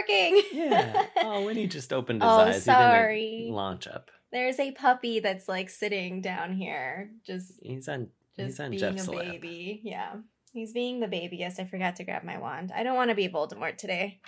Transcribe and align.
working. 0.00 0.42
Yeah. 0.52 1.06
Oh, 1.18 1.44
when 1.44 1.56
he 1.56 1.66
just 1.66 1.92
opened 1.92 2.22
his 2.22 2.30
Oh, 2.30 2.38
eyes, 2.40 2.54
he 2.56 2.60
sorry. 2.62 3.38
didn't 3.42 3.54
launch 3.54 3.86
up. 3.86 4.10
There's 4.32 4.58
a 4.60 4.72
puppy 4.72 5.20
that's 5.20 5.48
like 5.48 5.70
sitting 5.70 6.20
down 6.20 6.54
here, 6.54 7.10
just 7.26 7.52
He's 7.62 7.88
on. 7.88 8.08
just 8.36 8.46
he's 8.46 8.60
on 8.60 8.70
being 8.70 8.80
Jeff's 8.80 9.06
a 9.06 9.10
lap. 9.12 9.26
baby. 9.26 9.80
Yeah, 9.82 10.14
he's 10.52 10.72
being 10.72 11.00
the 11.00 11.08
babyest. 11.08 11.58
I 11.60 11.64
forgot 11.64 11.96
to 11.96 12.04
grab 12.04 12.22
my 12.24 12.38
wand. 12.38 12.72
I 12.74 12.82
don't 12.82 12.94
want 12.96 13.10
to 13.10 13.16
be 13.16 13.28
Voldemort 13.28 13.76
today. 13.76 14.20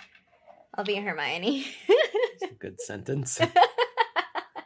I'll 0.75 0.83
be 0.83 0.95
Hermione. 0.95 1.65
Good 2.59 2.81
sentence. 2.81 3.39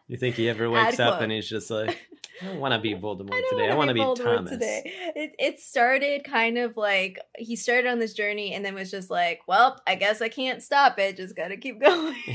You 0.10 0.16
think 0.16 0.36
he 0.36 0.48
ever 0.48 0.70
wakes 0.70 1.02
Ad 1.02 1.08
up 1.08 1.14
quote. 1.16 1.24
and 1.24 1.32
he's 1.34 1.50
just 1.50 1.70
like, 1.70 2.08
I 2.41 2.46
don't 2.46 2.59
want 2.59 2.73
to 2.73 2.80
be 2.80 2.94
Voldemort 2.94 3.34
I 3.34 3.48
today. 3.50 3.70
I 3.70 3.76
want 3.76 3.88
to 3.90 3.94
be, 3.94 4.00
Voldemort 4.00 4.23
Thomas. 4.23 4.52
It, 4.62 5.34
it 5.40 5.59
started 5.59 6.23
kind 6.23 6.58
of 6.58 6.78
like 6.78 7.20
he 7.38 7.55
started 7.55 7.90
on 7.90 8.00
this 8.00 8.14
journey 8.14 8.54
and 8.54 8.64
then 8.64 8.76
was 8.76 8.91
just 8.91 9.09
like, 9.09 9.41
well, 9.48 9.82
I 9.88 9.95
guess 9.95 10.22
I 10.22 10.30
can't 10.30 10.62
stop 10.62 11.00
it. 11.00 11.18
Just 11.18 11.36
gotta 11.36 11.58
keep 11.58 11.80
going. 11.81 12.16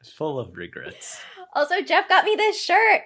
It's 0.00 0.10
full 0.10 0.38
of 0.38 0.56
regrets. 0.56 1.20
also, 1.54 1.82
Jeff 1.82 2.08
got 2.08 2.24
me 2.24 2.34
this 2.34 2.58
shirt. 2.58 3.02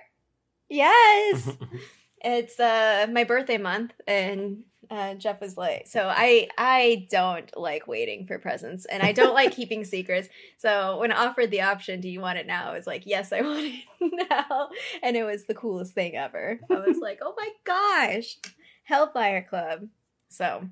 Yes. 0.68 1.50
it's 2.24 2.60
uh 2.60 3.08
my 3.10 3.24
birthday 3.24 3.58
month 3.58 3.92
and 4.06 4.62
uh, 4.90 5.14
Jeff 5.14 5.40
was 5.40 5.56
like, 5.56 5.86
so 5.86 6.10
I 6.12 6.48
I 6.56 7.06
don't 7.10 7.54
like 7.56 7.86
waiting 7.86 8.26
for 8.26 8.38
presents 8.38 8.84
and 8.86 9.02
I 9.02 9.12
don't 9.12 9.34
like 9.34 9.52
keeping 9.52 9.84
secrets. 9.84 10.28
So 10.58 10.98
when 10.98 11.12
offered 11.12 11.50
the 11.50 11.62
option, 11.62 12.00
do 12.00 12.08
you 12.08 12.20
want 12.20 12.38
it 12.38 12.46
now? 12.46 12.70
I 12.70 12.74
was 12.74 12.86
like, 12.86 13.06
yes, 13.06 13.32
I 13.32 13.40
want 13.42 13.66
it 14.00 14.28
now, 14.30 14.68
and 15.02 15.16
it 15.16 15.24
was 15.24 15.44
the 15.44 15.54
coolest 15.54 15.94
thing 15.94 16.16
ever. 16.16 16.60
I 16.70 16.74
was 16.80 16.98
like, 16.98 17.20
oh 17.22 17.34
my 17.36 17.48
gosh, 17.64 18.36
Hellfire 18.84 19.46
Club. 19.48 19.88
So 20.28 20.68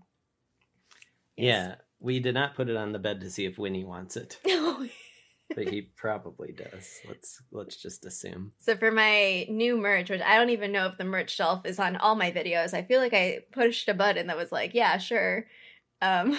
yeah, 1.36 1.76
we 2.00 2.20
did 2.20 2.34
not 2.34 2.54
put 2.54 2.68
it 2.68 2.76
on 2.76 2.92
the 2.92 2.98
bed 2.98 3.20
to 3.20 3.30
see 3.30 3.46
if 3.46 3.58
Winnie 3.58 3.84
wants 3.84 4.16
it. 4.16 4.38
but 5.54 5.68
he 5.68 5.82
probably 5.82 6.52
does. 6.52 7.00
Let's 7.06 7.42
let's 7.50 7.76
just 7.76 8.04
assume. 8.04 8.52
So 8.58 8.76
for 8.76 8.90
my 8.90 9.46
new 9.48 9.76
merch, 9.76 10.10
which 10.10 10.20
I 10.20 10.36
don't 10.36 10.50
even 10.50 10.72
know 10.72 10.86
if 10.86 10.98
the 10.98 11.04
merch 11.04 11.30
shelf 11.30 11.64
is 11.66 11.78
on 11.78 11.96
all 11.96 12.14
my 12.14 12.30
videos, 12.30 12.74
I 12.74 12.82
feel 12.82 13.00
like 13.00 13.14
I 13.14 13.40
pushed 13.52 13.88
a 13.88 13.94
button 13.94 14.26
that 14.28 14.36
was 14.36 14.52
like, 14.52 14.74
yeah, 14.74 14.98
sure. 14.98 15.46
Um, 16.00 16.36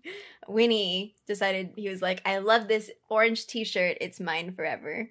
Winnie 0.48 1.14
decided 1.26 1.70
he 1.76 1.88
was 1.88 2.02
like, 2.02 2.20
I 2.26 2.38
love 2.38 2.68
this 2.68 2.90
orange 3.08 3.46
T-shirt. 3.46 3.98
It's 4.00 4.20
mine 4.20 4.52
forever. 4.54 5.10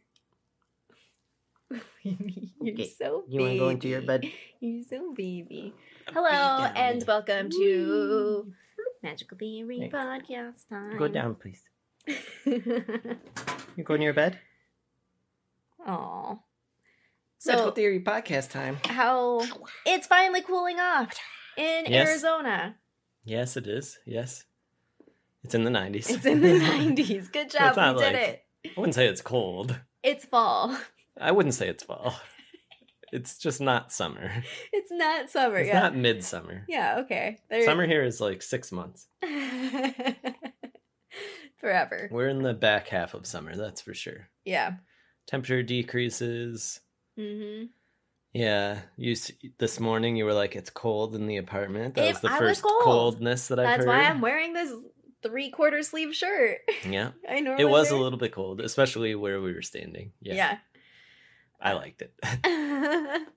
You're 2.03 2.73
Okay, 2.73 2.87
so 2.97 3.23
baby. 3.27 3.33
You 3.33 3.41
want 3.41 3.53
to 3.53 3.59
go 3.59 3.69
into 3.69 3.87
your 3.89 4.01
bed? 4.01 4.25
You're 4.59 4.83
so 4.83 5.13
baby. 5.13 5.73
Hello 6.13 6.29
and 6.29 7.03
welcome 7.07 7.49
to 7.49 8.53
Magical 9.01 9.37
Theory 9.37 9.79
Hey. 9.79 9.89
Podcast 9.89 10.69
Time. 10.69 10.97
Go 10.97 11.07
down, 11.07 11.35
please. 11.35 11.61
You 12.45 13.83
go 13.83 13.97
to 13.97 14.03
your 14.03 14.13
bed. 14.13 14.39
Medical 15.79 16.39
So 17.39 17.71
Theory 17.71 17.99
podcast 17.99 18.49
time. 18.51 18.77
how 18.85 19.41
it's 19.85 20.07
finally 20.07 20.41
cooling 20.41 20.79
off 20.79 21.13
in 21.57 21.85
Yes. 21.87 22.09
Arizona. 22.09 22.75
Yes, 23.23 23.57
it 23.57 23.67
is. 23.67 23.97
Yes, 24.05 24.45
it's 25.43 25.53
in 25.55 25.63
the 25.63 25.69
nineties. 25.69 26.09
It's 26.09 26.25
in 26.25 26.41
the 26.41 26.47
90s. 26.59 27.31
Good 27.31 27.49
job. 27.51 27.75
We 27.75 27.83
did 28.03 28.13
like- 28.13 28.15
it. 28.15 28.41
I 28.65 28.79
wouldn't 28.79 28.95
say 28.95 29.07
it's 29.07 29.21
cold. 29.21 29.79
It's 30.01 30.25
fall. 30.25 30.75
I 31.19 31.31
wouldn't 31.31 31.53
say 31.55 31.67
it's 31.69 31.83
fall. 31.83 32.15
It's 33.11 33.37
just 33.37 33.61
not 33.61 33.91
summer. 33.93 34.31
It's 34.73 34.91
not 34.91 35.29
summer. 35.29 35.57
It's 35.57 35.67
yeah. 35.69 35.79
not 35.81 35.95
midsummer. 35.95 36.65
yeah, 36.67 36.97
okay. 37.01 37.37
There- 37.49 37.63
Summer 37.63 37.85
here 37.85 38.03
is 38.03 38.19
like 38.19 38.41
six 38.41 38.71
months. 38.71 39.07
Forever. 41.57 42.09
We're 42.11 42.27
in 42.29 42.41
the 42.43 42.53
back 42.53 42.87
half 42.87 43.13
of 43.13 43.25
summer, 43.25 43.55
that's 43.55 43.81
for 43.81 43.93
sure. 43.93 44.29
Yeah. 44.43 44.73
Temperature 45.27 45.63
decreases. 45.63 46.79
hmm 47.17 47.63
Yeah, 48.33 48.79
you 48.97 49.15
this 49.57 49.79
morning 49.79 50.15
you 50.15 50.25
were 50.25 50.33
like 50.33 50.55
it's 50.55 50.69
cold 50.69 51.15
in 51.15 51.25
the 51.27 51.37
apartment. 51.37 51.95
That 51.95 52.05
It- 52.05 52.09
was 52.13 52.19
the 52.21 52.27
I 52.29 52.39
was 52.39 52.39
first 52.39 52.63
cold. 52.63 52.83
coldness 52.83 53.47
that 53.47 53.59
I've 53.59 53.65
That's 53.65 53.77
heard. 53.79 53.87
why 53.87 54.01
I'm 54.03 54.21
wearing 54.21 54.53
this 54.53 54.71
three 55.23 55.49
quarter 55.49 55.81
sleeve 55.81 56.13
shirt. 56.15 56.59
Yeah, 56.87 57.11
I 57.27 57.39
know 57.39 57.55
it 57.57 57.65
was 57.69 57.89
a 57.91 57.97
little 57.97 58.19
bit 58.19 58.31
cold, 58.33 58.61
especially 58.61 59.15
where 59.15 59.41
we 59.41 59.53
were 59.53 59.63
standing. 59.63 60.11
Yeah, 60.21 60.35
yeah. 60.35 60.57
I 61.59 61.73
liked 61.73 62.03
it. 62.03 62.13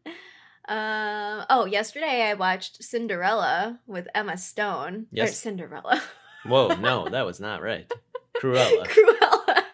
Um. 0.71 1.47
Oh, 1.49 1.65
yesterday 1.65 2.25
I 2.29 2.35
watched 2.35 2.83
Cinderella 2.85 3.81
with 3.87 4.07
Emma 4.15 4.37
Stone. 4.37 4.95
Or 5.05 5.07
Yes. 5.13 5.39
Cinderella. 5.39 6.03
Whoa, 6.49 6.75
no, 6.77 7.09
that 7.09 7.27
was 7.27 7.41
not 7.41 7.63
right. 7.63 7.91
Cruella. 8.37 8.87
Cruella. 8.87 9.65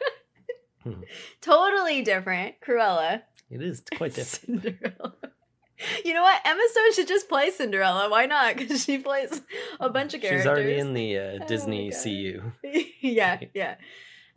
Hmm. 0.83 1.01
totally 1.41 2.03
different. 2.03 2.57
Cruella. 2.61 3.23
It 3.51 3.63
is 3.63 3.83
quite 3.97 4.15
different. 4.15 4.63
Cinderella. 4.63 5.15
You 6.05 6.15
know 6.15 6.23
what? 6.23 6.41
Emma 6.45 6.63
Stone 6.71 6.93
should 6.95 7.09
just 7.09 7.29
play 7.29 7.51
Cinderella. 7.51 8.09
Why 8.09 8.27
not? 8.27 8.57
Because 8.57 8.85
she 8.85 8.99
plays 8.99 9.41
a 9.81 9.91
bunch 9.91 10.15
of 10.15 10.21
characters. 10.21 10.43
She's 10.43 10.47
already 10.47 10.79
in 10.79 10.95
the 10.95 11.19
uh, 11.19 11.47
Disney 11.47 11.91
God. 11.91 12.03
CU. 12.03 12.53
yeah, 13.01 13.41
yeah. 13.55 13.75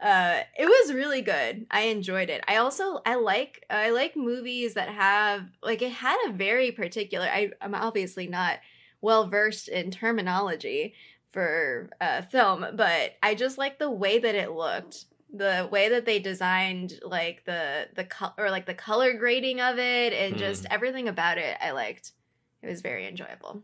Uh, 0.01 0.41
it 0.57 0.65
was 0.65 0.93
really 0.93 1.21
good. 1.21 1.65
I 1.71 1.81
enjoyed 1.81 2.29
it. 2.29 2.43
I 2.47 2.57
also 2.57 3.01
I 3.05 3.15
like 3.15 3.65
I 3.69 3.89
like 3.91 4.15
movies 4.15 4.75
that 4.75 4.89
have 4.89 5.45
like 5.63 5.81
it 5.81 5.91
had 5.91 6.17
a 6.27 6.33
very 6.33 6.71
particular. 6.71 7.25
I, 7.25 7.51
I'm 7.61 7.73
obviously 7.73 8.27
not 8.27 8.59
well 9.01 9.27
versed 9.27 9.67
in 9.67 9.91
terminology 9.91 10.93
for 11.37 11.87
uh, 12.01 12.23
film, 12.23 12.65
but 12.73 13.11
I 13.21 13.35
just 13.35 13.59
like 13.59 13.77
the 13.77 13.91
way 13.91 14.17
that 14.17 14.33
it 14.33 14.53
looked, 14.53 15.05
the 15.31 15.69
way 15.71 15.89
that 15.89 16.03
they 16.03 16.17
designed 16.17 16.99
like 17.05 17.45
the 17.45 17.87
the 17.93 18.05
color 18.05 18.33
or 18.39 18.49
like 18.49 18.65
the 18.65 18.73
color 18.73 19.13
grading 19.13 19.61
of 19.61 19.77
it, 19.77 20.13
and 20.13 20.35
just 20.37 20.65
everything 20.71 21.07
about 21.07 21.37
it. 21.37 21.55
I 21.61 21.71
liked. 21.71 22.13
It 22.63 22.67
was 22.67 22.81
very 22.81 23.05
enjoyable. 23.07 23.61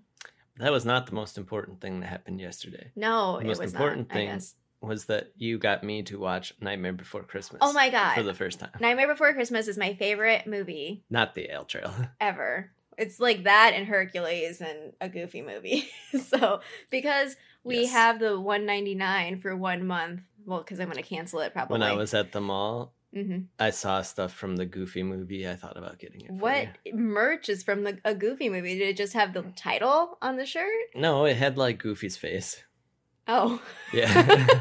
That 0.59 0.71
was 0.71 0.85
not 0.85 1.07
the 1.07 1.15
most 1.15 1.35
important 1.35 1.81
thing 1.81 2.01
that 2.01 2.09
happened 2.09 2.39
yesterday. 2.39 2.91
No, 2.95 3.37
The 3.37 3.45
it 3.45 3.47
most 3.47 3.59
was 3.59 3.73
important 3.73 4.09
not, 4.09 4.13
thing. 4.13 4.41
Was 4.81 5.05
that 5.05 5.31
you 5.35 5.57
got 5.57 5.83
me 5.83 6.03
to 6.03 6.19
watch 6.19 6.53
Nightmare 6.61 6.93
Before 6.93 7.23
Christmas? 7.23 7.61
Oh 7.63 7.73
my 7.73 7.89
god! 7.89 8.13
For 8.13 8.21
the 8.21 8.35
first 8.35 8.59
time. 8.59 8.69
Nightmare 8.79 9.07
Before 9.07 9.33
Christmas 9.33 9.67
is 9.67 9.79
my 9.79 9.95
favorite 9.95 10.45
movie 10.45 11.05
Not 11.09 11.33
the 11.33 11.51
Ale 11.51 11.63
Trail. 11.63 11.91
ever. 12.21 12.69
It's 12.99 13.19
like 13.19 13.45
that 13.45 13.71
and 13.73 13.87
Hercules 13.87 14.61
and 14.61 14.93
a 15.01 15.09
goofy 15.09 15.41
movie. 15.41 15.89
so 16.27 16.59
because 16.91 17.35
we 17.63 17.81
Yes. 17.81 17.91
have 17.91 18.19
the 18.19 18.39
199 18.39 19.39
for 19.39 19.55
one 19.55 19.85
month, 19.87 20.21
well, 20.45 20.59
because 20.59 20.79
I'm 20.79 20.87
gonna 20.89 21.03
cancel 21.03 21.39
it 21.39 21.53
probably. 21.53 21.73
When 21.79 21.83
I 21.83 21.93
was 21.93 22.13
at 22.13 22.31
the 22.31 22.41
mall, 22.41 22.93
hmm 23.13 23.41
I 23.59 23.69
saw 23.69 24.01
stuff 24.01 24.33
from 24.33 24.55
the 24.55 24.65
Goofy 24.65 25.03
movie. 25.03 25.47
I 25.47 25.55
thought 25.55 25.77
about 25.77 25.99
getting 25.99 26.21
it. 26.21 26.31
What 26.31 26.67
you. 26.85 26.95
merch 26.95 27.47
is 27.49 27.63
from 27.63 27.83
the 27.83 27.99
a 28.03 28.15
Goofy 28.15 28.49
movie? 28.49 28.77
Did 28.77 28.89
it 28.89 28.97
just 28.97 29.13
have 29.13 29.33
the 29.33 29.43
title 29.55 30.17
on 30.21 30.37
the 30.37 30.45
shirt? 30.45 30.71
No, 30.95 31.25
it 31.25 31.37
had 31.37 31.57
like 31.57 31.77
Goofy's 31.79 32.17
face. 32.17 32.63
Oh, 33.27 33.61
Yeah. 33.93 34.09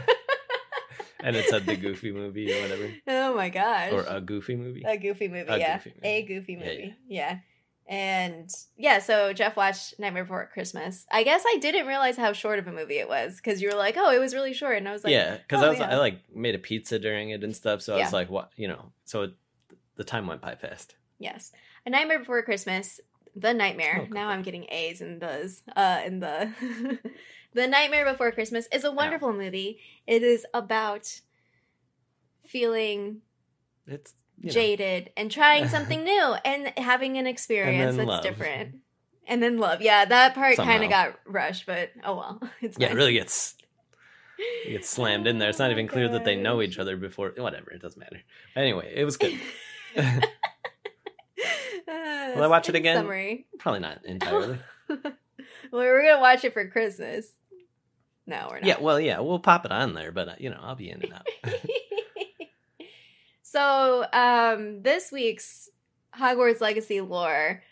and 1.21 1.35
it 1.37 1.47
said 1.49 1.67
the 1.67 1.77
Goofy 1.77 2.13
movie 2.13 2.53
or 2.53 2.61
whatever. 2.63 2.91
oh 3.09 3.35
my 3.35 3.49
gosh! 3.49 3.93
Or 3.93 4.05
a 4.09 4.21
Goofy 4.21 4.55
movie. 4.57 4.83
A 4.87 4.97
goofy 4.97 5.29
movie, 5.29 5.49
A 5.51 5.59
yeah. 5.59 5.77
Goofy 5.79 5.93
movie. 5.97 6.09
A 6.09 6.23
goofy 6.23 6.53
Yeah, 6.53 6.59
movie, 6.59 6.95
yeah. 7.09 7.39
And 7.89 8.49
yeah, 8.77 9.01
so 9.01 9.33
Jeff 9.33 9.57
watched 9.57 9.99
Nightmare 9.99 10.25
Before 10.25 10.49
Christmas. 10.53 11.05
I 11.11 11.25
guess 11.25 11.43
I 11.47 11.59
didn't 11.61 11.87
realize 11.87 12.17
how 12.17 12.33
short 12.33 12.59
of 12.59 12.67
a 12.67 12.73
movie 12.73 12.99
it 12.99 13.09
was 13.09 13.37
because 13.37 13.61
you 13.61 13.69
were 13.69 13.77
like, 13.77 13.97
"Oh, 13.99 14.11
it 14.13 14.19
was 14.19 14.35
really 14.35 14.53
short," 14.55 14.77
and 14.79 14.89
I 14.89 14.93
was 14.93 15.05
like, 15.05 15.13
yeah, 15.13 15.37
because 15.37 15.63
oh, 15.63 15.67
I 15.67 15.69
was 15.71 15.79
yeah. 15.79 15.91
I 15.95 15.97
like 15.99 16.21
made 16.35 16.55
a 16.55 16.59
pizza 16.59 16.99
during 16.99 17.31
it 17.31 17.43
and 17.45 17.55
stuff, 17.55 17.83
so 17.83 17.95
I 17.95 17.99
Yeah. 17.99 18.05
was 18.05 18.13
like, 18.13 18.31
what 18.31 18.51
you 18.57 18.69
know, 18.69 18.93
so 19.05 19.23
it, 19.23 19.35
the 19.97 20.05
time 20.05 20.27
went 20.27 20.41
by 20.41 20.55
fast. 20.55 20.95
"Yes." 21.19 21.53
A 21.85 21.91
Nightmare 21.91 22.21
Before 22.21 22.43
Christmas, 22.43 23.01
The 23.35 23.53
Nightmare. 23.53 24.03
Oh, 24.03 24.07
now. 24.13 24.29
I'm 24.29 24.43
getting 24.43 24.67
A's 24.71 25.01
and 25.01 25.21
those. 25.21 25.63
Uh, 25.75 26.01
in 26.07 26.21
the 26.21 26.53
The 27.55 27.67
Nightmare 27.67 28.05
Before 28.11 28.31
Christmas 28.33 28.69
is 28.73 28.85
a 28.85 28.93
wonderful 28.93 29.33
movie. 29.33 29.81
It 30.07 30.23
is 30.23 30.47
about 30.55 31.21
feeling 32.47 33.23
It's 33.87 34.15
you 34.43 34.49
know, 34.49 34.53
jaded 34.53 35.11
and 35.17 35.31
trying 35.31 35.69
something 35.69 36.05
new 36.05 36.35
and 36.45 36.73
having 36.77 37.17
an 37.17 37.27
experience 37.27 37.97
that's 37.97 38.07
love. 38.07 38.23
different. 38.23 38.77
And 39.27 39.43
then 39.43 39.59
love. 39.59 39.81
Yeah, 39.81 40.05
that 40.05 40.35
part 40.35 40.57
kind 40.57 40.83
of 40.83 40.91
got 40.91 41.19
rushed, 41.25 41.65
but 41.65 41.91
oh 42.05 42.17
well. 42.17 42.43
It's 42.61 42.77
yeah, 42.79 42.91
it 42.91 42.95
really 42.95 43.13
gets 43.13 43.55
it 44.39 44.73
gets 44.73 44.91
slammed 44.91 45.29
in 45.29 45.39
there. 45.39 45.49
It's 45.49 45.61
not 45.61 45.69
Oh 45.69 45.71
even 45.71 45.87
clear 45.87 46.09
that 46.09 46.25
they 46.25 46.37
know 46.37 46.61
each 46.61 46.79
other 46.79 46.97
before. 46.97 47.33
Whatever, 47.37 47.71
it 47.71 47.81
doesn't 47.81 48.01
matter. 48.01 48.21
Anyway, 48.57 48.93
it 48.95 49.05
was 49.05 49.17
good. 49.17 49.39
Will 49.97 50.23
I 52.43 52.47
watch 52.49 52.69
it 52.69 52.75
again? 52.75 52.97
Summary. 52.97 53.47
Probably 53.59 53.81
not 53.81 54.05
entirely. 54.05 54.59
well, 54.89 54.99
we're 55.71 56.03
gonna 56.03 56.21
watch 56.21 56.45
it 56.45 56.53
for 56.53 56.69
Christmas. 56.69 57.29
No, 58.27 58.49
we're 58.51 58.61
not. 58.61 58.67
Yeah, 58.67 58.81
well, 58.81 59.01
yeah, 59.01 59.21
we'll 59.21 59.39
pop 59.39 59.65
it 59.65 59.73
on 59.73 59.95
there, 59.95 60.13
but 60.13 60.29
uh, 60.29 60.35
you 60.39 60.51
know, 60.51 60.59
I'll 60.61 60.77
be 60.77 60.91
in 60.91 61.03
and 61.03 61.13
out. 61.13 61.27
So, 63.53 64.07
um, 64.13 64.83
this 64.83 65.13
week's 65.13 65.69
Hogwarts 66.19 66.61
Legacy 66.61 67.01
lore 67.03 67.63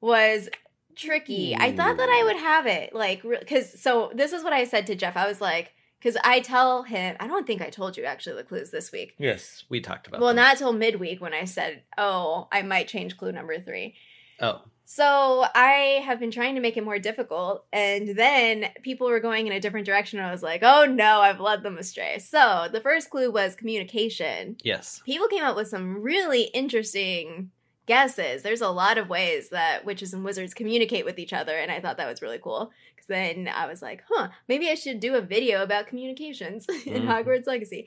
was 0.00 0.50
tricky. 0.94 1.56
I 1.56 1.74
thought 1.74 1.96
that 1.96 2.08
I 2.08 2.24
would 2.24 2.36
have 2.36 2.66
it, 2.66 2.94
like, 2.94 3.22
because 3.22 3.80
so 3.80 4.12
this 4.14 4.32
is 4.32 4.44
what 4.44 4.52
I 4.52 4.64
said 4.64 4.86
to 4.88 4.94
Jeff. 4.94 5.16
I 5.16 5.26
was 5.26 5.40
like, 5.40 5.72
because 5.98 6.18
I 6.24 6.40
tell 6.40 6.82
him. 6.82 7.16
I 7.20 7.26
don't 7.26 7.46
think 7.46 7.62
I 7.62 7.70
told 7.70 7.96
you 7.96 8.04
actually 8.04 8.36
the 8.36 8.44
clues 8.44 8.70
this 8.70 8.92
week. 8.92 9.14
Yes, 9.18 9.64
we 9.68 9.80
talked 9.80 10.06
about. 10.06 10.20
Well, 10.20 10.30
them. 10.30 10.36
not 10.36 10.58
till 10.58 10.72
midweek 10.72 11.20
when 11.20 11.32
I 11.32 11.44
said, 11.44 11.82
"Oh, 11.96 12.48
I 12.50 12.62
might 12.62 12.88
change 12.88 13.16
clue 13.16 13.32
number 13.32 13.58
three. 13.58 13.94
Oh, 14.42 14.60
So 14.84 15.44
I 15.54 16.02
have 16.04 16.18
been 16.20 16.30
trying 16.32 16.56
to 16.56 16.60
make 16.60 16.76
it 16.76 16.84
more 16.84 16.98
difficult, 16.98 17.64
and 17.72 18.08
then 18.16 18.66
people 18.82 19.06
were 19.08 19.20
going 19.20 19.46
in 19.46 19.52
a 19.54 19.60
different 19.60 19.86
direction. 19.86 20.18
And 20.18 20.28
I 20.28 20.32
was 20.32 20.42
like, 20.42 20.62
"Oh 20.62 20.84
no, 20.84 21.20
I've 21.20 21.40
led 21.40 21.62
them 21.62 21.78
astray." 21.78 22.18
So 22.18 22.68
the 22.70 22.80
first 22.80 23.08
clue 23.08 23.30
was 23.30 23.54
communication. 23.54 24.56
yes. 24.62 25.00
People 25.06 25.28
came 25.28 25.44
up 25.44 25.56
with 25.56 25.68
some 25.68 26.02
really 26.02 26.42
interesting 26.52 27.50
guesses. 27.86 28.42
There's 28.42 28.60
a 28.60 28.68
lot 28.68 28.98
of 28.98 29.08
ways 29.08 29.48
that 29.50 29.84
witches 29.84 30.12
and 30.14 30.24
wizards 30.24 30.54
communicate 30.54 31.04
with 31.04 31.18
each 31.18 31.32
other, 31.32 31.56
and 31.56 31.70
I 31.72 31.80
thought 31.80 31.96
that 31.96 32.08
was 32.08 32.20
really 32.22 32.38
cool. 32.38 32.70
Because 32.94 33.06
then 33.08 33.48
I 33.48 33.66
was 33.66 33.80
like, 33.82 34.02
"Huh, 34.10 34.28
maybe 34.48 34.68
I 34.68 34.74
should 34.74 35.00
do 35.00 35.14
a 35.14 35.20
video 35.22 35.62
about 35.62 35.86
communications 35.86 36.66
in 36.86 37.02
Mhm. 37.04 37.06
Hogwarts 37.06 37.46
Legacy." 37.46 37.86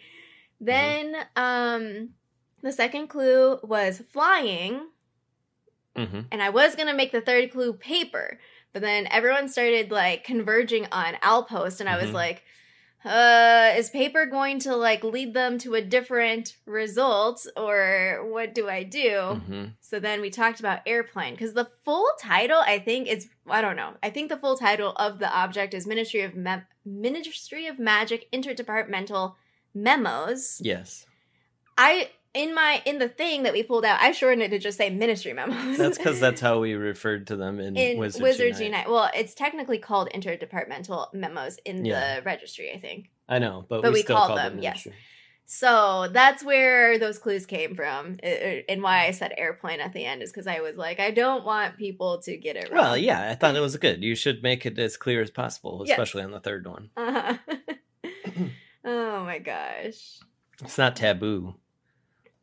Then, 0.59 1.15
um, 1.35 2.09
the 2.61 2.71
second 2.71 3.07
clue 3.09 3.59
was 3.61 4.01
flying 4.11 4.87
hmm 5.95 6.21
and 6.31 6.41
I 6.43 6.49
was 6.49 6.75
gonna 6.75 6.93
make 6.93 7.11
the 7.11 7.21
third 7.21 7.51
clue 7.51 7.73
paper, 7.73 8.39
but 8.73 8.81
then 8.81 9.07
everyone 9.11 9.47
started 9.49 9.91
like 9.91 10.23
converging 10.23 10.87
on 10.91 11.15
Outpost, 11.21 11.79
and 11.79 11.89
I 11.89 11.97
was 11.97 12.09
Mhm. 12.09 12.13
like, 12.13 12.43
uh, 13.05 13.73
is 13.77 13.89
paper 13.91 14.25
going 14.25 14.59
to 14.59 14.75
like 14.75 15.03
lead 15.03 15.33
them 15.33 15.57
to 15.59 15.75
a 15.75 15.81
different 15.81 16.55
result, 16.65 17.45
or 17.55 18.27
what 18.29 18.53
do 18.55 18.67
I 18.67 18.83
do? 18.83 19.41
hmm 19.45 19.65
So 19.79 19.99
then 19.99 20.19
we 20.21 20.29
talked 20.31 20.59
about 20.59 20.79
airplane 20.87 21.33
because 21.35 21.53
the 21.53 21.69
full 21.85 22.09
title, 22.19 22.61
I 22.65 22.79
think, 22.79 23.07
is 23.07 23.29
I 23.47 23.61
don't 23.61 23.75
know. 23.75 23.93
I 24.01 24.09
think 24.09 24.29
the 24.29 24.37
full 24.37 24.57
title 24.57 24.93
of 24.97 25.19
the 25.19 25.29
object 25.31 25.73
is 25.75 25.85
Ministry 25.85 26.21
of 26.21 26.35
Me- 26.35 26.63
Ministry 26.83 27.67
of 27.67 27.77
Magic 27.77 28.27
Interdepartmental 28.31 29.35
Memos. 29.75 30.59
Yes. 30.61 31.05
I 31.77 32.09
in 32.35 32.53
my 32.53 32.81
in 32.85 32.99
the 32.99 33.09
thing 33.09 33.43
that 33.43 33.53
we 33.53 33.63
pulled 33.63 33.85
out, 33.85 33.99
I 34.01 34.11
shortened 34.11 34.43
it 34.43 34.49
to 34.49 34.59
just 34.59 34.77
say 34.77 34.89
Ministry 34.89 35.33
Memos. 35.33 35.77
That's 35.77 35.97
because 35.97 36.19
that's 36.19 36.41
how 36.47 36.59
we 36.59 36.73
referred 36.73 37.27
to 37.27 37.35
them 37.35 37.59
in, 37.59 37.75
in 37.75 37.97
Wizards, 37.97 38.21
Wizards, 38.21 38.59
Unite. 38.59 38.79
Unite. 38.85 38.89
Well, 38.89 39.09
it's 39.15 39.33
technically 39.33 39.79
called 39.79 40.09
interdepartmental 40.13 41.13
memos 41.13 41.57
in 41.65 41.85
Yeah. 41.85 42.17
the 42.17 42.21
registry, 42.23 42.71
I 42.73 42.79
think. 42.79 43.09
I 43.27 43.39
know, 43.39 43.65
but, 43.67 43.81
But 43.81 43.91
we, 43.93 43.99
we 43.99 44.03
still 44.03 44.17
call 44.17 44.35
them, 44.35 44.55
them. 44.55 44.63
yes. 44.63 44.85
Ministry. 44.85 44.93
So 45.47 46.07
that's 46.11 46.43
where 46.43 46.97
those 46.97 47.19
clues 47.19 47.45
came 47.45 47.75
from, 47.75 48.17
and 48.23 48.81
why 48.81 49.05
I 49.05 49.11
said 49.11 49.31
airplane 49.37 49.79
at 49.79 49.93
the 49.93 50.03
end 50.03 50.23
is 50.23 50.31
because 50.31 50.47
I 50.47 50.61
was 50.61 50.75
like, 50.75 50.99
I 50.99 51.11
don't 51.11 51.45
want 51.45 51.77
people 51.77 52.19
to 52.23 52.35
get 52.35 52.55
it 52.55 52.71
wrong. 52.71 52.81
Well, 52.81 52.97
yeah, 52.97 53.29
I 53.29 53.35
thought 53.35 53.55
it 53.55 53.59
was 53.59 53.77
good. 53.77 54.03
You 54.03 54.15
should 54.15 54.41
make 54.41 54.65
it 54.65 54.79
as 54.79 54.97
clear 54.97 55.21
as 55.21 55.29
possible, 55.29 55.83
Yes. 55.85 55.93
especially 55.99 56.23
on 56.23 56.31
the 56.31 56.39
third 56.39 56.65
one. 56.65 56.89
Uh-huh. 56.97 57.37
oh 58.85 59.23
my 59.23 59.37
gosh. 59.37 60.19
It's 60.63 60.77
not 60.77 60.95
taboo. 60.95 61.55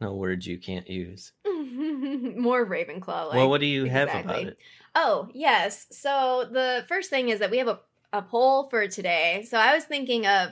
No 0.03 0.15
words 0.15 0.49
you 0.49 0.59
can't 0.59 0.89
use. 0.91 1.33
More 1.47 2.67
Ravenclaw. 2.67 3.29
Like, 3.29 3.35
well, 3.37 3.49
what 3.49 3.61
do 3.61 3.67
you 3.67 3.85
have 3.85 4.09
about 4.09 4.43
it? 4.43 4.59
Oh, 4.97 5.29
yes. 5.33 5.87
So 5.93 6.45
the 6.51 6.85
first 6.89 7.09
thing 7.09 7.29
is 7.29 7.39
that 7.39 7.53
we 7.53 7.59
have 7.59 7.69
a, 7.69 7.79
a 8.13 8.21
poll 8.21 8.69
for 8.69 8.89
today. 8.89 9.47
So 9.49 9.57
I 9.59 9.73
was 9.75 9.85
thinking 9.85 10.27
of 10.27 10.51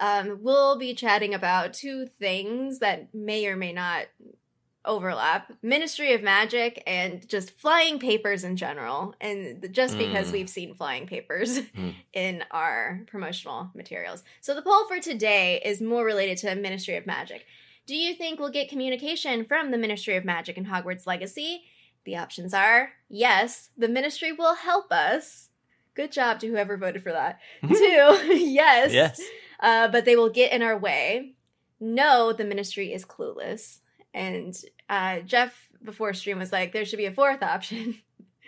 um, 0.00 0.38
we'll 0.40 0.78
be 0.78 0.94
chatting 0.94 1.34
about 1.34 1.74
two 1.74 2.06
things 2.20 2.78
that 2.78 3.12
may 3.12 3.46
or 3.46 3.56
may 3.56 3.72
not 3.72 4.06
overlap 4.84 5.52
Ministry 5.62 6.12
of 6.12 6.22
Magic 6.22 6.82
and 6.86 7.26
just 7.28 7.58
flying 7.58 7.98
papers 7.98 8.42
in 8.44 8.56
general. 8.56 9.14
And 9.20 9.68
just 9.72 9.98
because 9.98 10.28
Mm. 10.30 10.32
we've 10.32 10.50
seen 10.50 10.74
flying 10.74 11.06
papers 11.08 11.58
Mm. 11.76 11.94
in 12.12 12.44
our 12.52 13.00
promotional 13.08 13.70
materials. 13.74 14.22
So 14.40 14.54
the 14.54 14.62
poll 14.62 14.86
for 14.86 14.98
today 15.00 15.60
is 15.64 15.80
more 15.80 16.04
related 16.04 16.38
to 16.38 16.54
Ministry 16.54 16.96
of 16.96 17.06
Magic. 17.06 17.44
Do 17.86 17.96
you 17.96 18.14
think 18.14 18.38
we'll 18.38 18.50
get 18.50 18.68
communication 18.68 19.44
from 19.44 19.70
the 19.70 19.78
Ministry 19.78 20.16
of 20.16 20.24
Magic 20.24 20.56
in 20.56 20.66
Hogwarts 20.66 21.06
Legacy? 21.06 21.64
The 22.04 22.16
options 22.16 22.52
are 22.54 22.90
yes, 23.08 23.70
the 23.76 23.88
ministry 23.88 24.32
will 24.32 24.54
help 24.56 24.90
us. 24.92 25.48
Good 25.94 26.10
job 26.12 26.40
to 26.40 26.48
whoever 26.48 26.76
voted 26.76 27.02
for 27.02 27.12
that. 27.12 27.38
Two, 27.62 27.68
yes, 27.76 28.92
Yes. 28.92 29.20
uh, 29.60 29.88
but 29.88 30.04
they 30.04 30.16
will 30.16 30.30
get 30.30 30.52
in 30.52 30.62
our 30.62 30.76
way. 30.78 31.34
No, 31.80 32.32
the 32.32 32.44
ministry 32.44 32.92
is 32.92 33.04
clueless. 33.04 33.80
And 34.14 34.56
uh, 34.88 35.20
Jeff 35.20 35.68
before 35.84 36.14
stream 36.14 36.38
was 36.38 36.52
like, 36.52 36.72
there 36.72 36.84
should 36.84 36.96
be 36.98 37.06
a 37.06 37.12
fourth 37.12 37.42
option. 37.42 37.98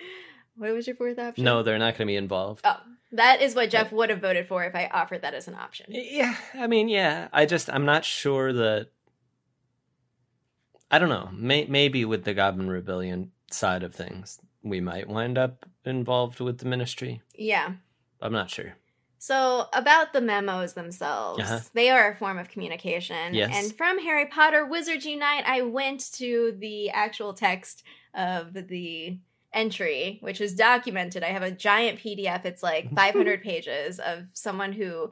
what 0.57 0.73
was 0.73 0.87
your 0.87 0.97
fourth 0.97 1.19
option? 1.19 1.45
No, 1.45 1.63
they're 1.63 1.79
not 1.79 1.95
going 1.95 2.07
to 2.07 2.13
be 2.13 2.17
involved. 2.17 2.63
Oh, 2.65 2.81
that 3.13 3.41
is 3.43 3.55
what 3.55 3.71
Jeff 3.71 3.93
would 3.93 4.11
have 4.11 4.21
voted 4.21 4.49
for 4.49 4.65
if 4.65 4.75
I 4.75 4.87
offered 4.93 5.23
that 5.23 5.35
as 5.35 5.49
an 5.49 5.55
option. 5.55 5.87
Yeah, 5.91 6.35
I 6.55 6.67
mean, 6.67 6.89
yeah. 6.89 7.29
I 7.33 7.47
just 7.47 7.69
I'm 7.71 7.85
not 7.85 8.05
sure 8.05 8.53
that. 8.53 8.89
I 10.95 11.01
don't 11.01 11.09
know. 11.09 11.29
May, 11.33 11.67
maybe 11.67 12.05
with 12.05 12.23
the 12.23 12.35
Goblin 12.35 12.69
Rebellion 12.71 13.33
side 13.51 13.83
of 13.83 13.93
things, 13.93 14.39
we 14.63 14.81
might 14.81 15.09
wind 15.09 15.37
up 15.37 15.67
involved 15.85 16.39
with 16.39 16.59
the 16.59 16.67
Ministry. 16.67 17.21
Yeah. 17.37 17.73
I'm 18.23 18.33
not 18.33 18.49
sure. 18.49 18.77
So, 19.19 19.67
about 19.73 20.13
the 20.13 20.21
memos 20.21 20.75
themselves, 20.75 21.43
Uh-huh. 21.43 21.59
they 21.73 21.91
are 21.91 22.13
a 22.13 22.17
form 22.17 22.39
of 22.39 22.49
communication. 22.49 23.35
Yes. 23.35 23.51
And 23.57 23.77
from 23.77 23.99
Harry 23.99 24.27
Potter 24.27 24.65
Wizards 24.65 25.05
Unite, 25.05 25.43
I 25.47 25.63
went 25.63 26.13
to 26.15 26.55
the 26.61 26.91
actual 26.91 27.35
text 27.35 27.83
of 28.15 28.53
the 28.53 29.19
entry, 29.53 30.19
which 30.21 30.41
is 30.41 30.55
documented. 30.55 31.25
I 31.25 31.31
have 31.31 31.43
a 31.43 31.51
giant 31.51 31.99
PDF. 31.99 32.45
It's 32.45 32.63
like 32.63 32.95
500 32.95 33.43
pages 33.43 33.99
of 33.99 34.27
someone 34.33 34.73
who 34.75 35.11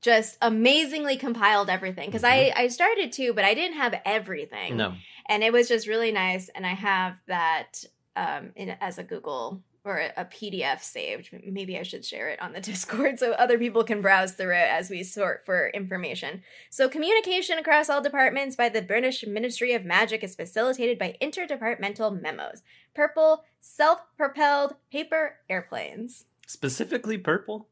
just 0.00 0.36
amazingly 0.42 1.16
compiled 1.16 1.70
everything. 1.70 2.06
Because 2.08 2.24
I, 2.24 2.52
I 2.56 2.66
started 2.66 3.12
to, 3.12 3.32
but 3.32 3.44
I 3.44 3.54
didn't 3.54 3.76
have 3.76 3.94
everything. 4.04 4.76
No. 4.76 4.94
And 5.26 5.42
it 5.42 5.52
was 5.52 5.68
just 5.68 5.86
really 5.86 6.12
nice. 6.12 6.48
And 6.54 6.66
i 6.66 6.74
have 6.74 7.16
that 7.26 7.84
um 8.16 8.50
in 8.56 8.70
as 8.80 8.98
a 8.98 9.04
google 9.04 9.62
or 9.84 9.98
a, 10.16 10.24
pdf 10.24 10.80
saved. 10.80 11.30
Maybe 11.44 11.78
i 11.78 11.82
should 11.82 12.04
share 12.04 12.28
it 12.28 12.40
on 12.40 12.52
the 12.52 12.60
discord 12.70 13.18
so 13.18 13.32
other 13.32 13.58
people 13.58 13.82
can 13.84 14.00
browse 14.00 14.32
through 14.32 14.54
it 14.54 14.68
as 14.70 14.90
we 14.90 15.02
sort 15.02 15.44
for 15.44 15.68
information. 15.70 16.42
So 16.70 16.88
communication 16.88 17.58
across 17.58 17.88
all 17.88 18.00
departments 18.00 18.56
by 18.56 18.68
the 18.68 18.82
british 18.82 19.24
ministry 19.26 19.74
of 19.74 19.84
magic 19.84 20.22
is 20.22 20.36
facilitated 20.36 20.98
by 20.98 21.16
interdepartmental 21.20 22.20
memos. 22.20 22.62
Purple 22.94 23.44
self-propelled 23.60 24.74
paper 24.90 25.38
airplanes. 25.48 26.26
Specifically 26.46 27.18
purple. 27.18 27.68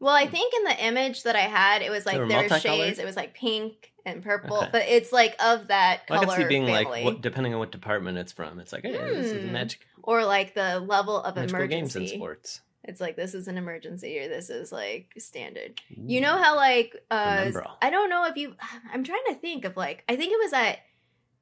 well 0.00 0.14
i 0.14 0.26
think 0.26 0.54
in 0.54 0.64
the 0.64 0.84
image 0.84 1.22
that 1.24 1.36
i 1.36 1.40
had 1.40 1.82
it 1.82 1.90
was 1.90 2.06
like 2.06 2.16
there 2.16 2.26
were 2.26 2.58
shades 2.58 2.98
it 2.98 3.04
was 3.04 3.16
like 3.16 3.34
pink 3.34 3.92
and 4.08 4.22
purple 4.22 4.58
Okay. 4.58 4.68
but 4.72 4.82
it's 4.88 5.12
like 5.12 5.34
of 5.42 5.68
that 5.68 6.02
I 6.10 6.16
color 6.16 6.26
could 6.26 6.42
see 6.42 6.48
being 6.48 6.66
family. 6.66 6.84
like, 6.84 7.04
what, 7.04 7.20
depending 7.20 7.52
on 7.54 7.60
what 7.60 7.70
department 7.72 8.18
it's 8.18 8.32
from, 8.32 8.58
it's 8.60 8.72
like, 8.72 8.82
hey, 8.84 8.92
this 8.92 9.32
is 9.32 9.44
Hmm. 9.44 9.52
magic, 9.52 9.80
or 10.02 10.24
like 10.24 10.54
the 10.54 10.80
level 10.80 11.22
of 11.22 11.36
magical 11.36 11.66
games 11.66 11.94
and 11.96 12.02
emergency. 12.04 12.16
sports. 12.16 12.60
It's 12.84 13.00
like 13.00 13.16
this 13.16 13.34
is 13.34 13.48
an 13.48 13.58
emergency 13.58 14.18
or 14.18 14.28
this 14.28 14.48
is 14.50 14.72
like 14.72 15.12
standard. 15.18 15.80
You 15.90 16.20
know 16.20 16.38
how 16.42 16.56
like 16.56 16.96
uh 17.10 17.50
I 17.82 17.90
don't 17.90 18.08
know 18.08 18.24
if 18.26 18.36
you 18.36 18.54
I'm 18.92 19.04
trying 19.04 19.24
to 19.28 19.34
think 19.34 19.64
of 19.64 19.76
like 19.76 20.04
I 20.08 20.16
think 20.16 20.32
it 20.32 20.38
was 20.42 20.52
at 20.52 20.78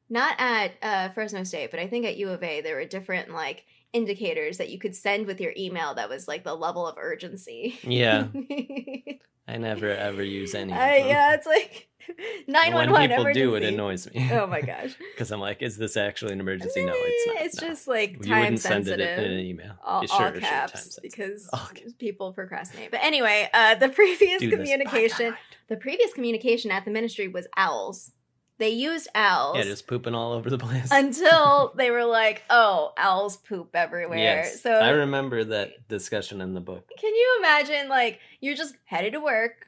not 0.09 0.35
at 0.39 0.73
uh 0.83 1.09
Fresno 1.11 1.45
State, 1.45 1.71
but 1.71 1.81
I 1.81 1.87
think 1.89 2.07
at 2.07 2.17
U 2.17 2.31
of 2.31 2.43
A 2.43 2.61
there 2.63 2.77
were 2.77 2.85
different 2.85 3.31
like 3.33 3.65
indicators 3.93 4.59
that 4.59 4.69
you 4.71 4.79
could 4.79 4.95
send 4.95 5.27
with 5.27 5.41
your 5.41 5.53
email 5.57 5.95
that 5.95 6.09
was 6.09 6.29
like 6.29 6.45
the 6.45 6.55
level 6.55 6.87
of 6.87 6.97
urgency. 6.99 7.79
Yeah, 7.83 8.27
I 9.49 9.57
never 9.59 9.91
ever 9.91 10.23
use 10.23 10.55
any. 10.55 10.73
Them. 10.73 11.09
yeah, 11.09 11.35
it's 11.35 11.47
like 11.47 11.89
And 12.09 12.17
911 12.49 12.93
when 12.93 13.09
people 13.09 13.21
emergency. 13.25 13.41
do, 13.41 13.55
it 13.57 13.63
annoys 13.65 14.13
me. 14.15 14.29
Oh 14.33 14.47
my 14.47 14.61
gosh. 14.73 14.95
Because 15.13 15.33
I'm 15.33 15.41
like, 15.41 15.61
is 15.63 15.77
this 15.77 15.97
actually 15.97 16.33
an 16.35 16.41
emergency? 16.41 16.85
No, 16.85 16.93
it's 16.95 17.27
not. 17.27 17.45
It's 17.47 17.61
no. 17.63 17.69
just 17.69 17.89
like 17.89 18.13
you 18.25 18.31
time 18.33 18.41
wouldn't 18.43 18.61
send 18.61 18.85
sensitive. 18.87 19.19
it 19.19 19.25
in 19.25 19.33
an 19.33 19.41
email. 19.41 19.73
all, 19.85 20.03
Yeah, 20.05 20.09
all 20.13 20.19
sure, 20.21 20.33
sure, 20.33 20.41
caps 20.41 20.99
because 21.03 21.49
All 21.53 21.67
caps. 21.75 21.93
people 21.99 22.33
procrastinate. 22.33 22.93
But 22.93 23.01
anyway, 23.03 23.49
uh, 23.53 23.75
the 23.75 23.89
previous 23.89 24.41
Do 24.41 24.51
communication, 24.51 25.35
the 25.69 25.77
previous 25.77 26.13
communication 26.13 26.71
at 26.71 26.85
the 26.85 26.93
ministry 26.93 27.27
was 27.29 27.49
owls. 27.57 28.13
They 28.59 28.71
used 28.71 29.09
owls 29.15 29.59
Yeah, 29.59 29.65
just 29.65 29.87
pooping 29.87 30.15
all 30.15 30.33
over 30.33 30.49
the 30.49 30.57
place. 30.59 30.89
until 30.91 31.75
they 31.77 31.91
were 31.91 32.05
like, 32.07 32.43
"Oh, 32.49 32.93
owls 32.97 33.37
poop 33.37 33.71
everywhere." 33.75 34.19
yes, 34.19 34.63
So 34.63 34.71
I 34.73 34.91
remember 34.91 35.45
that 35.45 35.87
discussion 35.89 36.41
in 36.41 36.55
the 36.55 36.61
book. 36.61 36.89
can 36.99 37.15
you 37.15 37.37
imagine, 37.41 37.89
like, 37.89 38.19
you're 38.41 38.55
just 38.57 38.75
headed 38.87 39.13
to 39.13 39.21
work? 39.21 39.67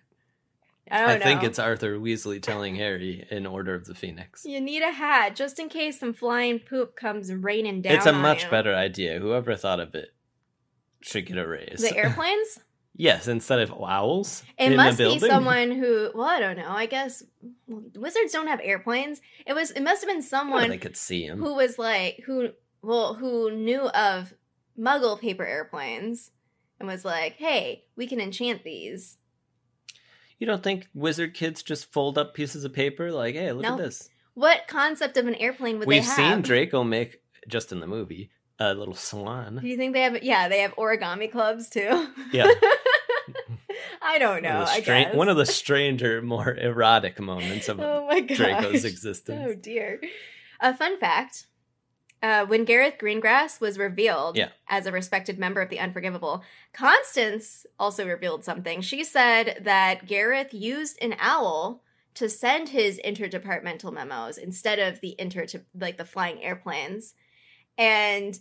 I 0.90 1.00
don't 1.00 1.10
I 1.10 1.14
know. 1.18 1.24
think 1.24 1.42
it's 1.42 1.58
Arthur 1.58 1.98
Weasley 1.98 2.40
telling 2.40 2.76
Harry 2.76 3.26
in 3.30 3.44
Order 3.44 3.74
of 3.74 3.84
the 3.84 3.94
Phoenix. 3.94 4.46
you 4.46 4.58
need 4.58 4.80
a 4.82 4.90
hat 4.90 5.36
just 5.36 5.58
in 5.58 5.68
case 5.68 6.00
some 6.00 6.14
flying 6.14 6.58
poop 6.58 6.96
comes 6.96 7.30
raining 7.30 7.82
down. 7.82 7.94
it's 7.94 8.06
a 8.06 8.12
much 8.14 8.48
better 8.50 8.74
idea. 8.74 9.18
Whoever 9.18 9.54
thought 9.54 9.80
of 9.80 9.94
it 9.94 10.14
should 11.02 11.26
get 11.26 11.36
a 11.36 11.46
raise. 11.46 11.80
The 11.82 11.94
airplanes. 12.02 12.60
Yes, 12.98 13.26
instead 13.26 13.60
of 13.60 13.72
owls 13.72 14.42
It 14.58 14.76
must 14.76 14.98
be 14.98 15.18
someone 15.34 15.70
who, 15.70 16.10
well, 16.14 16.26
I 16.28 16.38
don't 16.40 16.58
know. 16.58 16.68
I 16.68 16.84
guess 16.84 17.22
wizards 17.66 18.32
don't 18.32 18.48
have 18.48 18.60
airplanes. 18.62 19.22
It 19.46 19.54
was. 19.54 19.70
It 19.70 19.82
must 19.82 20.02
have 20.02 20.08
been 20.10 20.20
someone 20.22 20.68
they 20.68 20.76
could 20.76 20.96
see 20.98 21.24
him. 21.24 21.38
who 21.38 21.54
was 21.54 21.78
like 21.78 22.22
who, 22.26 22.50
well, 22.82 23.14
who 23.14 23.50
knew 23.50 23.88
of 23.88 24.34
Muggle 24.78 25.18
paper 25.18 25.46
airplanes 25.46 26.30
and 26.78 26.86
was 26.88 27.04
like, 27.04 27.36
"Hey, 27.36 27.84
we 27.96 28.06
can 28.06 28.20
enchant 28.20 28.62
these." 28.64 29.16
You 30.38 30.46
don't 30.46 30.62
think 30.62 30.86
wizard 30.94 31.34
kids 31.34 31.62
just 31.64 31.90
fold 31.92 32.16
up 32.16 32.32
pieces 32.32 32.62
of 32.62 32.72
paper 32.72 33.10
like, 33.10 33.34
hey, 33.34 33.50
look 33.50 33.64
No. 33.64 33.72
at 33.72 33.78
this? 33.78 34.08
What 34.34 34.68
concept 34.68 35.16
of 35.16 35.26
an 35.26 35.34
airplane 35.34 35.80
would 35.80 35.88
We've 35.88 36.02
they 36.04 36.06
have? 36.08 36.16
seen 36.34 36.42
Draco 36.42 36.84
make 36.84 37.20
just 37.48 37.72
in 37.72 37.80
the 37.80 37.88
movie 37.88 38.30
a 38.60 38.72
little 38.72 38.94
salon. 38.94 39.58
Do 39.60 39.66
you 39.66 39.76
think 39.76 39.94
they 39.94 40.02
have? 40.02 40.22
Yeah, 40.22 40.48
they 40.48 40.60
have 40.60 40.76
origami 40.76 41.28
clubs 41.32 41.68
too. 41.68 42.06
Yeah. 42.32 42.46
I 44.08 44.18
don't 44.18 44.34
One 44.34 44.42
know. 44.42 44.60
of 44.62 44.66
the 44.66 44.72
I 44.72 44.80
stra- 44.80 45.04
guess 45.04 45.14
one 45.14 45.28
of 45.28 45.36
the 45.36 45.46
stranger, 45.60 46.22
more 46.22 46.54
erotic 46.56 47.20
moments 47.20 47.68
of 47.68 47.76
Draco's 47.76 47.84
existence. 47.84 48.00
oh 48.00 48.06
my 48.06 48.20
gosh. 48.20 48.36
Draco's 48.36 49.22
Oh 49.28 49.54
dear. 49.60 50.00
A 50.60 50.74
fun 50.74 50.98
fact. 50.98 51.46
Uh, 52.20 52.44
when 52.46 52.64
Gareth 52.64 52.94
Greengrass 53.00 53.60
was 53.60 53.78
revealed 53.78 54.36
Yeah. 54.36 54.48
as 54.68 54.86
a 54.86 54.92
respected 54.92 55.38
member 55.38 55.60
of 55.60 55.68
the 55.70 55.78
Unforgivable, 55.78 56.42
Constance 56.72 57.64
also 57.78 58.06
revealed 58.08 58.44
something. 58.44 58.80
She 58.80 59.04
said 59.04 59.58
that 59.62 60.06
Gareth 60.06 60.52
used 60.52 60.98
an 61.00 61.14
owl 61.20 61.82
to 62.14 62.28
send 62.28 62.70
his 62.70 62.98
interdepartmental 63.04 63.92
memos 63.92 64.36
instead 64.38 64.80
of 64.80 65.00
the 65.00 65.14
inter 65.20 65.46
like 65.78 65.96
the 65.98 66.04
flying 66.04 66.42
airplanes, 66.42 67.14
and 67.76 68.40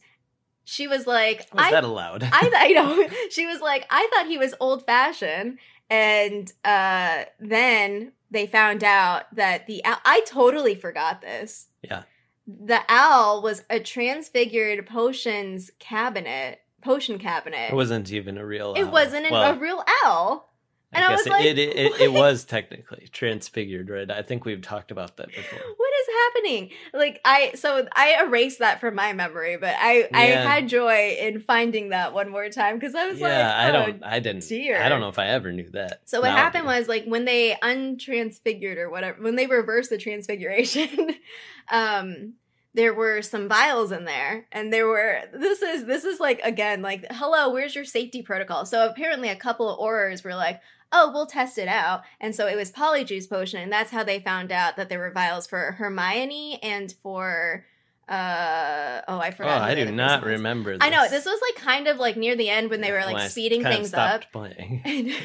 she 0.69 0.85
was 0.85 1.07
like, 1.07 1.47
Was 1.53 1.63
"I 1.65 1.71
that 1.71 1.85
allowed? 1.85 2.23
I, 2.23 2.51
I 2.53 2.67
know. 2.73 3.07
She 3.31 3.45
was 3.47 3.61
like, 3.61 3.85
I 3.89 4.09
thought 4.13 4.27
he 4.27 4.37
was 4.37 4.53
old 4.59 4.85
fashioned. 4.85 5.59
And 5.89 6.51
uh, 6.65 7.23
then 7.39 8.11
they 8.29 8.45
found 8.47 8.83
out 8.83 9.33
that 9.33 9.65
the 9.67 9.81
owl, 9.85 9.97
I 10.03 10.21
totally 10.27 10.75
forgot 10.75 11.21
this. 11.21 11.67
Yeah. 11.81 12.03
The 12.45 12.81
owl 12.89 13.41
was 13.41 13.63
a 13.69 13.79
transfigured 13.79 14.85
potions 14.87 15.71
cabinet, 15.79 16.59
potion 16.81 17.17
cabinet. 17.17 17.71
it 17.71 17.75
wasn't 17.75 18.11
even 18.11 18.37
a 18.37 18.45
real. 18.45 18.67
Owl. 18.71 18.75
It 18.75 18.91
wasn't 18.91 19.31
Well, 19.31 19.53
a 19.53 19.57
real 19.57 19.81
owl. 20.03 20.46
And 20.93 21.03
I 21.03 21.09
guess 21.09 21.19
was 21.19 21.27
it, 21.27 21.29
like, 21.31 21.45
it, 21.45 21.59
it, 21.59 21.75
it, 21.75 22.01
it 22.01 22.13
was 22.13 22.45
technically 22.45 23.09
transfigured, 23.11 23.89
right? 23.89 24.09
I 24.09 24.21
think 24.21 24.45
we've 24.45 24.61
talked 24.61 24.89
about 24.89 25.17
that 25.17 25.27
before. 25.27 25.59
What 25.77 25.93
is 26.01 26.07
happening? 26.25 26.69
Like 26.93 27.21
I 27.25 27.51
so 27.55 27.87
I 27.93 28.23
erased 28.23 28.59
that 28.59 28.79
from 28.79 28.95
my 28.95 29.13
memory, 29.13 29.57
but 29.57 29.75
I 29.77 30.07
I 30.13 30.25
had 30.25 30.69
joy 30.69 31.17
in 31.19 31.39
finding 31.39 31.89
that 31.89 32.13
one 32.13 32.29
more 32.29 32.49
time 32.49 32.77
because 32.77 32.95
I 32.95 33.07
was 33.07 33.19
like, 33.19 33.31
yeah, 33.31 33.57
I 33.57 33.69
oh, 33.69 33.71
don't, 33.71 34.03
I 34.03 34.19
didn't, 34.19 34.47
dear. 34.47 34.81
I 34.81 34.87
don't 34.89 35.01
know 35.01 35.09
if 35.09 35.19
I 35.19 35.27
ever 35.27 35.51
knew 35.51 35.69
that. 35.71 36.01
So 36.05 36.21
what 36.21 36.31
happened 36.31 36.65
was 36.65 36.87
like 36.87 37.05
when 37.05 37.25
they 37.25 37.55
untransfigured 37.61 38.77
or 38.77 38.89
whatever, 38.89 39.21
when 39.21 39.35
they 39.35 39.47
reversed 39.47 39.89
the 39.89 39.97
transfiguration, 39.97 41.15
um, 41.71 42.33
there 42.73 42.93
were 42.93 43.21
some 43.21 43.49
vials 43.49 43.91
in 43.91 44.05
there, 44.05 44.47
and 44.51 44.71
there 44.71 44.87
were 44.87 45.21
this 45.33 45.61
is 45.61 45.85
this 45.85 46.05
is 46.05 46.19
like 46.19 46.39
again 46.43 46.81
like 46.81 47.05
hello, 47.11 47.51
where's 47.51 47.75
your 47.75 47.85
safety 47.85 48.21
protocol? 48.21 48.65
So 48.65 48.87
apparently 48.87 49.29
a 49.29 49.35
couple 49.35 49.69
of 49.69 49.79
aurors 49.79 50.23
were 50.23 50.35
like. 50.35 50.61
Oh, 50.91 51.11
we'll 51.13 51.25
test 51.25 51.57
it 51.57 51.67
out. 51.67 52.01
And 52.21 52.33
so 52.33 52.47
it 52.47 52.55
was 52.55 52.71
Polyjuice 52.71 53.29
Potion, 53.29 53.61
and 53.61 53.71
that's 53.71 53.91
how 53.91 54.03
they 54.03 54.19
found 54.19 54.51
out 54.51 54.77
that 54.77 54.87
there 54.89 54.99
were 54.99 55.11
vials 55.11 55.45
for 55.47 55.73
Hermione 55.73 56.59
and 56.63 56.93
for 57.03 57.65
uh 58.09 59.01
oh, 59.07 59.17
I 59.17 59.27
Oh, 59.27 59.31
forgot. 59.31 59.61
who 59.63 59.67
I 59.67 59.75
do 59.75 59.91
not 59.91 60.23
remember. 60.23 60.73
This. 60.77 60.79
I 60.81 60.89
know 60.89 61.09
this 61.09 61.25
was 61.25 61.41
like 61.41 61.61
kind 61.61 61.87
of 61.89 61.97
like 61.97 62.15
near 62.15 62.37
the 62.37 62.49
end 62.49 62.69
when 62.69 62.79
they 62.79 62.91
were 62.93 63.01
like 63.01 63.15
When 63.15 63.29
speeding 63.29 63.63
things 63.63 63.93
up. 63.93 64.31
Playing. 64.31 65.13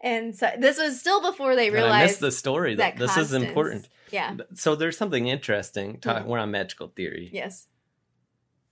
And, 0.00 0.36
so 0.36 0.48
this 0.56 0.78
was 0.78 1.00
still 1.00 1.20
before 1.20 1.56
they 1.56 1.66
And 1.68 1.76
I 1.76 1.80
realized 1.80 2.06
missed 2.10 2.20
the 2.20 2.30
story. 2.30 2.76
that 2.76 2.96
That 2.96 2.98
this 2.98 3.16
is 3.16 3.32
important. 3.32 3.88
Yeah. 4.12 4.36
So 4.54 4.76
there's 4.76 4.96
something 4.96 5.26
interesting. 5.26 5.98
Talk, 5.98 6.22
Mhm. 6.22 6.26
We're 6.26 6.38
on 6.38 6.52
magical 6.52 6.86
theory. 6.86 7.28
Yes. 7.32 7.66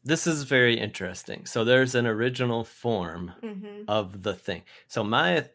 This 0.06 0.26
is 0.28 0.44
very 0.44 0.78
interesting. 0.78 1.46
So 1.46 1.64
there's 1.64 1.96
an 1.96 2.06
original 2.06 2.62
form 2.64 3.32
hmm 3.42 3.82
of 3.88 4.22
the 4.22 4.34
thing. 4.34 4.62
So 4.86 5.02
my 5.02 5.48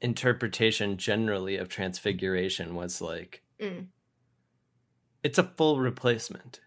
interpretation 0.00 0.96
generally 0.96 1.56
of 1.56 1.68
transfiguration 1.68 2.74
was 2.76 3.00
like 3.00 3.42
Mm. 3.60 3.88
it's 5.24 5.38
a 5.38 5.42
full 5.44 5.80
replacement. 5.80 6.60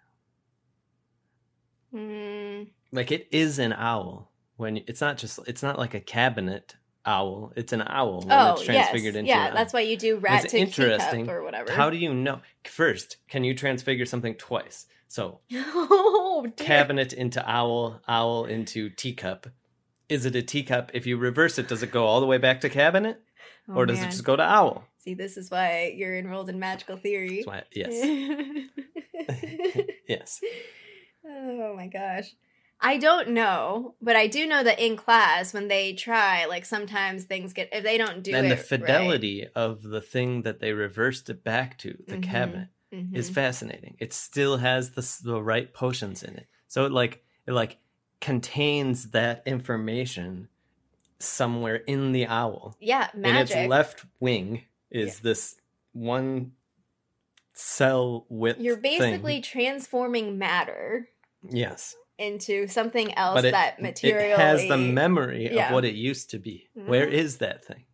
Mm, 1.93 2.67
Like 2.91 3.11
it 3.11 3.27
is 3.31 3.59
an 3.59 3.71
owl 3.73 4.31
when 4.57 4.77
it's 4.87 4.99
not 5.01 5.17
just 5.17 5.39
it's 5.47 5.63
not 5.63 5.77
like 5.79 5.93
a 5.93 6.01
cabinet 6.01 6.75
owl. 7.05 7.53
It's 7.55 7.71
an 7.71 7.83
owl 7.87 8.21
when 8.21 8.31
oh 8.31 8.51
it's 8.53 8.67
yes, 8.67 8.89
transfigured 8.89 9.15
into 9.15 9.29
yeah. 9.29 9.53
That's 9.53 9.71
why 9.73 9.81
you 9.81 9.95
do 9.95 10.17
rat 10.17 10.49
to 10.49 10.57
interesting. 10.57 11.29
or 11.29 11.43
whatever. 11.43 11.71
How 11.71 11.89
do 11.89 11.97
you 11.97 12.13
know? 12.13 12.41
First, 12.65 13.17
can 13.29 13.43
you 13.45 13.53
transfigure 13.55 14.05
something 14.05 14.35
twice? 14.35 14.87
So 15.07 15.39
oh, 16.39 16.47
dear. 16.47 16.65
cabinet 16.67 17.13
into 17.13 17.43
owl, 17.49 18.01
owl 18.07 18.45
into 18.45 18.89
teacup. 18.89 19.47
Is 20.09 20.25
it 20.25 20.35
a 20.35 20.41
teacup? 20.41 20.91
If 20.93 21.05
you 21.05 21.17
reverse 21.17 21.57
it, 21.59 21.67
does 21.67 21.83
it 21.83 21.91
go 21.91 22.05
all 22.05 22.19
the 22.19 22.25
way 22.25 22.37
back 22.37 22.61
to 22.61 22.69
cabinet, 22.69 23.21
Oh, 23.69 23.75
or 23.75 23.85
does 23.85 23.99
man. 23.99 24.07
it 24.07 24.11
just 24.11 24.23
go 24.23 24.35
to 24.35 24.43
owl? 24.43 24.85
See, 24.99 25.13
this 25.13 25.37
is 25.37 25.51
why 25.51 25.93
you're 25.95 26.17
enrolled 26.17 26.49
in 26.49 26.59
magical 26.59 26.97
theory. 26.97 27.43
That's 27.45 27.47
why, 27.47 27.63
yes, 27.73 27.93
yes. 30.07 30.39
oh 31.27 31.73
my 31.75 31.87
gosh. 31.87 32.33
I 32.79 32.97
don't 32.99 33.29
know, 33.29 33.95
but 34.01 34.15
I 34.15 34.27
do 34.27 34.45
know 34.45 34.63
that 34.63 34.79
in 34.79 34.97
class 34.97 35.51
when 35.51 35.67
they 35.67 35.93
try, 35.93 36.45
like 36.45 36.63
sometimes 36.63 37.23
things 37.23 37.51
get 37.51 37.69
if 37.71 37.83
they 37.83 37.97
don't 37.97 38.21
do 38.23 38.35
and 38.35 38.45
it 38.45 38.49
And 38.49 38.51
the 38.51 38.55
right- 38.55 38.65
fidelity 38.65 39.47
of 39.55 39.81
the 39.81 39.99
thing 40.01 40.43
that 40.43 40.59
they 40.59 40.73
reversed 40.73 41.27
it 41.29 41.43
back 41.43 41.77
to, 41.79 41.97
the 42.07 42.17
Mhm. 42.17 42.23
cabinet, 42.23 42.67
is 42.91 43.29
Mhm. 43.29 43.33
fascinating. 43.33 43.97
It 43.99 44.13
still 44.13 44.57
has 44.57 44.91
the 44.91 45.19
the 45.23 45.41
right 45.41 45.73
potions 45.73 46.23
in 46.23 46.35
it, 46.35 46.47
so 46.67 46.85
it 46.85 46.91
like 46.91 47.23
it 47.45 47.51
like 47.53 47.77
contains 48.21 49.11
that 49.11 49.43
information 49.45 50.49
somewhere 51.19 51.75
in 51.87 52.11
the 52.11 52.25
owl. 52.27 52.75
yeah, 52.79 53.09
magic. 53.15 53.57
its 53.57 53.69
left 53.69 54.05
wing 54.19 54.63
is 54.91 55.19
this 55.19 55.55
one 55.93 56.53
cell 57.53 58.25
width. 58.29 58.59
You're 58.59 58.75
thing. 58.77 58.99
basically 58.99 59.41
transforming 59.41 60.37
matter 60.37 61.09
yes, 61.49 61.95
into 62.19 62.67
something 62.67 63.13
else 63.17 63.35
but 63.35 63.45
it, 63.45 63.51
that 63.51 63.81
materially 63.81 64.31
it 64.31 64.37
has 64.37 64.67
the 64.67 64.77
memory 64.77 65.53
Yeah. 65.53 65.67
of 65.69 65.73
what 65.73 65.85
it 65.85 65.95
used 65.95 66.29
to 66.31 66.39
be. 66.39 66.69
Where 66.73 67.07
Mhm. 67.07 67.11
is 67.13 67.37
that 67.39 67.65
thing? 67.65 67.85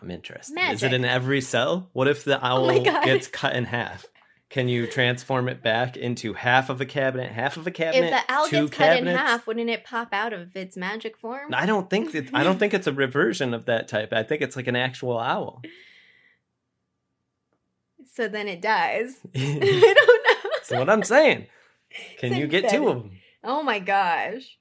I'm 0.00 0.10
interested. 0.10 0.52
Is 0.52 0.54
Magic. 0.54 0.82
Oh 0.82 0.86
it 0.86 0.92
in 0.94 1.04
every 1.04 1.40
cell? 1.40 1.88
What 1.92 2.08
if 2.08 2.24
the 2.24 2.38
oh 2.38 2.46
owl 2.46 2.66
my 2.66 2.78
God. 2.78 3.04
gets 3.04 3.26
cut 3.28 3.54
in 3.54 3.64
half? 3.64 4.06
Can 4.48 4.68
you 4.68 4.88
transform 4.88 5.48
it 5.48 5.62
back 5.62 5.96
into 5.96 6.32
half 6.32 6.70
of 6.70 6.80
a 6.80 6.86
cabinet, 6.86 7.30
half 7.30 7.56
of 7.56 7.68
a 7.68 7.70
cabinet, 7.70 8.06
If 8.06 8.10
the 8.10 8.32
owl 8.32 8.48
gets 8.50 8.70
cut 8.76 8.96
in 8.96 9.06
half, 9.06 9.46
wouldn't 9.46 9.70
it 9.70 9.84
pop 9.84 10.08
out 10.12 10.32
of 10.32 10.56
its 10.56 10.76
magic 10.76 11.16
form? 11.16 11.54
I 11.54 11.66
don't 11.66 11.88
think 11.88 12.10
that. 12.12 12.30
I 12.34 12.42
don't 12.42 12.58
think 12.58 12.74
it's 12.74 12.88
a 12.88 12.92
reversion 12.92 13.54
of 13.54 13.66
that 13.66 13.86
type. 13.86 14.12
I 14.12 14.24
think 14.24 14.42
it's 14.42 14.56
like 14.56 14.66
an 14.66 14.74
actual 14.74 15.18
owl. 15.18 15.62
So 18.12 18.26
then 18.26 18.48
it 18.48 18.60
dies. 18.60 19.20
I 19.36 19.94
don't 19.96 20.44
know. 20.44 20.50
So 20.64 20.78
what 20.78 20.90
I'm 20.90 21.04
saying. 21.04 21.46
Can 22.18 22.32
It's 22.32 22.40
you 22.40 22.46
get 22.46 22.68
two 22.70 22.88
of 22.88 23.02
them? 23.02 23.12
Oh 23.44 23.62
my 23.62 23.78
gosh. 23.78 24.58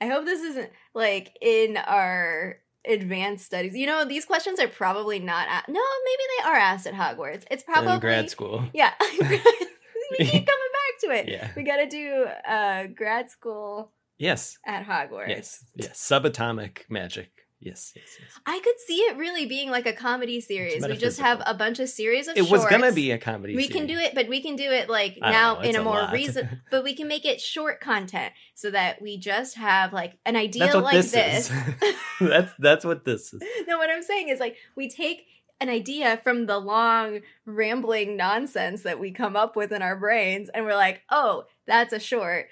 I 0.00 0.06
hope 0.06 0.24
this 0.24 0.42
isn't 0.42 0.70
like 0.94 1.36
in 1.40 1.76
our 1.76 2.58
advanced 2.86 3.44
studies. 3.46 3.74
You 3.74 3.86
know, 3.86 4.04
these 4.04 4.24
questions 4.24 4.58
are 4.60 4.68
probably 4.68 5.18
not 5.18 5.48
a- 5.48 5.70
No, 5.70 5.80
maybe 6.04 6.22
they 6.38 6.48
are 6.50 6.56
asked 6.56 6.86
at 6.86 6.94
Hogwarts. 6.94 7.44
It's 7.50 7.62
probably 7.62 7.94
in 7.94 8.00
grad 8.00 8.30
school. 8.30 8.64
Yeah. 8.74 8.92
we 9.00 9.18
keep 9.18 9.28
coming 10.46 10.72
back 10.78 11.00
to 11.00 11.10
it. 11.10 11.28
Yeah. 11.28 11.50
We 11.56 11.62
got 11.62 11.76
to 11.78 11.86
do 11.88 12.26
uh 12.48 12.86
grad 12.94 13.30
school 13.30 13.92
Yes. 14.18 14.56
at 14.66 14.86
Hogwarts. 14.86 15.28
Yes. 15.28 15.64
Yes. 15.74 15.98
Subatomic 15.98 16.82
magic. 16.88 17.30
Yes. 17.66 17.92
Yes. 17.96 18.06
Yes. 18.20 18.30
I 18.46 18.60
could 18.60 18.78
see 18.78 18.98
it 18.98 19.16
really 19.16 19.44
being 19.46 19.70
like 19.70 19.86
a 19.86 19.92
comedy 19.92 20.40
series. 20.40 20.86
We 20.86 20.96
just 20.96 21.18
have 21.18 21.42
a 21.44 21.52
bunch 21.52 21.80
of 21.80 21.88
series 21.88 22.28
of 22.28 22.36
It 22.36 22.48
was 22.48 22.64
gonna 22.66 22.92
be 22.92 23.10
a 23.10 23.18
comedy. 23.18 23.56
we 23.56 23.66
can 23.66 23.86
do 23.86 23.98
it, 23.98 24.14
but 24.14 24.28
we 24.28 24.40
can 24.40 24.54
do 24.54 24.70
it 24.70 24.88
like 24.88 25.18
I 25.20 25.32
now 25.32 25.54
know, 25.54 25.60
in 25.60 25.76
a 25.76 25.80
a 25.80 25.84
more 25.84 26.08
reason. 26.12 26.62
But 26.70 26.84
we 26.84 26.94
can 26.94 27.08
make 27.08 27.24
it 27.24 27.40
short 27.40 27.80
content 27.80 28.32
so 28.54 28.70
that 28.70 29.02
we 29.02 29.18
just 29.18 29.56
have 29.56 29.92
like 29.92 30.18
an 30.24 30.36
idea 30.36 30.64
That's 30.64 30.74
what 30.76 30.84
like 30.84 30.94
this, 30.94 31.12
this. 31.12 31.52
that's 32.20 32.52
that's 32.58 32.84
what 32.84 33.04
this 33.04 33.34
is. 33.34 33.42
no, 33.66 33.78
what 33.78 33.90
I'm 33.90 34.02
saying 34.02 34.28
is 34.28 34.38
like 34.38 34.56
we 34.76 34.88
take 34.88 35.26
an 35.60 35.68
idea 35.68 36.18
from 36.22 36.46
the 36.46 36.58
long 36.58 37.20
rambling 37.46 38.16
nonsense 38.16 38.82
that 38.82 39.00
we 39.00 39.10
come 39.10 39.36
up 39.36 39.56
with 39.56 39.72
in 39.72 39.82
our 39.82 39.96
brains, 39.96 40.50
and 40.50 40.64
we're 40.64 40.76
like, 40.76 41.02
oh, 41.10 41.44
that's 41.66 41.92
a 41.92 42.00
short. 42.00 42.48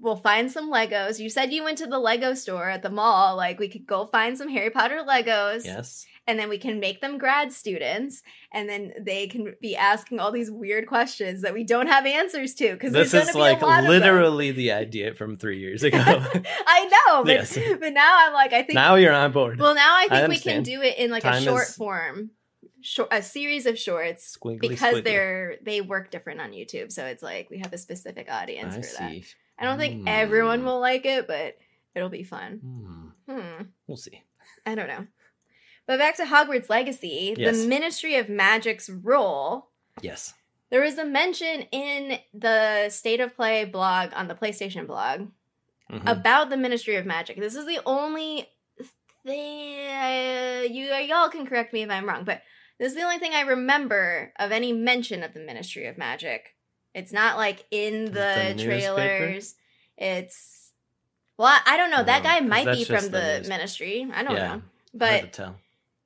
We'll, 0.00 0.16
find 0.16 0.50
some 0.50 0.72
Legos. 0.72 1.20
You 1.20 1.30
said 1.30 1.52
you 1.52 1.62
went 1.62 1.78
to 1.78 1.86
the 1.86 1.98
Lego 2.00 2.34
store 2.34 2.68
at 2.68 2.82
the 2.82 2.90
mall. 2.90 3.36
Like 3.36 3.60
we 3.60 3.68
could 3.68 3.86
go 3.86 4.06
find 4.06 4.36
some 4.36 4.48
Harry 4.48 4.70
Potter 4.70 5.02
Legos. 5.06 5.64
Yes. 5.64 6.04
and 6.26 6.38
then 6.38 6.48
we 6.48 6.58
can 6.58 6.80
make 6.80 7.00
them 7.00 7.16
grad 7.16 7.52
students 7.52 8.22
and 8.52 8.68
then 8.68 8.92
they 9.00 9.28
can 9.28 9.54
be 9.62 9.76
asking 9.76 10.18
all 10.18 10.32
these 10.32 10.50
weird 10.50 10.86
questions 10.88 11.42
that 11.42 11.54
we 11.54 11.62
don't 11.64 11.86
have 11.86 12.04
answers 12.06 12.54
to 12.54 12.72
because 12.72 12.92
This 12.92 13.14
is 13.14 13.34
like 13.34 13.60
be 13.60 13.64
a 13.64 13.68
lot 13.68 13.84
literally 13.84 14.50
the 14.50 14.72
idea 14.72 15.14
from 15.14 15.36
three 15.36 15.58
years 15.60 15.84
ago. 15.84 15.98
I 16.66 16.84
know, 17.06 17.24
but, 17.24 17.32
Yes. 17.32 17.56
but 17.80 17.92
now 17.92 18.26
I'm 18.26 18.32
like, 18.32 18.52
I 18.52 18.62
think. 18.62 18.74
now 18.74 18.96
you're 18.96 19.12
on 19.14 19.30
board. 19.32 19.58
well, 19.60 19.74
now 19.74 19.92
I 19.94 20.08
I 20.10 20.20
think 20.20 20.30
we 20.30 20.38
can 20.38 20.62
do 20.64 20.82
it 20.82 20.98
in 20.98 21.10
like 21.10 21.24
a 21.24 21.40
short 21.40 21.68
is- 21.68 21.76
form, 21.76 22.30
short 22.88 23.08
a 23.12 23.22
series 23.22 23.66
of 23.66 23.78
shorts 23.78 24.36
Squiggly, 24.38 24.60
because 24.60 24.94
squiggly. 24.96 25.04
they're 25.04 25.56
they 25.62 25.80
work 25.80 26.10
different 26.10 26.40
on 26.40 26.52
YouTube. 26.52 26.90
So 26.90 27.04
it's 27.04 27.22
like 27.22 27.50
we 27.50 27.58
have 27.58 27.72
a 27.72 27.78
specific 27.78 28.30
audience 28.30 28.74
I 28.74 28.80
for 28.82 28.98
that. 29.02 29.22
I 29.58 29.64
don't 29.64 29.78
think 29.78 30.02
Hmm. 30.02 30.08
everyone 30.08 30.64
will 30.64 30.80
like 30.80 31.04
it, 31.04 31.26
but 31.26 31.58
it'll 31.94 32.08
be 32.08 32.22
fun. 32.24 33.12
Hmm. 33.26 33.32
Hmm. 33.32 33.62
We'll 33.86 33.96
see. 33.96 34.22
I 34.64 34.74
don't 34.74 34.88
know. 34.88 35.06
But 35.86 35.98
back 35.98 36.16
to 36.16 36.24
Hogwarts 36.24 36.68
Legacy, 36.70 37.34
Yes. 37.36 37.62
the 37.62 37.66
Ministry 37.68 38.16
of 38.16 38.28
Magic's 38.28 38.88
role. 38.88 39.68
Yes. 40.02 40.34
There 40.70 40.82
was 40.82 40.98
a 40.98 41.04
mention 41.04 41.62
in 41.72 42.18
the 42.34 42.88
State 42.90 43.20
of 43.20 43.34
Play 43.34 43.64
blog 43.64 44.10
on 44.14 44.28
the 44.28 44.34
PlayStation 44.34 44.86
blog 44.86 45.28
Mhm. 45.90 46.02
about 46.10 46.50
the 46.50 46.56
Ministry 46.58 46.96
of 46.96 47.06
Magic. 47.06 47.38
This 47.38 47.54
is 47.54 47.64
the 47.66 47.80
only 47.86 48.48
thing 49.24 49.88
uh, 49.88 50.62
you 50.70 50.84
y'all 50.86 51.28
can 51.30 51.46
correct 51.46 51.72
me 51.72 51.82
if 51.82 51.90
I'm 51.90 52.06
wrong, 52.08 52.24
but 52.24 52.42
this 52.78 52.90
is 52.92 52.94
the 52.96 53.02
only 53.02 53.18
thing 53.18 53.32
I 53.34 53.42
remember 53.42 54.32
of 54.38 54.52
any 54.52 54.72
mention 54.72 55.22
of 55.22 55.34
the 55.34 55.40
Ministry 55.40 55.86
of 55.86 55.98
Magic. 55.98 56.54
It's 56.94 57.12
not 57.12 57.36
like 57.36 57.64
in 57.70 58.06
the, 58.06 58.10
the 58.12 58.54
newspaper? 58.56 58.94
trailers. 58.94 59.54
It's 59.96 60.72
well, 61.36 61.56
I- 61.66 61.76
don't 61.76 61.90
know. 61.90 62.02
That 62.02 62.22
guy 62.22 62.40
might 62.40 62.66
be 62.66 62.84
from 62.84 63.04
the 63.06 63.40
the, 63.42 63.46
Ministry. 63.48 64.08
I 64.12 64.22
don't 64.22 64.34
Yeah. 64.36 64.56
know, 64.56 64.62
but 64.94 65.38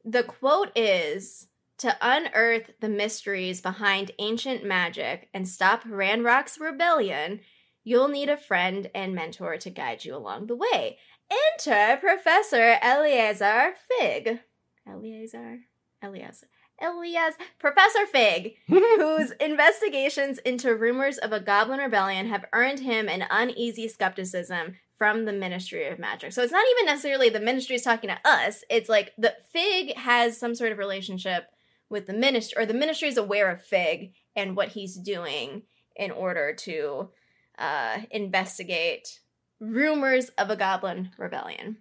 the 0.04 0.22
quote 0.24 0.70
is 0.76 1.46
to 1.78 1.96
unearth 2.00 2.70
the 2.80 2.88
mysteries 2.88 3.60
behind 3.60 4.10
ancient 4.18 4.64
magic 4.64 5.28
and 5.34 5.48
stop 5.48 5.84
Ranrock's 5.84 6.58
rebellion, 6.58 7.40
you'll 7.82 8.08
need 8.08 8.28
a 8.28 8.36
friend 8.36 8.90
and 8.94 9.14
mentor 9.14 9.56
to 9.56 9.70
guide 9.70 10.04
you 10.04 10.14
along 10.14 10.46
the 10.46 10.56
way. 10.56 10.98
Enter 11.30 11.96
Professor 11.98 12.78
Eleazar 12.82 13.74
Fig. 13.98 14.40
Eleazar? 14.86 15.60
Eleazar. 16.02 16.46
Elias, 16.82 17.34
Professor 17.58 18.06
Fig, 18.06 18.56
whose 18.68 19.30
investigations 19.32 20.38
into 20.38 20.74
rumors 20.74 21.18
of 21.18 21.32
a 21.32 21.40
goblin 21.40 21.78
rebellion 21.78 22.28
have 22.28 22.44
earned 22.52 22.80
him 22.80 23.08
an 23.08 23.24
uneasy 23.30 23.88
skepticism 23.88 24.76
from 24.98 25.24
the 25.24 25.32
Ministry 25.32 25.88
of 25.88 25.98
Magic. 25.98 26.32
So 26.32 26.42
it's 26.42 26.52
not 26.52 26.64
even 26.72 26.86
necessarily 26.86 27.28
the 27.28 27.40
ministry 27.40 27.76
is 27.76 27.82
talking 27.82 28.10
to 28.10 28.20
us. 28.24 28.62
It's 28.70 28.88
like 28.88 29.12
the 29.18 29.34
Fig 29.52 29.96
has 29.96 30.38
some 30.38 30.54
sort 30.54 30.72
of 30.72 30.78
relationship 30.78 31.46
with 31.88 32.06
the 32.06 32.12
ministry, 32.12 32.62
or 32.62 32.66
the 32.66 32.74
ministry 32.74 33.08
is 33.08 33.16
aware 33.16 33.50
of 33.50 33.62
Fig 33.62 34.12
and 34.36 34.56
what 34.56 34.68
he's 34.68 34.96
doing 34.96 35.62
in 35.96 36.10
order 36.10 36.54
to 36.54 37.10
uh, 37.58 37.98
investigate 38.10 39.20
rumors 39.60 40.30
of 40.30 40.50
a 40.50 40.56
goblin 40.56 41.10
rebellion. 41.18 41.78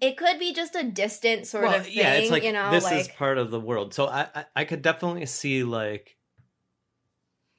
It 0.00 0.16
could 0.16 0.38
be 0.38 0.52
just 0.52 0.74
a 0.74 0.82
distant 0.82 1.46
sort 1.46 1.64
well, 1.64 1.76
of 1.76 1.86
thing, 1.86 1.96
yeah, 1.96 2.14
it's 2.14 2.30
like 2.30 2.42
you 2.42 2.52
know, 2.52 2.70
this 2.70 2.84
like 2.84 3.00
is 3.00 3.08
part 3.08 3.38
of 3.38 3.50
the 3.50 3.60
world. 3.60 3.94
So 3.94 4.06
I, 4.06 4.28
I 4.34 4.44
I 4.56 4.64
could 4.64 4.82
definitely 4.82 5.26
see 5.26 5.64
like 5.64 6.16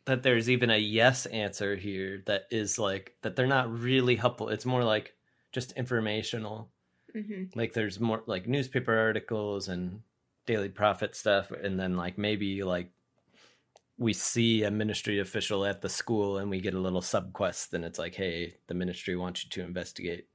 that 0.05 0.23
there's 0.23 0.49
even 0.49 0.69
a 0.69 0.77
yes 0.77 1.25
answer 1.27 1.75
here 1.75 2.23
that 2.27 2.43
is 2.51 2.77
like 2.79 3.15
that 3.23 3.35
they're 3.35 3.47
not 3.47 3.71
really 3.71 4.15
helpful. 4.15 4.49
It's 4.49 4.65
more 4.65 4.83
like 4.83 5.15
just 5.51 5.71
informational. 5.73 6.71
Mhm. 7.15 7.55
Like 7.55 7.73
there's 7.73 7.99
more 7.99 8.23
like 8.27 8.47
newspaper 8.47 8.97
articles 8.97 9.67
and 9.67 10.01
Daily 10.45 10.69
Prophet 10.69 11.15
stuff, 11.15 11.51
and 11.51 11.79
then 11.79 11.97
like 11.97 12.17
maybe 12.17 12.63
like 12.63 12.91
we 13.97 14.13
see 14.13 14.63
a 14.63 14.69
ministry 14.71 15.19
official 15.19 15.65
at 15.65 15.81
the 15.81 15.89
school 15.89 16.37
and 16.37 16.49
we 16.51 16.61
get 16.61 16.75
a 16.75 16.79
little 16.79 17.01
sub 17.01 17.33
quest, 17.33 17.73
and 17.73 17.83
it's 17.83 17.97
like, 17.99 18.15
hey, 18.15 18.57
the 18.67 18.75
ministry 18.75 19.15
wants 19.15 19.43
you 19.43 19.49
to 19.49 19.61
investigate. 19.63 20.27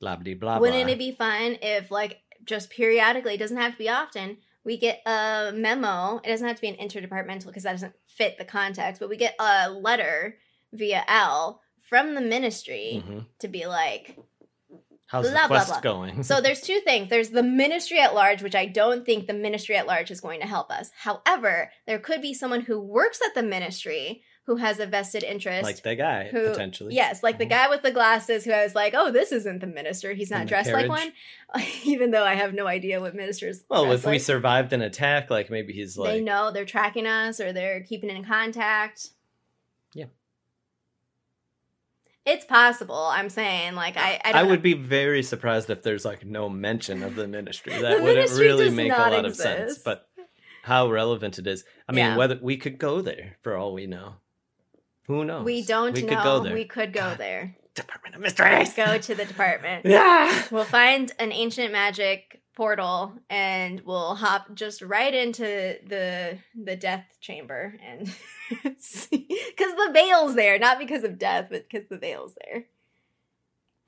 Blah 0.00 0.16
blah 0.16 0.34
blah. 0.34 0.58
Wouldn't 0.58 0.88
it 0.90 0.98
be 0.98 1.12
fun 1.12 1.58
if, 1.62 1.90
like, 1.90 2.18
just 2.44 2.70
periodically, 2.70 3.34
it 3.34 3.38
doesn't 3.38 3.56
have 3.58 3.72
to 3.72 3.78
be 3.78 3.88
often, 3.88 4.38
we 4.64 4.76
get 4.78 5.00
a 5.06 5.52
memo. 5.54 6.20
It 6.24 6.28
doesn't 6.28 6.46
have 6.46 6.56
to 6.56 6.62
be 6.62 6.68
an 6.68 6.76
interdepartmental 6.76 7.46
because 7.46 7.64
that 7.64 7.72
doesn't 7.72 7.94
fit 8.06 8.38
the 8.38 8.44
context, 8.44 8.98
but 9.00 9.08
we 9.10 9.16
get 9.16 9.34
a 9.38 9.70
letter 9.70 10.36
via 10.72 11.04
L 11.08 11.60
from 11.88 12.14
the 12.14 12.20
ministry 12.20 13.02
Mhm. 13.06 13.26
to 13.40 13.48
be 13.48 13.66
like, 13.66 14.16
How's 15.06 15.28
Blah, 15.28 15.42
the 15.42 15.48
blah, 15.48 15.56
quest 15.64 15.68
blah. 15.68 15.80
going? 15.80 16.22
so 16.22 16.40
there's 16.40 16.60
two 16.60 16.78
things. 16.84 17.08
There's 17.10 17.30
the 17.30 17.42
ministry 17.42 17.98
at 17.98 18.14
large, 18.14 18.42
which 18.44 18.54
I 18.54 18.66
don't 18.66 19.04
think 19.04 19.26
the 19.26 19.32
ministry 19.34 19.74
at 19.76 19.86
large 19.88 20.10
is 20.12 20.20
going 20.20 20.40
to 20.40 20.46
help 20.46 20.70
us. 20.70 20.90
However, 20.96 21.72
there 21.86 21.98
could 21.98 22.22
be 22.22 22.32
someone 22.32 22.60
who 22.60 22.80
works 22.80 23.20
at 23.26 23.34
the 23.34 23.42
ministry 23.42 24.22
who 24.50 24.56
has 24.56 24.80
a 24.80 24.86
vested 24.86 25.22
interest. 25.22 25.62
like 25.62 25.80
the 25.80 25.94
guy 25.94 26.24
who- 26.28 26.48
potentially. 26.48 26.92
Yes, 26.92 27.22
like 27.22 27.38
the 27.38 27.46
Mhm. 27.46 27.50
guy 27.50 27.68
with 27.68 27.82
the 27.82 27.92
glasses 27.92 28.44
who 28.44 28.50
I 28.50 28.64
was 28.64 28.74
like, 28.74 28.94
oh, 28.96 29.12
this 29.12 29.30
isn't 29.30 29.60
the 29.60 29.68
minister. 29.68 30.12
He's 30.12 30.28
not 30.28 30.40
the 30.40 30.46
dressed 30.46 30.72
like 30.72 30.88
one. 30.88 31.12
Even 31.84 32.10
though 32.10 32.24
I 32.24 32.34
have 32.34 32.52
no 32.52 32.66
idea 32.66 33.00
what 33.00 33.14
ministers. 33.14 33.62
Well, 33.68 33.92
if 33.92 34.04
we 34.04 34.12
like. 34.12 34.20
survived 34.22 34.72
an 34.72 34.82
attack, 34.82 35.30
like 35.30 35.50
maybe 35.50 35.72
he's 35.72 35.96
like, 35.96 36.10
they 36.10 36.20
know 36.20 36.50
they're 36.50 36.64
tracking 36.64 37.06
us 37.06 37.38
or 37.38 37.52
they're 37.52 37.82
keeping 37.84 38.10
in 38.10 38.24
contact. 38.24 39.10
Yeah. 39.94 40.06
It's 42.26 42.44
possible. 42.44 42.96
I'm 43.12 43.28
saying, 43.28 43.76
like, 43.76 43.96
I, 43.96 44.00
I, 44.14 44.20
I, 44.24 44.32
don't 44.32 44.44
know. 44.46 44.50
would 44.50 44.62
be 44.62 44.74
very 44.74 45.22
surprised 45.22 45.70
if 45.70 45.84
there's 45.84 46.04
like 46.04 46.26
no 46.26 46.48
mention 46.48 47.04
of 47.04 47.14
the 47.14 47.28
ministry. 47.28 47.72
That 47.72 47.82
The 47.82 47.88
wouldn't 48.02 48.16
ministry 48.16 48.46
really 48.46 48.70
make 48.70 48.92
a 48.92 48.96
lot 48.96 49.24
of 49.24 49.36
sense. 49.36 49.78
But 49.78 50.08
how 50.64 50.90
relevant 50.90 51.38
it 51.38 51.46
is. 51.46 51.64
I 51.88 51.92
mean, 51.92 52.04
Yeah. 52.04 52.16
whether 52.16 52.38
we 52.42 52.56
could 52.58 52.78
go 52.78 53.00
there 53.00 53.36
for 53.42 53.56
all 53.56 53.72
we 53.72 53.86
know. 53.86 54.16
Who 55.10 55.24
knows? 55.24 55.44
We 55.44 55.62
don't 55.62 55.94
we 55.94 56.02
know. 56.02 56.08
Could 56.08 56.22
go 56.22 56.40
there. 56.40 56.54
We 56.54 56.64
could 56.64 56.92
go 56.92 57.00
God. 57.00 57.18
there. 57.18 57.56
Department 57.74 58.14
of 58.14 58.20
Mysteries. 58.20 58.72
Go 58.74 58.98
to 58.98 59.14
the 59.14 59.24
department. 59.24 59.84
Yeah. 59.86 60.42
We'll 60.50 60.64
find 60.64 61.10
an 61.18 61.32
ancient 61.32 61.72
magic 61.72 62.40
portal 62.56 63.14
and 63.30 63.80
we'll 63.84 64.14
hop 64.14 64.54
just 64.54 64.82
right 64.82 65.12
into 65.14 65.42
the 65.86 66.38
the 66.54 66.76
death 66.76 67.06
chamber 67.20 67.74
and 67.84 68.08
because 68.62 69.08
the 69.10 69.90
veil's 69.92 70.34
there, 70.34 70.58
not 70.58 70.78
because 70.78 71.02
of 71.04 71.18
death, 71.18 71.46
but 71.50 71.68
because 71.68 71.88
the 71.88 71.98
veil's 71.98 72.34
there. 72.44 72.66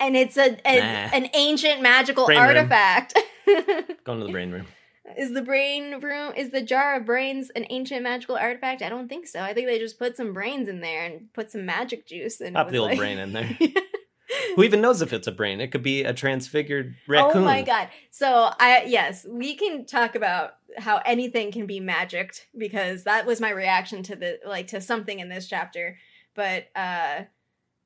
And 0.01 0.17
it's 0.17 0.37
a, 0.37 0.57
a- 0.65 0.81
Nah. 0.81 1.17
an 1.17 1.29
ancient 1.35 1.83
magical 1.83 2.27
Brain 2.27 2.39
artifact. 2.39 3.17
Going 4.05 4.19
to 4.21 4.27
the 4.27 4.33
brain 4.33 4.51
room. 4.51 4.67
Is 5.17 5.33
the 5.33 5.43
brain 5.43 6.01
room 6.01 6.33
is 6.37 6.51
the 6.51 6.63
jar 6.63 6.97
of 6.97 7.07
brains 7.07 7.51
an 7.51 7.67
ancient 7.71 8.03
magical 8.03 8.37
artifact? 8.37 8.83
I 8.83 8.89
don't 8.89 9.09
think 9.09 9.27
so. 9.27 9.41
I 9.41 9.53
think 9.55 9.67
they 9.67 9.79
just 9.79 9.99
put 9.99 10.17
some 10.17 10.33
brains 10.33 10.69
in 10.69 10.81
there 10.81 11.05
and 11.05 11.33
put 11.33 11.51
some 11.51 11.65
magic 11.67 12.07
juice 12.07 12.41
and 12.41 12.55
Pop 12.55 12.71
the 12.71 12.79
old 12.79 12.91
like- 12.91 12.99
brain 12.99 13.19
in 13.19 13.33
there. 13.33 13.57
Who 14.57 14.63
even 14.63 14.81
knows 14.81 15.03
if 15.03 15.13
it's 15.13 15.27
a 15.27 15.33
brain? 15.33 15.61
It 15.61 15.73
could 15.73 15.83
be 15.83 16.05
a 16.05 16.15
transfigured 16.15 16.95
raccoon. 17.07 17.43
Oh 17.43 17.45
my 17.45 17.61
god. 17.63 17.89
So 18.11 18.51
I 18.59 18.85
yes, 18.87 19.27
we 19.29 19.55
can 19.57 19.85
talk 19.85 20.15
about 20.15 20.55
how 20.79 21.03
anything 21.05 21.53
can 21.53 21.67
be 21.67 21.81
magicked 21.81 22.47
because 22.57 23.05
that 23.05 23.27
was 23.27 23.41
my 23.43 23.51
reaction 23.51 24.03
to 24.05 24.17
the 24.17 24.39
like 24.47 24.69
to 24.69 24.81
something 24.81 25.19
in 25.21 25.29
this 25.29 25.49
chapter. 25.49 25.99
But 26.35 26.69
uh 26.75 27.25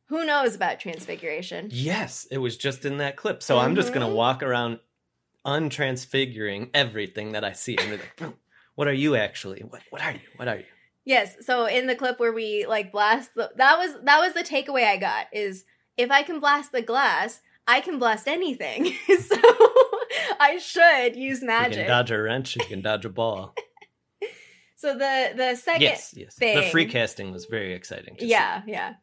who 0.08 0.24
knows 0.24 0.54
about 0.54 0.78
transfiguration? 0.78 1.68
Yes, 1.72 2.28
it 2.30 2.38
was 2.38 2.56
just 2.56 2.84
in 2.84 2.98
that 2.98 3.16
clip. 3.16 3.42
So 3.42 3.58
I'm 3.58 3.74
just 3.74 3.92
gonna 3.92 4.06
Mhm. 4.06 4.14
walk 4.14 4.40
around 4.44 4.78
untransfiguring 5.46 6.70
everything 6.74 7.32
that 7.32 7.44
I 7.44 7.52
see. 7.52 7.76
And 7.78 7.90
be 7.90 7.96
like, 7.98 8.16
"Bro, 8.16 8.34
what 8.74 8.88
are 8.88 8.92
you 8.92 9.16
actually? 9.16 9.60
What 9.60 9.82
what 9.90 10.02
are 10.02 10.12
you? 10.12 10.20
What 10.36 10.48
are 10.48 10.56
you? 10.58 10.64
Yes, 11.04 11.36
so 11.46 11.66
in 11.66 11.86
the 11.86 11.94
clip 11.94 12.18
where 12.18 12.32
we 12.32 12.66
like 12.66 12.90
blast 12.90 13.30
the 13.36 13.50
that 13.56 13.78
was 13.78 13.94
that 14.02 14.18
was 14.20 14.34
the 14.34 14.42
takeaway 14.42 14.84
I 14.84 14.96
got 14.96 15.26
is 15.32 15.64
if 15.96 16.10
I 16.10 16.22
can 16.22 16.40
blast 16.40 16.72
the 16.72 16.82
glass, 16.82 17.40
I 17.66 17.80
can 17.80 17.98
blast 17.98 18.26
anything. 18.28 18.86
so 19.20 19.36
I 20.40 20.58
should 20.60 21.16
use 21.16 21.40
You 21.42 21.46
magic. 21.46 21.78
can 21.78 21.88
dodge 21.88 22.10
a 22.10 22.20
wrench, 22.20 22.56
you 22.56 22.64
can 22.66 22.82
dodge 22.82 23.04
a 23.04 23.08
ball. 23.08 23.54
so 24.76 24.94
the 24.94 25.32
the 25.36 25.54
second 25.54 25.82
yes, 25.82 26.12
yes. 26.16 26.34
The 26.34 26.68
free 26.72 26.86
casting 26.86 27.30
was 27.32 27.44
very 27.46 27.72
exciting. 27.72 28.16
to 28.16 28.22
see. 28.22 28.30
Yeah, 28.30 28.62
yeah. 28.66 28.94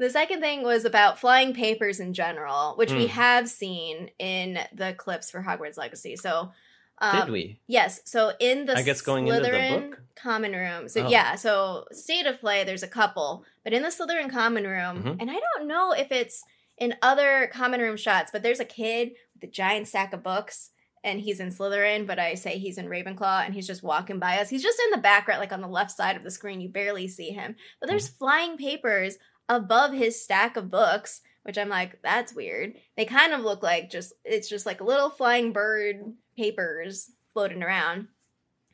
The 0.00 0.10
second 0.10 0.40
thing 0.40 0.62
was 0.62 0.84
about 0.84 1.18
flying 1.20 1.52
papers 1.54 2.00
in 2.00 2.14
general, 2.14 2.74
which 2.76 2.90
we 2.90 3.04
Mm. 3.06 3.10
have 3.10 3.48
seen 3.50 4.10
in 4.18 4.58
the 4.72 4.94
clips 4.94 5.30
for 5.30 5.42
Hogwarts 5.42 5.76
Legacy. 5.76 6.16
So, 6.16 6.52
um, 6.98 7.20
Did 7.20 7.30
we? 7.30 7.60
Yes. 7.66 8.00
So 8.06 8.32
in 8.40 8.64
the 8.66 8.76
I 8.76 8.82
guess 8.82 9.02
going 9.02 9.26
into 9.28 9.40
the 9.40 9.48
Slytherin 9.48 9.90
book? 9.90 10.00
common 10.16 10.52
room. 10.52 10.88
So 10.88 11.04
Oh. 11.04 11.08
yeah. 11.08 11.34
So 11.34 11.86
state 11.92 12.26
of 12.26 12.40
play, 12.40 12.64
there's 12.64 12.82
a 12.82 12.88
couple, 12.88 13.44
but 13.62 13.72
in 13.74 13.82
the 13.82 13.88
Slytherin 13.90 14.30
common 14.30 14.64
room, 14.66 15.02
Mhm. 15.04 15.16
and 15.20 15.30
I 15.30 15.34
don't 15.54 15.68
know 15.68 15.92
if 15.92 16.10
it's 16.10 16.44
in 16.78 16.96
other 17.02 17.50
common 17.52 17.80
room 17.82 17.98
shots, 17.98 18.30
but 18.32 18.42
there's 18.42 18.60
a 18.60 18.64
kid 18.64 19.12
with 19.34 19.44
a 19.44 19.52
giant 19.52 19.86
stack 19.86 20.14
of 20.14 20.22
books. 20.22 20.70
And 21.02 21.20
he's 21.22 21.40
in 21.40 21.48
Slytherin, 21.48 22.06
but 22.06 22.18
I 22.18 22.34
say 22.34 22.58
he's 22.58 22.76
in 22.76 22.86
Ravenclaw, 22.86 23.46
and 23.46 23.54
he's 23.54 23.66
just 23.66 23.82
walking 23.82 24.18
by 24.18 24.38
us. 24.38 24.50
He's 24.50 24.62
just 24.62 24.78
in 24.80 24.90
the 24.90 24.98
background, 24.98 25.40
like 25.40 25.52
on 25.52 25.62
the 25.62 25.66
left 25.68 25.90
side 25.92 26.14
of 26.14 26.22
the 26.24 26.30
screen. 26.30 26.60
You 26.60 26.68
barely 26.68 27.08
see 27.08 27.30
him. 27.30 27.56
But 27.80 27.88
there's 27.88 28.08
Mm-hmm. 28.08 28.18
flying 28.18 28.56
papers 28.58 29.16
above 29.50 29.92
his 29.92 30.22
stack 30.22 30.56
of 30.56 30.70
books, 30.70 31.20
which 31.42 31.58
I'm 31.58 31.68
like, 31.68 32.00
that's 32.02 32.32
weird. 32.34 32.74
They 32.96 33.04
kind 33.04 33.32
of 33.34 33.40
look 33.40 33.62
like 33.62 33.90
just 33.90 34.12
it's 34.24 34.48
just 34.48 34.64
like 34.64 34.80
little 34.80 35.10
flying 35.10 35.52
bird 35.52 36.14
papers 36.36 37.10
floating 37.34 37.62
around. 37.62 38.08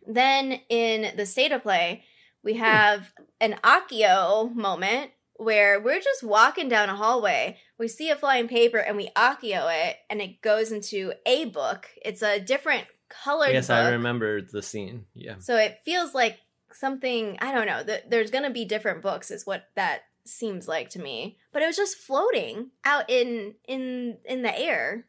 Then 0.06 0.60
in 0.68 1.16
the 1.16 1.26
state 1.26 1.50
of 1.52 1.62
play, 1.62 2.04
we 2.44 2.52
Hmm. 2.54 2.60
have 2.60 3.12
an 3.40 3.54
Accio 3.64 4.54
moment 4.54 5.10
where 5.34 5.80
we're 5.80 6.00
just 6.00 6.22
walking 6.22 6.68
down 6.68 6.88
a 6.88 6.96
hallway. 6.96 7.58
We 7.78 7.88
see 7.88 8.08
a 8.10 8.16
flying 8.16 8.48
paper 8.48 8.78
and 8.78 8.96
we 8.96 9.08
Accio 9.16 9.68
it, 9.88 9.96
and 10.08 10.20
it 10.22 10.40
goes 10.40 10.72
into 10.72 11.12
a 11.26 11.46
book. 11.46 11.88
It's 12.04 12.22
a 12.22 12.40
different 12.40 12.86
colored 13.08 13.52
Yes, 13.52 13.66
book. 13.68 13.76
I 13.76 13.90
remember 13.90 14.40
the 14.40 14.62
scene. 14.62 15.06
Yeah. 15.14 15.36
So 15.38 15.56
it 15.56 15.80
feels 15.84 16.14
like 16.14 16.38
something 16.72 17.36
I 17.40 17.52
don't 17.52 17.66
know. 17.66 17.82
Th- 17.84 18.04
there's 18.08 18.30
gonna 18.30 18.50
be 18.50 18.64
different 18.64 19.02
books, 19.02 19.30
is 19.30 19.46
what 19.46 19.68
that 19.76 20.02
seems 20.28 20.66
like 20.68 20.90
to 20.90 20.98
me. 21.00 21.38
But 21.52 21.62
it 21.62 21.66
was 21.66 21.76
just 21.76 21.96
floating 21.98 22.70
out 22.84 23.08
in 23.08 23.54
in 23.66 24.18
in 24.24 24.42
the 24.42 24.58
air. 24.58 25.06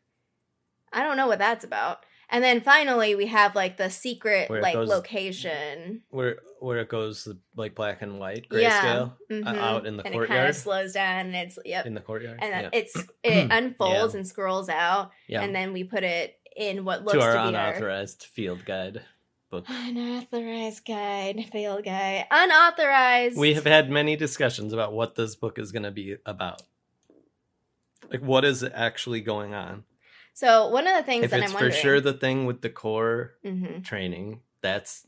I 0.94 1.04
don't 1.04 1.18
know 1.18 1.28
what 1.28 1.40
that's 1.40 1.64
about. 1.66 2.00
And 2.30 2.44
then 2.44 2.60
finally 2.60 3.16
we 3.16 3.28
have 3.28 3.56
like 3.56 3.78
the 3.78 3.90
secret 3.90 4.50
like 4.52 4.74
goes- 4.74 4.90
location. 4.90 6.02
Where 6.10 6.38
where 6.60 6.80
it 6.80 6.90
goes 6.90 7.28
like 7.56 7.76
black 7.76 8.02
and 8.02 8.20
white 8.20 8.48
Yeah. 8.52 8.82
grayscale 8.82 9.14
Mhm. 9.32 9.46
uh, 9.48 9.60
out 9.60 9.86
in 9.86 9.96
the 9.98 10.06
and 10.06 10.14
it 10.16 10.18
kind 10.18 10.28
courtyard. 10.30 10.50
of 10.50 10.56
slows 10.56 10.94
down 10.94 11.28
and 11.28 11.36
it's 11.36 11.60
yep. 11.64 11.86
in 11.86 11.94
the 11.94 12.02
courtyard. 12.02 12.40
and 12.42 12.52
yeah. 12.64 12.70
it's 12.74 12.96
it 13.24 13.48
unfolds 13.52 14.14
Yeah. 14.14 14.18
and 14.20 14.28
scrolls 14.28 14.68
out 14.70 15.12
yeah. 15.28 15.42
and 15.44 15.56
then 15.56 15.72
we 15.72 15.84
put 15.84 16.04
it 16.04 16.36
in 16.56 16.84
what 16.84 17.04
looks 17.06 17.14
to 17.18 17.22
our 17.24 17.34
to 17.34 17.42
be 17.44 17.48
unauthorized 17.50 18.24
field 18.24 18.66
guide 18.66 19.04
book. 19.50 19.66
unauthorized 19.68 20.86
guide, 20.86 21.46
field 21.52 21.84
guide, 21.86 22.26
unauthorized. 22.32 23.38
We 23.38 23.54
have 23.54 23.66
had 23.66 23.90
many 23.90 24.16
discussions 24.16 24.74
about 24.74 24.94
what 24.94 25.16
this 25.16 25.36
book 25.36 25.58
is 25.60 25.72
going 25.72 25.84
to 25.84 25.92
be 25.92 26.18
about. 26.26 26.62
Like, 28.12 28.22
what 28.22 28.46
is 28.46 28.64
actually 28.64 29.22
going 29.22 29.54
on? 29.54 29.84
so 30.34 30.70
one 30.70 30.86
of 30.88 30.96
the 30.96 31.04
things 31.04 31.26
If 31.26 31.32
that 31.32 31.44
I'm 31.44 31.52
wondering. 31.54 31.72
for 31.72 31.78
sure 31.78 32.00
the 32.00 32.14
thing 32.14 32.46
with 32.46 32.62
the 32.62 32.70
core 32.70 33.34
hmm 33.44 33.80
training, 33.80 34.42
that's 34.62 35.06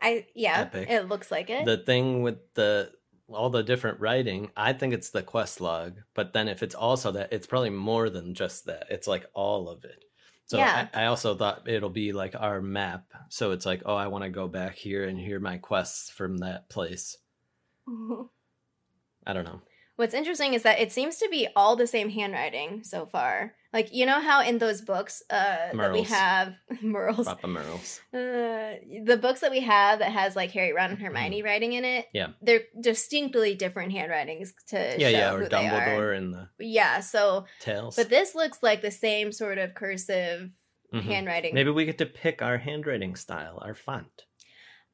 I 0.00 0.26
yeah, 0.34 0.60
Epic. 0.62 0.88
it 0.90 1.08
looks 1.08 1.30
like 1.30 1.50
it. 1.50 1.64
the 1.66 1.76
thing 1.78 2.22
with 2.22 2.38
the 2.54 2.90
all 3.32 3.48
the 3.50 3.62
different 3.62 4.00
writing. 4.00 4.50
I 4.56 4.72
think 4.72 4.92
it's 4.92 5.10
the 5.10 5.22
quest 5.22 5.60
log, 5.60 5.98
but 6.14 6.32
then 6.32 6.48
if 6.48 6.62
it's 6.64 6.74
also 6.74 7.12
that, 7.12 7.32
it's 7.32 7.46
probably 7.46 7.70
more 7.70 8.10
than 8.10 8.34
just 8.34 8.64
that. 8.66 8.86
It's 8.90 9.06
like 9.06 9.26
all 9.34 9.68
of 9.68 9.84
it. 9.84 10.04
So 10.50 10.58
Yeah. 10.58 10.88
I, 10.92 11.04
I 11.04 11.06
also 11.06 11.36
thought 11.36 11.68
it'll 11.68 11.90
be 11.90 12.10
like 12.10 12.34
our 12.34 12.60
map. 12.60 13.04
So 13.28 13.52
it's 13.52 13.64
like, 13.64 13.82
oh, 13.86 13.94
I 13.94 14.08
want 14.08 14.24
to 14.24 14.30
go 14.30 14.48
back 14.48 14.74
here 14.74 15.04
and 15.04 15.16
hear 15.16 15.38
my 15.38 15.58
quests 15.58 16.10
from 16.10 16.38
that 16.38 16.68
place. 16.68 17.16
I 17.86 19.32
don't 19.32 19.44
know. 19.44 19.60
What's 20.00 20.14
interesting 20.14 20.54
is 20.54 20.62
that 20.62 20.80
it 20.80 20.90
seems 20.92 21.16
to 21.18 21.28
be 21.30 21.46
all 21.54 21.76
the 21.76 21.86
same 21.86 22.08
handwriting 22.08 22.82
so 22.84 23.04
far. 23.06 23.52
Like 23.72 23.92
you 23.92 24.06
know 24.06 24.20
how 24.20 24.42
in 24.42 24.56
those 24.58 24.80
books 24.80 25.22
uh, 25.30 25.68
that 25.74 25.92
we 25.92 26.02
have 26.04 26.54
Merles, 26.82 27.26
Papa 27.26 27.46
Merles. 27.46 28.00
uh, 28.14 28.80
the 29.04 29.18
books 29.20 29.40
that 29.40 29.50
we 29.50 29.60
have 29.60 29.98
that 30.00 30.10
has 30.10 30.34
like 30.34 30.50
Harry, 30.52 30.72
Ron, 30.72 30.90
and 30.92 30.98
Hermione 30.98 31.42
writing 31.42 31.74
in 31.74 31.84
it. 31.84 32.06
Mm-hmm. 32.06 32.16
Yeah. 32.16 32.26
they're 32.42 32.62
distinctly 32.80 33.54
different 33.54 33.92
handwritings 33.92 34.54
to 34.68 34.76
Yeah, 34.98 35.10
show 35.10 35.18
yeah, 35.18 35.34
or. 35.34 35.48
Dumbledore 35.48 36.16
and 36.16 36.32
the 36.34 36.48
Yeah, 36.58 37.00
so 37.00 37.44
tails. 37.60 37.94
but 37.96 38.08
this 38.08 38.34
looks 38.34 38.58
like 38.62 38.80
the 38.82 38.90
same 38.90 39.30
sort 39.32 39.58
of 39.58 39.74
cursive 39.74 40.50
Mhm. 40.94 41.02
handwriting. 41.02 41.54
Maybe 41.54 41.70
we 41.70 41.84
get 41.84 41.98
to 41.98 42.06
pick 42.06 42.42
our 42.42 42.58
handwriting 42.58 43.14
style, 43.16 43.58
our 43.62 43.74
font. 43.74 44.24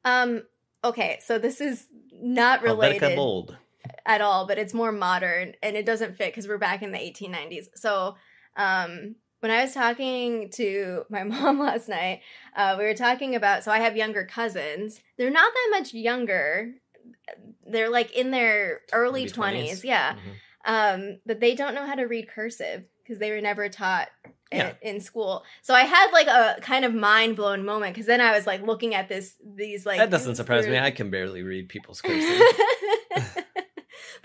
Um. 0.05 0.43
Okay, 0.83 1.17
so 1.21 1.39
this 1.39 1.59
is 1.61 1.87
not 2.11 2.61
related. 2.61 3.01
Helvetica 3.01 3.15
bold. 3.15 3.57
At 4.07 4.21
all, 4.21 4.47
but 4.47 4.57
it's 4.57 4.73
more 4.73 4.91
modern 4.91 5.53
and 5.61 5.75
it 5.75 5.85
doesn't 5.85 6.15
fit 6.17 6.31
because 6.33 6.47
we're 6.47 6.57
back 6.57 6.81
in 6.81 6.91
the 6.91 6.97
1890s. 6.97 7.65
So, 7.75 8.15
um, 8.55 9.15
when 9.41 9.51
I 9.51 9.61
was 9.61 9.73
talking 9.73 10.49
to 10.51 11.03
my 11.11 11.23
mom 11.23 11.59
last 11.69 11.87
night, 11.87 12.21
uh, 12.55 12.75
we 12.79 12.85
were 12.85 12.95
talking 12.95 13.35
about. 13.35 13.63
So 13.63 13.71
I 13.71 13.77
have 13.79 13.95
younger 13.95 14.25
cousins. 14.25 14.99
They're 15.17 15.29
not 15.29 15.53
that 15.53 15.77
much 15.79 15.93
younger. 15.93 16.73
They're 17.69 17.89
like 17.89 18.11
in 18.15 18.31
their 18.31 18.81
early 18.93 19.25
20s, 19.27 19.81
20s. 19.81 19.83
yeah. 19.83 20.13
Mhm. 20.15 20.19
Um, 20.65 21.19
but 21.25 21.39
they 21.39 21.53
don't 21.55 21.75
know 21.75 21.85
how 21.85 21.95
to 21.95 22.03
read 22.05 22.27
cursive 22.29 22.83
because 23.03 23.19
they 23.19 23.31
were 23.31 23.39
never 23.41 23.69
taught 23.69 24.09
Yeah. 24.51 24.73
in 24.81 24.99
school. 25.01 25.43
So 25.61 25.73
I 25.73 25.81
had 25.83 26.11
like 26.11 26.27
a 26.27 26.59
kind 26.61 26.83
of 26.83 26.93
mind 26.93 27.35
blown 27.35 27.63
moment 27.63 27.93
because 27.93 28.07
then 28.07 28.19
I 28.21 28.31
was 28.35 28.45
like 28.47 28.63
looking 28.65 28.95
at 28.95 29.07
this 29.07 29.35
these 29.45 29.85
like 29.85 29.99
that 29.99 30.09
doesn't 30.09 30.35
surprise 30.35 30.67
me. 30.67 30.77
I 30.79 30.91
can 30.91 31.09
barely 31.09 31.43
read 31.43 31.69
people's 31.69 32.01
cursive. 32.05 32.41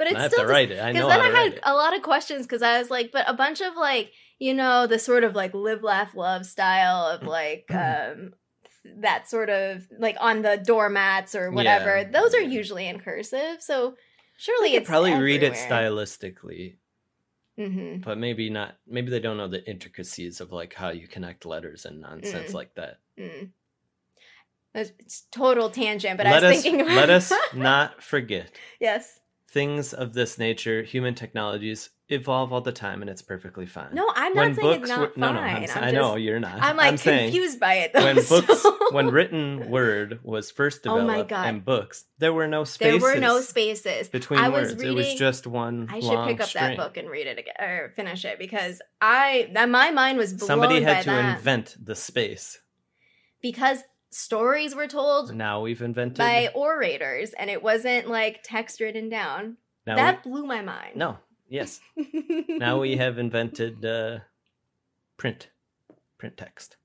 But 0.03 0.09
it's 0.09 0.17
I 0.19 0.23
have 0.23 0.33
still 0.33 0.45
to 0.47 0.51
write 0.51 0.71
it. 0.73 0.81
I 0.81 0.93
because 0.93 1.03
know 1.05 1.09
then 1.09 1.21
how 1.21 1.27
I 1.41 1.43
had 1.45 1.61
a 1.63 1.75
lot 1.75 1.95
of 1.97 2.03
questions 2.03 2.47
because 2.47 2.63
I 2.63 2.79
was 2.79 2.91
like, 2.91 3.13
but 3.13 3.25
a 3.29 3.35
bunch 3.35 3.61
of 3.61 3.77
like 3.77 4.11
you 4.39 4.55
know 4.55 4.87
the 4.89 4.99
sort 4.99 5.23
of 5.25 5.35
like 5.37 5.55
live 5.55 5.83
laugh 5.85 6.15
love 6.15 6.45
style 6.47 7.07
of 7.07 7.23
like 7.23 7.67
um 7.73 8.33
that 9.01 9.29
sort 9.31 9.49
of 9.49 9.87
like 9.99 10.17
on 10.21 10.43
the 10.43 10.57
doormats 10.57 11.35
or 11.37 11.53
whatever. 11.53 11.99
Yeah. 11.99 12.11
Those 12.11 12.35
are 12.35 12.41
usually 12.41 12.89
in 12.89 12.99
cursive, 12.99 13.61
so 13.61 13.95
surely 14.37 14.75
it's 14.75 14.89
probably 14.89 15.15
read 15.15 15.43
it 15.45 15.53
stylistically, 15.53 16.77
Mm-hmm. 17.59 18.01
but 18.01 18.19
maybe 18.19 18.51
not. 18.51 18.77
Maybe 18.89 19.11
they 19.11 19.21
don't 19.21 19.37
know 19.37 19.47
the 19.47 19.65
intricacies 19.71 20.41
of 20.41 20.51
like 20.53 20.75
how 20.75 20.89
you 20.91 21.07
connect 21.07 21.47
letters 21.47 21.85
and 21.85 22.01
nonsense 22.01 22.51
Mm. 22.51 22.55
like 22.55 22.75
that. 22.75 22.99
Mm. 23.21 23.51
It's 24.75 25.27
total 25.31 25.69
tangent, 25.69 26.17
but 26.17 26.25
let 26.25 26.43
I 26.43 26.49
was 26.49 26.57
us 26.57 26.63
thinking 26.63 26.81
about 26.81 26.97
let 26.97 27.11
us 27.11 27.33
not 27.55 28.03
forget 28.03 28.51
yes. 28.81 29.21
Things 29.53 29.93
of 29.93 30.15
this 30.15 30.39
nature. 30.39 30.83
Human 30.83 31.15
technologies 31.15 31.91
evolve 32.09 32.53
all 32.53 32.61
the 32.61 32.73
time, 32.73 33.01
and 33.03 33.11
it's 33.11 33.23
perfectly 33.23 33.67
fine. 33.67 33.89
No, 33.95 34.07
I'm 34.15 34.35
not 34.35 34.55
saying 34.57 34.81
it's 34.81 34.89
not 34.89 34.99
were, 35.01 35.07
fine. 35.09 35.15
no, 35.21 35.33
no, 35.33 35.41
I'm, 35.41 35.57
I'm 35.57 35.63
s- 35.65 35.77
I 35.77 35.91
know 35.91 36.17
you're 36.17 36.41
not. 36.41 36.59
I'm 36.63 36.77
like 36.77 36.99
saying 36.99 37.31
confused 37.33 37.61
by 37.61 37.75
it 37.75 37.93
though. 37.93 38.03
when 38.05 38.17
books, 38.29 38.67
when 38.91 39.09
written 39.11 39.71
word 39.71 40.21
was 40.23 40.51
first 40.51 40.81
Oh 40.87 40.97
my 40.97 41.01
developed 41.23 41.31
God. 41.31 41.49
in 41.49 41.61
books, 41.61 42.05
there 42.19 42.33
were 42.33 42.47
no 42.49 42.65
spaces. 42.65 43.01
there 43.03 43.15
were 43.15 43.21
no 43.21 43.41
spaces 43.41 44.09
between 44.09 44.41
I 44.41 44.49
was 44.49 44.71
words. 44.71 44.83
it 44.83 44.91
was 44.95 45.15
just 45.15 45.47
one. 45.47 45.89
I 45.91 46.01
should 46.01 46.25
pick 46.27 46.41
up 46.41 46.49
string. 46.49 46.65
that 46.65 46.77
book 46.77 46.97
and 46.97 47.09
read 47.11 47.27
it 47.27 47.39
again 47.39 47.55
or 47.61 47.93
finish 47.95 48.25
it 48.25 48.39
because 48.39 48.81
I 49.01 49.51
that 49.55 49.69
my 49.69 49.91
mind 49.91 50.19
was 50.19 50.33
blown 50.33 50.47
Somebody 50.49 50.83
had 50.83 51.03
to 51.05 51.11
that 51.11 51.37
invent 51.39 51.77
the 51.83 51.95
space. 51.95 52.59
because 53.41 53.79
stories 54.13 54.75
were 54.75 54.87
told 54.87 55.35
Now 55.35 55.61
we've 55.63 55.83
invented. 55.83 56.19
by 56.19 56.49
orators 56.55 57.33
and 57.33 57.49
it 57.51 57.63
wasn't 57.63 58.09
like 58.09 58.41
text 58.43 58.81
written 58.81 59.09
down. 59.09 59.57
now 59.87 59.97
that 59.97 60.23
blew 60.23 60.45
my 60.47 60.61
mind. 60.63 60.97
no, 60.97 61.19
yes. 61.49 61.81
now 62.49 62.81
we 62.81 62.97
have 62.97 63.19
invented 63.19 63.85
uh, 63.85 64.19
print, 65.17 65.49
print 66.19 66.37
text. 66.37 66.77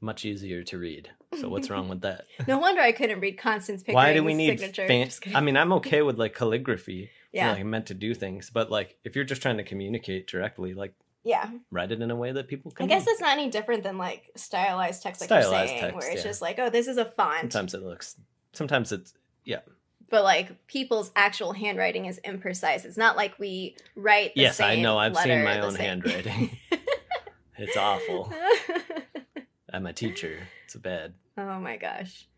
Much 0.00 0.24
easier 0.24 0.64
to 0.64 0.78
read. 0.78 1.10
So 1.38 1.48
what's 1.48 1.70
wrong 1.70 1.88
with 1.88 2.00
that? 2.02 2.26
no 2.48 2.58
wonder 2.58 2.80
I 2.82 2.90
couldn't 2.92 3.20
read 3.20 3.38
Constance 3.38 3.82
Pickering's 3.82 3.94
Why 3.94 4.12
do 4.12 4.24
we 4.24 4.34
need 4.34 4.58
signature. 4.58 4.88
fan- 4.88 5.34
I 5.34 5.40
mean, 5.40 5.56
I'm 5.56 5.72
okay 5.74 6.02
with 6.02 6.18
like 6.18 6.34
calligraphy. 6.34 7.10
yeah, 7.32 7.46
Yeah. 7.46 7.52
like 7.52 7.64
meant 7.64 7.86
to 7.86 7.94
do 7.94 8.12
things, 8.12 8.50
but 8.50 8.70
like 8.70 8.98
if 9.04 9.14
you're 9.14 9.24
just 9.24 9.40
trying 9.42 9.56
to 9.58 9.62
communicate 9.64 10.26
directly, 10.26 10.74
like 10.74 10.92
yeah. 11.24 11.50
write 11.70 11.92
it 11.92 12.00
in 12.02 12.10
a 12.10 12.16
way 12.16 12.32
that 12.32 12.48
people 12.48 12.70
can. 12.70 12.84
I 12.84 12.88
guess 12.88 13.06
read. 13.06 13.12
it's 13.12 13.20
not 13.20 13.32
any 13.32 13.50
different 13.50 13.82
than 13.82 13.98
like 13.98 14.30
stylized 14.36 15.02
text, 15.02 15.20
like 15.20 15.28
Stylized 15.28 15.50
you're 15.50 15.66
saying, 15.66 15.80
text, 15.80 15.96
where 15.96 16.10
it's 16.10 16.24
yeah. 16.24 16.30
just 16.30 16.42
like, 16.42 16.58
oh, 16.58 16.70
this 16.70 16.88
is 16.88 16.96
a 16.98 17.04
font, 17.04 17.52
sometimes 17.52 17.74
it 17.74 17.82
looks. 17.82 18.16
Sometimes 18.52 18.92
it's 18.92 19.14
yeah 19.44 19.60
but 20.12 20.24
like 20.24 20.66
people's 20.66 21.10
actual 21.16 21.54
handwriting 21.54 22.04
is 22.04 22.20
imprecise. 22.22 22.84
It's 22.84 22.98
not 22.98 23.16
like 23.16 23.38
we 23.38 23.76
write. 23.96 24.34
The 24.34 24.42
yes, 24.42 24.60
I 24.60 24.76
know. 24.76 24.98
I've 24.98 25.16
seen 25.16 25.42
my 25.42 25.58
own 25.60 25.72
same- 25.72 26.02
handwriting. 26.02 26.58
it's 27.56 27.76
awful. 27.78 28.30
I'm 29.72 29.86
a 29.86 29.94
teacher. 29.94 30.46
It's 30.66 30.76
bad. 30.76 31.14
oh 31.38 31.58
my 31.58 31.78
gosh. 31.78 32.28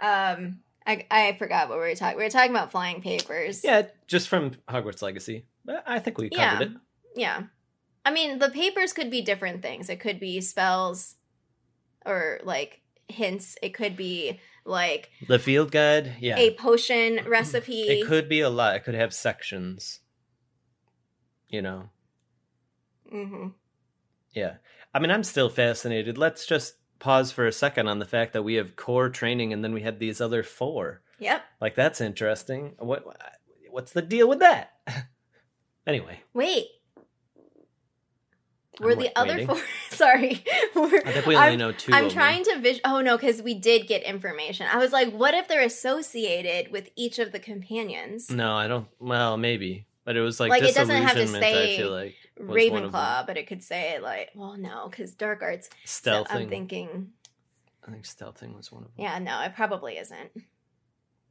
Um, 0.00 0.60
I 0.86 1.06
I 1.10 1.36
forgot 1.38 1.68
what 1.68 1.76
we 1.76 1.84
were 1.84 1.94
talking. 1.94 2.16
We 2.16 2.24
were 2.24 2.30
talking 2.30 2.50
about 2.50 2.70
flying 2.72 3.02
papers. 3.02 3.62
Yeah, 3.62 3.88
just 4.06 4.28
from 4.28 4.52
Hogwarts 4.66 5.02
Legacy. 5.02 5.44
But 5.66 5.84
I 5.86 5.98
think 5.98 6.16
we 6.16 6.30
covered 6.30 6.40
Yeah. 6.40 6.62
it. 6.62 6.70
Yeah. 7.14 7.42
I 8.08 8.10
mean, 8.10 8.38
the 8.38 8.48
papers 8.48 8.94
could 8.94 9.10
be 9.10 9.20
different 9.20 9.60
things. 9.60 9.90
It 9.90 10.00
could 10.00 10.18
be 10.18 10.40
spells 10.40 11.16
or 12.06 12.40
like 12.42 12.80
hints. 13.06 13.54
It 13.62 13.74
could 13.74 13.98
be 13.98 14.40
like 14.64 15.10
The 15.26 15.38
field 15.38 15.70
guide, 15.70 16.14
yeah. 16.18 16.38
a 16.38 16.54
potion 16.54 17.20
recipe. 17.26 17.82
It 17.82 18.06
could 18.06 18.26
be 18.26 18.40
a 18.40 18.48
lot. 18.48 18.76
It 18.76 18.84
could 18.84 18.94
have 18.94 19.12
sections. 19.12 20.00
You 21.50 21.60
know. 21.60 21.90
hmm 23.10 23.48
Yeah. 24.32 24.54
I 24.94 25.00
mean, 25.00 25.10
I'm 25.10 25.22
still 25.22 25.50
fascinated. 25.50 26.16
Let's 26.16 26.46
just 26.46 26.76
pause 27.00 27.30
for 27.30 27.46
a 27.46 27.52
second 27.52 27.88
on 27.88 27.98
the 27.98 28.06
fact 28.06 28.32
that 28.32 28.42
we 28.42 28.54
have 28.54 28.74
core 28.74 29.10
training 29.10 29.52
and 29.52 29.62
then 29.62 29.74
we 29.74 29.82
had 29.82 29.98
these 29.98 30.18
other 30.18 30.42
four. 30.42 31.02
Yep. 31.18 31.42
Like 31.60 31.74
that's 31.74 32.00
interesting. 32.00 32.72
What 32.78 33.04
what's 33.70 33.92
the 33.92 34.00
deal 34.00 34.26
with 34.30 34.38
that? 34.38 34.72
anyway, 35.86 36.20
Wait. 36.32 36.68
I'm 38.80 38.86
Were 38.86 38.94
wa- 38.94 39.02
the 39.02 39.18
other 39.18 39.46
four? 39.46 39.60
Sorry. 39.90 40.44
We're- 40.74 41.02
I 41.04 41.12
think 41.12 41.26
we 41.26 41.36
only 41.36 41.48
I'm, 41.52 41.58
know 41.58 41.72
2 41.72 41.92
I'm 41.92 42.04
them. 42.04 42.12
trying 42.12 42.44
to 42.44 42.58
vis. 42.60 42.80
Oh 42.84 43.00
no, 43.00 43.16
because 43.16 43.42
we 43.42 43.54
did 43.54 43.86
get 43.86 44.02
information. 44.02 44.66
I 44.72 44.78
was 44.78 44.92
like, 44.92 45.12
what 45.12 45.34
if 45.34 45.48
they're 45.48 45.64
associated 45.64 46.70
with 46.72 46.90
each 46.96 47.18
of 47.18 47.32
the 47.32 47.38
companions? 47.38 48.30
No, 48.30 48.54
I 48.54 48.66
don't. 48.68 48.86
Well, 49.00 49.36
maybe, 49.36 49.86
but 50.04 50.16
it 50.16 50.20
was 50.20 50.38
like, 50.40 50.50
Like, 50.50 50.62
it 50.62 50.74
doesn't 50.74 51.02
have 51.02 51.14
to 51.16 51.26
say 51.26 51.84
like 51.84 52.14
was 52.38 52.46
one 52.70 52.84
of 52.84 52.92
them. 52.92 53.00
Ravenclaw, 53.00 53.26
but 53.26 53.36
it 53.36 53.46
could 53.48 53.62
say 53.62 53.98
like, 54.00 54.30
well, 54.34 54.56
no, 54.56 54.88
because 54.88 55.12
dark 55.14 55.42
arts. 55.42 55.68
So. 55.84 56.24
I'm 56.30 56.48
thinking, 56.48 57.08
I 57.86 57.90
think 57.90 58.04
stealthing 58.04 58.56
was 58.56 58.70
one 58.70 58.84
of 58.84 58.94
them. 58.94 59.04
yeah, 59.04 59.18
no, 59.18 59.40
it 59.42 59.54
probably 59.56 59.98
isn't. 59.98 60.30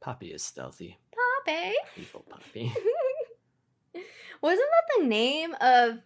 Poppy 0.00 0.28
is 0.28 0.42
stealthy. 0.44 0.98
Poppy. 1.46 1.72
Evil 1.96 2.24
Poppy. 2.28 2.72
Wasn't 4.40 4.68
that 4.70 5.00
the 5.00 5.06
name 5.06 5.54
of? 5.60 5.98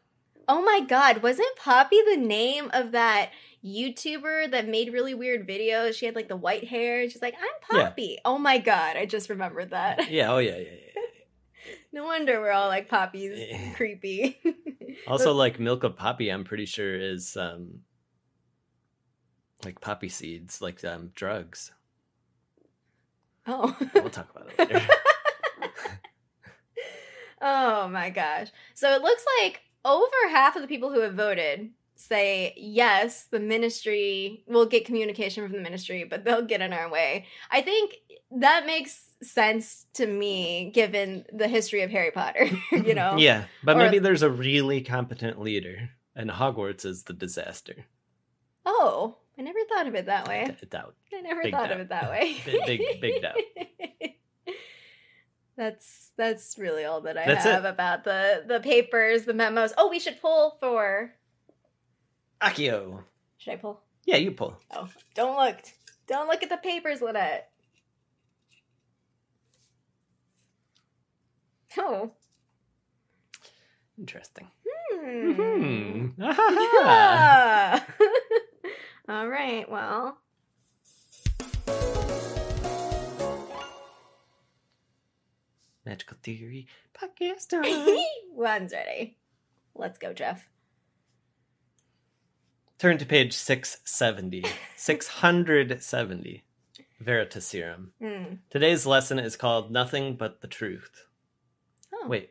Oh 0.48 0.62
my 0.62 0.80
God! 0.80 1.22
Wasn't 1.22 1.56
Poppy 1.56 1.98
the 2.10 2.16
name 2.16 2.70
of 2.72 2.92
that 2.92 3.30
YouTuber 3.64 4.50
that 4.50 4.68
made 4.68 4.92
really 4.92 5.14
weird 5.14 5.46
videos? 5.46 5.94
She 5.94 6.06
had 6.06 6.14
like 6.14 6.28
the 6.28 6.36
white 6.36 6.64
hair. 6.68 7.08
She's 7.08 7.22
like, 7.22 7.34
"I'm 7.40 7.76
Yeah. 7.78 7.84
Poppy." 7.88 8.18
Oh 8.24 8.38
my 8.38 8.58
God! 8.58 8.96
I 8.96 9.06
just 9.06 9.30
remembered 9.30 9.70
that. 9.70 10.10
yeah. 10.10 10.32
Oh 10.32 10.38
yeah. 10.38 10.56
Yeah. 10.56 10.64
yeah. 10.96 11.02
no 11.92 12.04
wonder 12.04 12.40
we're 12.40 12.50
all 12.50 12.68
like 12.68 12.88
Poppy's 12.88 13.38
Yeah. 13.38 13.72
creepy. 13.74 14.38
Also, 15.06 15.32
like 15.32 15.58
Milk 15.58 15.84
of 15.84 15.96
Poppy, 15.96 16.28
I'm 16.28 16.44
pretty 16.44 16.66
sure 16.66 16.94
is 16.94 17.36
um 17.36 17.80
like 19.64 19.80
poppy 19.80 20.08
seeds, 20.08 20.60
like 20.60 20.84
um, 20.84 21.10
drugs. 21.14 21.72
Oh. 23.46 23.76
We'll 23.94 24.10
talk 24.10 24.28
about 24.30 24.50
it 24.50 24.58
later. 24.58 24.86
oh 27.40 27.88
my 27.88 28.10
gosh. 28.10 28.48
So 28.74 28.92
it 28.94 29.02
looks 29.02 29.24
like 29.42 29.62
over 29.84 30.28
half 30.30 30.56
of 30.56 30.62
the 30.62 30.68
people 30.68 30.92
who 30.92 31.00
have 31.00 31.14
voted 31.14 31.70
say 31.94 32.52
yes, 32.56 33.24
the 33.30 33.38
ministry 33.40 34.42
will 34.48 34.66
get 34.66 34.84
communication 34.84 35.44
from 35.44 35.52
the 35.52 35.62
ministry, 35.62 36.04
but 36.04 36.24
they'll 36.24 36.42
get 36.44 36.60
in 36.60 36.72
our 36.72 36.90
way. 36.90 37.26
I 37.50 37.62
think 37.62 37.94
that 38.32 38.66
makes 38.66 39.10
sense 39.22 39.86
to 39.94 40.06
me 40.06 40.70
given 40.74 41.24
the 41.32 41.46
history 41.46 41.82
of 41.82 41.90
Harry 41.90 42.10
Potter, 42.10 42.48
you 42.72 42.94
know? 43.00 43.16
yeah, 43.18 43.44
but 43.62 43.76
Or- 43.76 43.80
maybe 43.80 43.98
there's 44.00 44.22
a 44.22 44.30
really 44.30 44.80
competent 44.80 45.40
leader, 45.40 45.90
and 46.16 46.28
Hogwarts 46.30 46.84
is 46.84 47.04
the 47.04 47.12
disaster. 47.12 47.84
Oh, 48.66 49.18
I 49.38 49.42
never 49.42 49.58
thought 49.68 49.86
of 49.86 49.94
it 49.94 50.06
that 50.06 50.26
way. 50.28 50.56
Doubt. 50.70 50.94
I 51.14 51.20
never 51.20 51.42
Big 51.42 51.52
thought 51.52 51.68
doubt. 51.68 51.72
of 51.72 51.80
it 51.80 51.88
that 51.90 52.10
way. 52.10 52.36
Big- 52.44 52.66
big- 52.66 53.00
big 53.00 53.22
doubt. 53.22 53.36
That's 55.56 56.10
that's 56.16 56.56
really 56.58 56.84
all 56.84 57.02
that 57.02 57.18
I 57.18 57.26
That's 57.26 57.44
have 57.44 57.64
it. 57.64 57.68
about 57.68 58.04
the 58.04 58.42
the 58.46 58.60
papers, 58.60 59.24
the 59.24 59.34
memos. 59.34 59.72
Oh, 59.76 59.88
we 59.90 59.98
should 59.98 60.20
pull 60.20 60.56
for. 60.60 61.12
Accio. 62.40 63.02
Should 63.38 63.52
I 63.52 63.56
pull? 63.56 63.82
Yeah, 64.04 64.16
you 64.16 64.30
pull. 64.32 64.56
Oh, 64.74 64.88
don't 65.14 65.36
look! 65.36 65.56
Don't 66.06 66.26
look 66.28 66.42
at 66.42 66.48
the 66.48 66.56
papers, 66.56 67.00
Lynette. 67.02 67.50
Oh. 71.78 72.10
Interesting. 73.98 74.48
Hmm. 74.66 75.32
Hmm. 75.32 76.06
Yeah. 76.22 77.82
all 79.08 79.28
right. 79.28 79.70
Well. 79.70 80.18
Magical 85.84 86.16
Theory 86.22 86.66
Podcast. 86.94 87.48
time. 87.50 87.96
One's 88.34 88.72
ready. 88.72 89.16
Let's 89.74 89.98
go, 89.98 90.12
Jeff. 90.12 90.48
Turn 92.78 92.98
to 92.98 93.06
page 93.06 93.32
670. 93.32 94.44
670. 94.76 96.42
Veritaserum. 97.02 97.88
Hmm. 98.00 98.34
Today's 98.50 98.86
lesson 98.86 99.18
is 99.18 99.36
called 99.36 99.70
Nothing 99.70 100.16
But 100.16 100.40
the 100.40 100.48
Truth. 100.48 101.06
Oh, 101.92 102.06
Wait, 102.08 102.30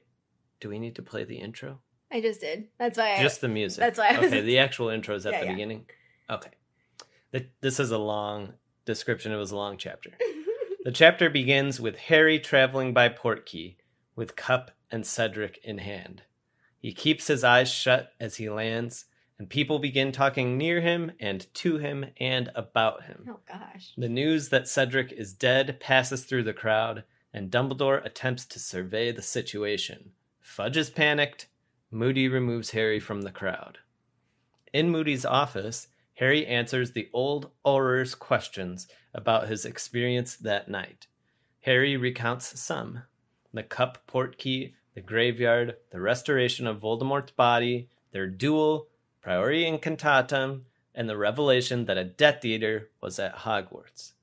do 0.60 0.70
we 0.70 0.80
need 0.80 0.96
to 0.96 1.02
play 1.02 1.24
the 1.24 1.38
intro? 1.38 1.80
I 2.12 2.20
just 2.22 2.42
did. 2.42 2.68
That's 2.78 2.98
why. 2.98 3.14
I, 3.16 3.22
Just 3.22 3.40
the 3.42 3.48
music. 3.48 3.80
that's 3.80 3.98
why 3.98 4.10
I 4.10 4.20
was- 4.20 4.28
Okay, 4.28 4.42
the 4.42 4.60
actual 4.60 4.90
intro 4.90 5.16
is 5.16 5.26
at 5.26 5.32
Yeah, 5.34 5.40
the 5.42 5.46
yeah. 5.46 5.52
beginning. 5.54 5.86
Okay. 6.30 6.50
Th- 7.32 7.50
This 7.62 7.80
is 7.80 7.92
a 7.92 7.98
long 7.98 8.54
description. 8.86 9.32
It 9.32 9.38
was 9.38 9.52
a 9.52 9.56
long 9.56 9.78
chapter. 9.78 10.12
The 10.84 10.92
chapter 10.92 11.30
begins 11.30 11.80
with 11.80 11.96
Harry 11.96 12.40
traveling 12.40 12.92
by 12.92 13.08
Portkey 13.08 13.76
with 14.16 14.36
cup 14.36 14.72
and 14.90 15.06
Cedric 15.06 15.60
in 15.64 15.78
hand. 15.78 16.24
He 16.80 16.92
keeps 16.92 17.28
his 17.28 17.44
eyes 17.44 17.70
shut 17.70 18.14
as 18.20 18.38
he 18.38 18.50
lands, 18.50 19.06
and 19.38 19.48
people 19.48 19.78
begin 19.78 20.12
talking 20.12 20.58
near 20.58 20.82
him 20.82 21.12
and 21.20 21.46
to 21.54 21.78
him 21.78 22.08
and 22.20 22.50
about 22.56 23.04
him. 23.04 23.28
oh 23.30 23.40
gosh. 23.48 23.94
The 23.96 24.10
news 24.10 24.50
that 24.50 24.68
Cedric 24.68 25.12
is 25.12 25.34
dead 25.34 25.80
passes 25.80 26.26
through 26.26 26.44
the 26.44 26.52
crowd, 26.52 27.04
and 27.32 27.52
Dumbledore 27.52 28.04
attempts 28.04 28.46
to 28.46 28.60
survey 28.60 29.12
the 29.12 29.22
situation. 29.22 30.14
Fudge 30.40 30.78
is 30.78 30.90
panicked. 30.90 31.48
Moody 31.92 32.28
removes 32.28 32.72
Harry 32.72 33.00
from 33.00 33.22
the 33.22 33.32
crowd. 33.32 33.78
In 34.74 34.90
Moody's 34.90 35.26
office, 35.26 35.90
Harry 36.22 36.46
answers 36.46 36.92
the 36.92 37.10
old 37.14 37.50
Auror's 37.66 38.14
questions 38.14 38.88
about 39.12 39.48
his 39.48 39.66
experience 39.66 40.36
that 40.36 40.70
night. 40.70 41.08
Harry 41.62 41.98
recounts 41.98 42.60
some 42.62 43.02
the 43.52 43.64
cup 43.64 43.98
portkey, 44.08 44.74
the 44.94 45.02
graveyard, 45.02 45.76
the 45.90 46.00
restoration 46.00 46.68
of 46.68 46.80
Voldemort's 46.80 47.32
body, 47.32 47.90
their 48.12 48.28
duel, 48.28 48.88
Priori 49.20 49.64
Incantatum, 49.64 50.62
and 50.94 51.10
the 51.10 51.18
revelation 51.18 51.86
that 51.86 51.98
a 51.98 52.04
Death 52.04 52.46
Eater 52.46 52.92
was 53.02 53.18
at 53.18 53.40
Hogwarts. 53.40 54.14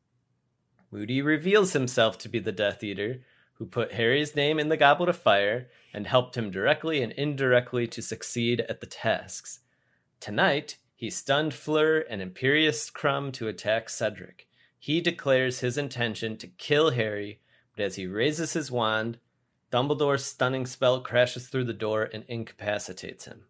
Moody 0.93 1.21
reveals 1.21 1.73
himself 1.73 2.17
to 2.19 2.29
be 2.29 2.39
the 2.39 2.53
Death 2.53 2.85
Eater, 2.85 3.23
who 3.55 3.67
put 3.67 3.95
Harry's 3.95 4.37
name 4.37 4.61
in 4.61 4.69
the 4.69 4.77
Goblet 4.77 5.09
of 5.09 5.19
Fire 5.19 5.67
and 5.93 6.07
helped 6.07 6.37
him 6.37 6.53
directly 6.53 7.03
and 7.03 7.11
indirectly 7.15 7.89
to 7.89 8.01
succeed 8.01 8.61
at 8.69 8.81
the 8.81 8.87
tasks. 8.87 9.61
Tonight, 10.21 10.79
he 10.99 11.11
stunned 11.11 11.55
Fleur 11.55 12.05
and 12.11 12.21
Imperius 12.21 12.91
Krum 12.91 13.33
to 13.35 13.47
attack 13.47 13.89
Cedric. 13.89 14.49
He 14.81 15.01
declares 15.01 15.61
his 15.61 15.79
intention 15.79 16.37
to 16.39 16.49
kill 16.49 16.91
Harry, 16.91 17.41
but 17.77 17.85
as 17.85 17.95
he 17.95 18.09
raises 18.09 18.55
his 18.55 18.69
wand, 18.69 19.19
Dumbledore's 19.71 20.25
stunning 20.25 20.67
spell 20.67 21.01
crashes 21.01 21.47
through 21.47 21.67
the 21.67 21.73
door 21.73 22.11
and 22.13 22.25
incapacitates 22.27 23.27
him. 23.27 23.45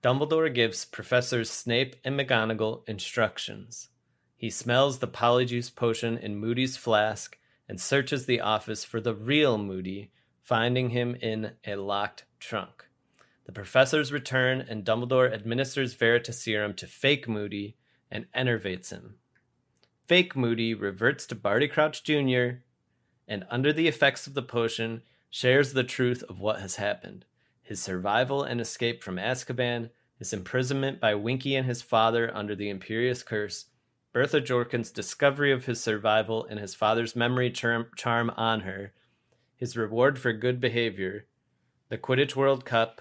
Dumbledore 0.00 0.54
gives 0.54 0.84
Professors 0.84 1.50
Snape 1.50 1.96
and 2.04 2.16
McGonagall 2.16 2.88
instructions. 2.88 3.88
He 4.36 4.48
smells 4.48 5.00
the 5.00 5.08
polyjuice 5.08 5.74
potion 5.74 6.16
in 6.16 6.36
Moody's 6.36 6.76
flask 6.76 7.36
and 7.68 7.80
searches 7.80 8.26
the 8.26 8.40
office 8.40 8.84
for 8.84 9.00
the 9.00 9.14
real 9.14 9.58
Moody, 9.58 10.12
finding 10.40 10.90
him 10.90 11.16
in 11.16 11.54
a 11.66 11.74
locked 11.74 12.26
trunk. 12.38 12.84
The 13.44 13.52
professors 13.52 14.12
return 14.12 14.60
and 14.60 14.84
Dumbledore 14.84 15.32
administers 15.32 15.94
Veritaserum 15.96 16.76
to 16.76 16.86
fake 16.86 17.28
Moody 17.28 17.76
and 18.10 18.26
enervates 18.34 18.90
him. 18.90 19.16
Fake 20.06 20.36
Moody 20.36 20.74
reverts 20.74 21.26
to 21.26 21.34
Barty 21.34 21.66
Crouch 21.66 22.04
Jr. 22.04 22.60
and, 23.26 23.44
under 23.50 23.72
the 23.72 23.88
effects 23.88 24.26
of 24.26 24.34
the 24.34 24.42
potion, 24.42 25.02
shares 25.30 25.72
the 25.72 25.84
truth 25.84 26.22
of 26.28 26.38
what 26.38 26.60
has 26.60 26.76
happened 26.76 27.24
his 27.62 27.80
survival 27.80 28.42
and 28.42 28.60
escape 28.60 29.02
from 29.02 29.16
Azkaban, 29.16 29.88
his 30.18 30.32
imprisonment 30.32 31.00
by 31.00 31.14
Winky 31.14 31.56
and 31.56 31.66
his 31.66 31.80
father 31.80 32.30
under 32.34 32.54
the 32.54 32.68
Imperius 32.68 33.24
Curse, 33.24 33.66
Bertha 34.12 34.40
Jorkins' 34.40 34.92
discovery 34.92 35.52
of 35.52 35.64
his 35.64 35.80
survival 35.80 36.44
and 36.44 36.60
his 36.60 36.74
father's 36.74 37.16
memory 37.16 37.50
charm, 37.50 37.86
charm 37.96 38.30
on 38.36 38.60
her, 38.60 38.92
his 39.56 39.76
reward 39.76 40.18
for 40.18 40.32
good 40.32 40.60
behavior, 40.60 41.26
the 41.88 41.96
Quidditch 41.96 42.36
World 42.36 42.64
Cup, 42.64 43.00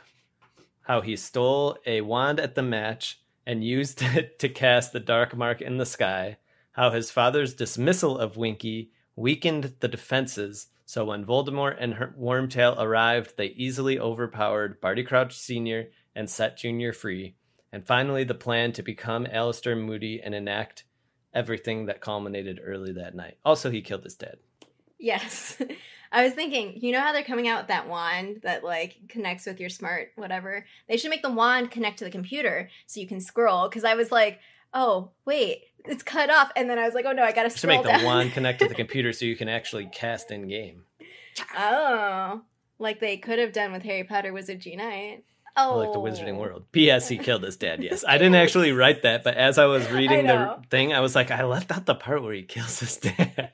how 0.84 1.02
he 1.02 1.16
stole 1.16 1.78
a 1.86 2.02
wand 2.02 2.40
at 2.40 2.56
the 2.56 2.64
match 2.64 3.20
and 3.46 3.64
used 3.64 4.02
it 4.02 4.40
to 4.40 4.50
cast 4.50 4.94
the 4.94 5.00
dark 5.00 5.36
mark 5.36 5.62
in 5.62 5.78
the 5.78 5.86
sky, 5.86 6.38
how 6.74 6.92
his 6.92 7.12
father's 7.12 7.54
dismissal 7.54 8.18
of 8.18 8.38
Winky 8.38 8.92
weakened 9.16 9.76
the 9.80 9.88
defenses, 9.88 10.68
so 10.86 11.06
when 11.06 11.26
Voldemort 11.26 11.78
and 11.80 11.94
Wormtail 12.20 12.78
arrived, 12.78 13.38
they 13.38 13.48
easily 13.48 13.98
overpowered 13.98 14.82
Barty 14.82 15.04
Crouch 15.04 15.38
Sr. 15.38 15.88
and 16.16 16.30
set 16.30 16.58
Jr. 16.58 16.92
free, 16.92 17.36
and 17.72 17.86
finally 17.86 18.26
the 18.26 18.34
plan 18.34 18.74
to 18.74 18.84
become 18.84 19.26
Alastor 19.26 19.78
Moody 19.78 20.22
and 20.22 20.36
enact 20.36 20.84
everything 21.34 21.86
that 21.86 22.02
culminated 22.02 22.60
early 22.62 22.92
that 22.94 23.16
night. 23.16 23.38
Also, 23.46 23.70
he 23.70 23.82
killed 23.82 24.04
his 24.04 24.16
dad. 24.16 24.40
Yes. 25.00 25.62
I 26.12 26.24
was 26.24 26.34
thinking, 26.34 26.80
you 26.82 26.92
know 26.92 27.00
how 27.00 27.14
they're 27.14 27.24
coming 27.24 27.48
out 27.48 27.62
with 27.62 27.68
that 27.70 27.88
wand 27.88 28.42
that 28.44 28.64
like 28.64 28.98
connects 29.08 29.46
with 29.46 29.60
your 29.60 29.70
smart 29.70 30.12
whatever? 30.16 30.66
They 30.90 30.98
should 30.98 31.10
make 31.10 31.22
the 31.22 31.32
wand 31.32 31.72
connect 31.72 32.00
to 32.00 32.04
the 32.06 32.12
computer 32.12 32.70
so 32.86 33.00
you 33.00 33.08
can 33.08 33.22
scroll. 33.22 33.70
Because 33.70 33.84
I 33.84 33.96
was 33.96 34.12
like, 34.12 34.40
oh 34.74 35.12
wait, 35.26 35.64
it's 35.86 36.04
cut 36.04 36.30
off, 36.30 36.52
and 36.56 36.70
then 36.70 36.78
I 36.78 36.86
was 36.86 36.94
like, 36.94 37.06
oh 37.06 37.12
no, 37.14 37.24
I 37.24 37.32
gotta 37.32 37.50
To 37.50 37.58
scroll 37.58 37.78
make 37.78 37.84
the 37.84 37.90
down. 37.92 38.04
wand 38.04 38.34
connect 38.34 38.60
to 38.60 38.68
the 38.68 38.76
computer 38.84 39.14
so 39.14 39.26
you 39.26 39.36
can 39.36 39.48
actually 39.50 39.86
cast 39.86 40.32
in 40.32 40.48
game. 40.48 40.84
oh, 41.58 42.42
like 42.80 43.00
they 43.00 43.18
could 43.18 43.40
have 43.40 43.54
done 43.54 43.72
with 43.72 43.84
Harry 43.84 44.04
Potter 44.04 44.34
Wizard 44.34 44.66
Unite. 44.66 45.24
Oh, 45.58 45.78
like 45.80 45.92
the 45.92 46.00
oh. 46.00 46.04
Wizarding 46.04 46.38
World. 46.38 46.64
P.S. 46.72 47.10
He 47.10 47.18
killed 47.18 47.44
his 47.44 47.58
dad. 47.58 47.84
Yes, 47.84 48.06
I 48.08 48.18
didn't 48.18 48.36
actually 48.36 48.72
write 48.72 49.02
that, 49.04 49.24
but 49.24 49.36
as 49.36 49.58
I 49.58 49.66
was 49.66 49.90
reading 49.92 50.28
the 50.28 50.62
thing, 50.70 50.94
I 50.94 51.02
was 51.02 51.14
like, 51.16 51.30
I 51.30 51.44
left 51.44 51.72
out 51.72 51.86
the 51.86 51.96
part 51.96 52.24
where 52.24 52.34
he 52.34 52.44
kills 52.44 52.80
his 52.80 52.98
dad. 52.98 53.52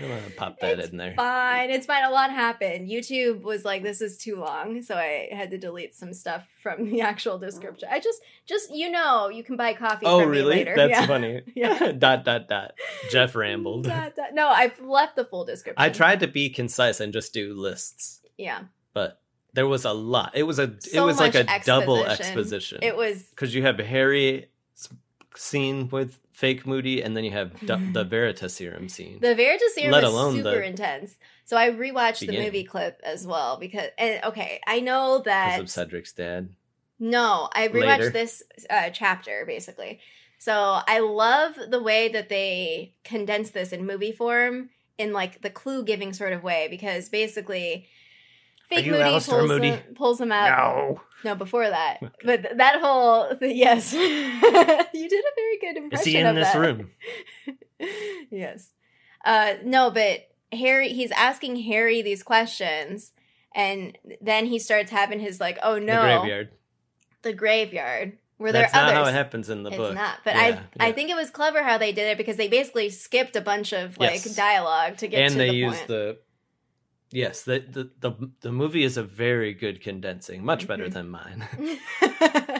I'm 0.00 0.08
gonna 0.08 0.22
pop 0.36 0.58
that 0.60 0.78
It's 0.78 0.88
in 0.90 0.96
there. 0.96 1.14
Fine, 1.16 1.70
it's 1.70 1.86
fine. 1.86 2.04
A 2.04 2.10
lot 2.10 2.30
happened. 2.30 2.88
YouTube 2.88 3.42
was 3.42 3.64
like, 3.64 3.82
"This 3.82 4.00
is 4.00 4.16
too 4.18 4.36
long," 4.36 4.82
so 4.82 4.96
I 4.96 5.28
had 5.32 5.50
to 5.50 5.58
delete 5.58 5.94
some 5.94 6.12
stuff 6.12 6.44
from 6.62 6.90
the 6.90 7.00
actual 7.00 7.38
description. 7.38 7.88
I 7.90 8.00
just, 8.00 8.20
just 8.46 8.74
you 8.74 8.90
know, 8.90 9.28
you 9.28 9.42
can 9.44 9.56
buy 9.56 9.74
coffee. 9.74 10.06
Oh, 10.06 10.20
from 10.20 10.30
me 10.30 10.38
really? 10.38 10.56
later. 10.56 10.74
That's 10.76 10.90
Yeah. 10.90 11.06
funny. 11.06 11.42
Yeah. 11.54 11.92
dot 11.98 12.24
dot 12.24 12.48
dot. 12.48 12.72
Jeff 13.10 13.32
mm, 13.32 13.40
rambled. 13.40 13.84
Dot, 13.84 14.14
dot. 14.16 14.34
No, 14.34 14.48
I've 14.48 14.80
left 14.80 15.16
the 15.16 15.24
full 15.24 15.44
description. 15.44 15.82
I 15.82 15.88
tried 15.90 16.20
to 16.20 16.28
be 16.28 16.48
concise 16.50 17.00
and 17.00 17.12
just 17.12 17.32
do 17.34 17.54
lists, 17.54 18.20
Yeah, 18.38 18.62
but 18.94 19.20
there 19.54 19.66
was 19.66 19.84
a 19.84 19.92
lot. 19.92 20.32
It 20.34 20.44
was 20.44 20.58
a 20.58 20.64
it 20.64 20.82
So 20.84 21.04
was 21.06 21.18
like 21.20 21.34
a 21.34 21.44
much 21.44 21.64
double 21.64 22.04
exposition. 22.04 22.26
exposition. 22.38 22.78
it 22.82 22.96
was. 22.96 23.22
because 23.24 23.54
you 23.54 23.62
have 23.62 23.78
Harry 23.78 24.48
scene 25.36 25.88
with 25.88 26.20
fake 26.32 26.66
Moody, 26.66 27.02
and 27.02 27.16
then 27.16 27.24
you 27.24 27.30
have 27.30 27.58
du- 27.66 27.80
the 27.92 28.04
Veritaserum 28.16 28.90
scene. 28.90 29.18
The 29.20 29.34
Veritaserum 29.34 29.90
Let 29.90 30.02
was 30.02 30.12
alone 30.12 30.36
super 30.36 30.50
the 30.50 30.64
intense. 30.64 31.16
So 31.44 31.56
I 31.56 31.70
rewatched 31.70 32.26
the 32.26 32.38
movie 32.38 32.64
clip 32.64 33.00
as 33.04 33.26
well 33.26 33.58
because, 33.58 33.88
and 33.98 34.22
okay, 34.24 34.60
I 34.66 34.80
know 34.80 35.18
because 35.18 35.24
that 35.24 35.60
of 35.60 35.66
Cedric's 35.66 36.12
dad. 36.12 36.50
No, 36.98 37.48
I 37.52 37.66
Later. 37.66 37.78
rewatched 37.78 38.12
this 38.12 38.42
uh, 38.70 38.90
chapter 38.90 39.44
basically. 39.46 40.00
So 40.38 40.80
I 40.86 41.00
love 41.00 41.54
the 41.68 41.82
way 41.82 42.08
that 42.08 42.28
they 42.28 42.94
condense 43.04 43.50
this 43.50 43.72
in 43.72 43.86
movie 43.86 44.12
form 44.12 44.70
in 44.98 45.12
like 45.12 45.42
the 45.42 45.50
clue 45.50 45.84
giving 45.84 46.12
sort 46.12 46.32
of 46.32 46.42
way 46.42 46.68
because 46.68 47.08
basically 47.08 47.86
fake 48.76 48.86
Moody 48.86 49.02
Alastor 49.02 49.28
pulls 49.30 49.48
Moody? 49.48 49.68
Him, 49.70 49.94
pulls 49.94 50.20
him 50.20 50.32
out. 50.32 50.58
No. 50.58 51.00
No, 51.24 51.34
before 51.36 51.68
that. 51.68 51.98
Okay. 52.02 52.12
But 52.24 52.42
th- 52.42 52.56
that 52.56 52.80
whole 52.80 53.32
yes, 53.40 53.92
you 53.94 54.00
did 55.08 55.24
a 55.24 55.34
very 55.36 55.58
good 55.60 55.76
impression. 55.76 55.98
Is 56.00 56.04
he 56.04 56.16
in 56.16 56.34
this 56.34 56.52
that. 56.52 56.58
room? 56.58 56.90
yes. 58.30 58.70
Uh, 59.24 59.54
no, 59.64 59.90
but 59.90 60.28
Harry, 60.52 60.88
he's 60.92 61.10
asking 61.12 61.56
Harry 61.62 62.02
these 62.02 62.22
questions, 62.22 63.12
and 63.54 63.96
then 64.20 64.46
he 64.46 64.58
starts 64.58 64.90
having 64.90 65.20
his 65.20 65.40
like, 65.40 65.58
oh 65.62 65.78
no, 65.78 66.02
The 66.02 66.18
graveyard. 66.18 66.48
the 67.22 67.32
graveyard, 67.32 68.18
where 68.38 68.52
That's 68.52 68.72
there 68.72 68.82
are 68.82 68.86
not 68.86 68.94
others. 68.96 69.04
how 69.06 69.10
it 69.10 69.14
happens 69.14 69.48
in 69.48 69.62
the 69.62 69.70
it's 69.70 69.76
book. 69.78 69.94
not, 69.94 70.18
but 70.24 70.34
Yeah, 70.34 70.40
I 70.40 70.48
yeah. 70.48 70.60
I 70.80 70.92
think 70.92 71.10
it 71.10 71.16
was 71.16 71.30
clever 71.30 71.62
how 71.62 71.78
they 71.78 71.92
did 71.92 72.08
it 72.08 72.18
because 72.18 72.36
they 72.36 72.48
basically 72.48 72.90
skipped 72.90 73.36
a 73.36 73.40
bunch 73.40 73.72
of 73.72 73.96
like 73.98 74.24
Yes. 74.24 74.34
dialogue 74.34 74.96
to 74.98 75.06
get 75.08 75.20
and 75.22 75.32
to 75.32 75.38
they 75.38 75.48
the 75.50 75.54
use 75.54 75.76
point. 75.76 75.88
the 75.88 76.18
yes 77.12 77.42
the, 77.42 77.58
the 77.60 77.90
the 78.00 78.30
the 78.40 78.52
movie 78.52 78.82
is 78.84 78.96
a 78.96 79.02
very 79.02 79.52
good 79.54 79.80
condensing 79.80 80.44
much 80.44 80.66
better 80.66 80.86
Mhm. 80.88 80.92
than 80.92 81.08
mine 81.10 81.48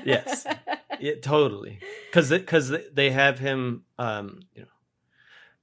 Yes. 0.04 0.46
yeah, 1.00 1.14
totally 1.22 1.78
because 2.10 2.30
because 2.30 2.72
they 2.92 3.10
have 3.10 3.38
him 3.38 3.84
um 3.98 4.40
you 4.54 4.62
know 4.62 4.68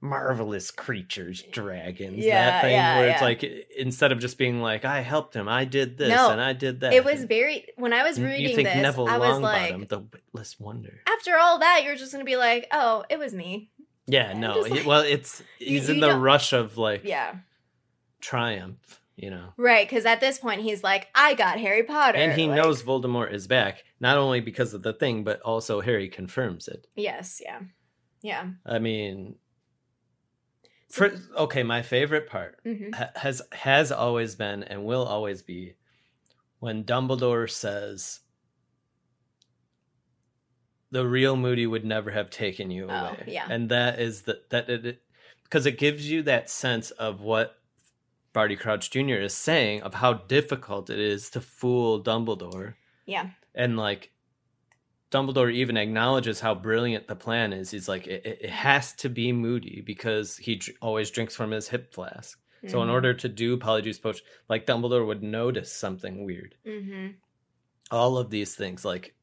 marvelous 0.02 0.70
creatures 0.70 1.42
dragons 1.52 2.24
Yeah, 2.24 2.44
that 2.50 2.62
thing 2.62 2.72
yeah, 2.72 2.98
where 2.98 3.08
it's 3.10 3.20
like 3.20 3.42
instead 3.76 4.12
of 4.12 4.18
just 4.18 4.38
being 4.38 4.62
like 4.62 4.86
i 4.86 5.00
helped 5.02 5.36
him 5.36 5.46
i 5.46 5.66
did 5.66 5.98
this 5.98 6.08
No, 6.08 6.30
and 6.30 6.40
i 6.40 6.54
did 6.54 6.80
that 6.80 6.94
It 6.94 7.04
was 7.04 7.24
very 7.24 7.66
when 7.76 7.92
I 7.92 8.02
was 8.02 8.18
reading 8.18 8.56
this, 8.64 8.76
neville 8.76 9.08
I 9.08 9.18
was 9.18 9.40
like, 9.40 9.88
the 9.90 10.00
witless 10.00 10.58
wonder 10.58 11.00
after 11.06 11.36
all 11.36 11.58
that, 11.58 11.82
you're 11.84 11.96
just 11.96 12.12
gonna 12.12 12.24
be 12.24 12.36
like, 12.36 12.66
oh, 12.72 13.04
it 13.10 13.18
was 13.18 13.34
me. 13.34 13.70
yeah 14.06 14.32
no 14.32 14.60
like- 14.60 14.86
well 14.86 15.02
it's 15.02 15.42
You- 15.58 15.66
he's 15.68 15.88
in 15.90 15.96
you 15.96 16.00
the 16.00 16.16
rush 16.18 16.54
of 16.54 16.78
like 16.78 17.02
Yeah, 17.04 17.34
triumph 18.20 19.00
you 19.16 19.28
know 19.30 19.52
right. 19.58 19.86
Because 19.86 20.06
at 20.06 20.20
this 20.20 20.38
point, 20.38 20.62
he's 20.62 20.82
like, 20.82 21.08
I 21.14 21.34
got 21.34 21.58
Harry 21.60 21.82
Potter, 21.82 22.16
and 22.16 22.32
he 22.32 22.46
like- 22.46 22.56
knows 22.56 22.82
Voldemort 22.82 23.32
is 23.34 23.46
back, 23.46 23.84
not 24.00 24.16
only 24.16 24.40
because 24.40 24.72
of 24.72 24.82
the 24.82 24.94
thing, 24.94 25.24
but 25.24 25.40
also 25.42 25.82
Harry 25.82 26.08
confirms 26.08 26.68
it. 26.68 26.86
Yes, 26.96 27.40
yeah, 27.44 27.60
yeah. 28.22 28.48
I 28.64 28.78
mean, 28.78 29.34
for 30.90 31.12
okay, 31.36 31.62
my 31.62 31.82
favorite 31.82 32.28
part 32.30 32.60
hmm 32.64 32.92
has 33.14 33.42
has 33.52 33.92
always 33.92 34.36
been 34.36 34.62
and 34.64 34.84
will 34.86 35.04
always 35.04 35.42
be 35.42 35.74
when 36.60 36.84
Dumbledore 36.84 37.50
says 37.50 38.20
the 40.90 41.06
real 41.06 41.36
Moody 41.36 41.66
would 41.66 41.84
never 41.84 42.10
have 42.10 42.30
taken 42.30 42.70
you 42.70 42.86
Oh, 42.90 42.94
away. 43.08 43.24
yeah. 43.28 43.46
And 43.48 43.68
that 43.70 44.00
is 44.00 44.22
the 44.22 44.40
that 44.50 44.68
it 44.68 45.02
because 45.44 45.66
it 45.66 45.78
gives 45.78 46.10
you 46.10 46.22
that 46.22 46.48
sense 46.50 46.90
of 46.92 47.20
what 47.20 47.59
Barty 48.32 48.56
Crouch 48.56 48.90
Jr. 48.90 49.14
is 49.16 49.34
saying 49.34 49.82
of 49.82 49.94
how 49.94 50.12
difficult 50.14 50.88
it 50.90 50.98
is 50.98 51.30
to 51.30 51.40
fool 51.40 52.02
Dumbledore 52.02 52.74
Yeah, 53.06 53.30
and 53.54 53.76
like 53.76 54.12
Dumbledore 55.10 55.52
even 55.52 55.76
acknowledges 55.76 56.38
how 56.40 56.54
brilliant 56.54 57.08
the 57.08 57.16
plan 57.16 57.52
is. 57.52 57.70
He's 57.72 57.88
like, 57.88 58.06
it, 58.06 58.24
it 58.24 58.50
has 58.50 58.92
to 58.94 59.08
be 59.08 59.32
Moody 59.32 59.82
because 59.84 60.36
he 60.36 60.54
dr- 60.56 60.76
always 60.80 61.10
drinks 61.10 61.34
from 61.34 61.50
his 61.50 61.68
hip 61.68 61.92
flask. 61.92 62.38
So 62.68 62.82
in 62.82 62.88
Mhm. 62.88 62.92
order 62.92 63.14
to 63.14 63.28
do 63.28 63.56
Polyjuice 63.56 64.00
Potion, 64.02 64.24
like 64.48 64.66
Dumbledore 64.66 65.06
would 65.06 65.22
notice 65.22 65.72
something 65.72 66.24
weird. 66.24 66.54
Mhm. 66.66 67.14
All 67.90 68.18
of 68.18 68.30
these 68.30 68.54
things, 68.54 68.84
like 68.84 69.14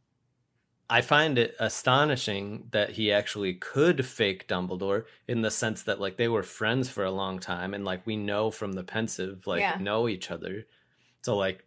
I 0.89 1.01
find 1.01 1.37
it 1.37 1.55
astonishing 1.59 2.67
that 2.71 2.91
he 2.91 3.11
actually 3.11 3.55
could 3.55 4.05
fake 4.05 4.47
Dumbledore 4.47 5.03
in 5.27 5.41
the 5.41 5.51
sense 5.51 5.83
that 5.83 5.99
like 5.99 6.15
they 6.17 6.29
were 6.29 6.43
friends 6.43 6.89
for 6.89 7.03
a 7.03 7.11
long 7.11 7.39
time 7.39 7.73
and 7.73 7.83
like 7.83 8.07
we 8.07 8.15
know 8.15 8.51
from 8.51 8.73
the 8.73 8.83
Pensieve 8.83 9.45
like 9.45 9.59
Yeah. 9.59 9.77
know 9.81 10.07
each 10.07 10.31
other. 10.31 10.65
So 11.23 11.35
like 11.35 11.65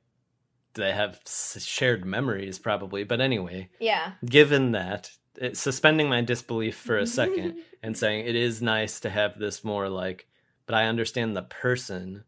they 0.74 0.92
have 0.92 1.20
shared 1.26 2.04
memories 2.06 2.59
probably. 2.59 3.04
But 3.04 3.20
anyway, 3.20 3.68
yeah. 3.78 4.12
given 4.24 4.72
that, 4.72 5.11
it, 5.37 5.56
suspending 5.56 6.09
my 6.09 6.22
disbelief 6.22 6.76
for 6.76 6.96
a 6.96 7.06
second 7.06 7.56
and 7.83 7.96
saying 7.96 8.26
it 8.26 8.37
is 8.37 8.62
nice 8.62 9.00
to 9.00 9.11
have 9.11 9.38
this 9.38 9.62
more 9.64 9.88
like, 9.88 10.26
but 10.66 10.74
I 10.74 10.87
understand 10.87 11.37
the 11.37 11.42
person, 11.42 12.24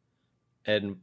and 0.67 0.97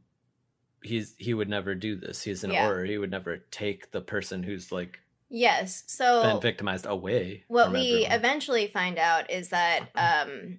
he's 0.82 1.14
he 1.18 1.32
would 1.34 1.48
never 1.48 1.74
do 1.74 1.96
this. 1.96 2.22
He's 2.22 2.44
an 2.44 2.50
Yeah. 2.52 2.68
Auror. 2.68 2.86
He 2.88 2.98
would 2.98 3.10
never 3.10 3.38
take 3.50 3.90
the 3.90 4.00
person 4.00 4.42
who's 4.42 4.70
like 4.70 5.00
yes. 5.30 5.84
So 5.86 6.22
been 6.22 6.40
victimized 6.40 6.84
away. 6.86 7.44
what 7.48 7.72
we 7.72 8.04
everyone. 8.04 8.12
eventually 8.12 8.66
find 8.66 8.98
out 8.98 9.30
is 9.30 9.48
that 9.50 9.88
um, 9.96 10.58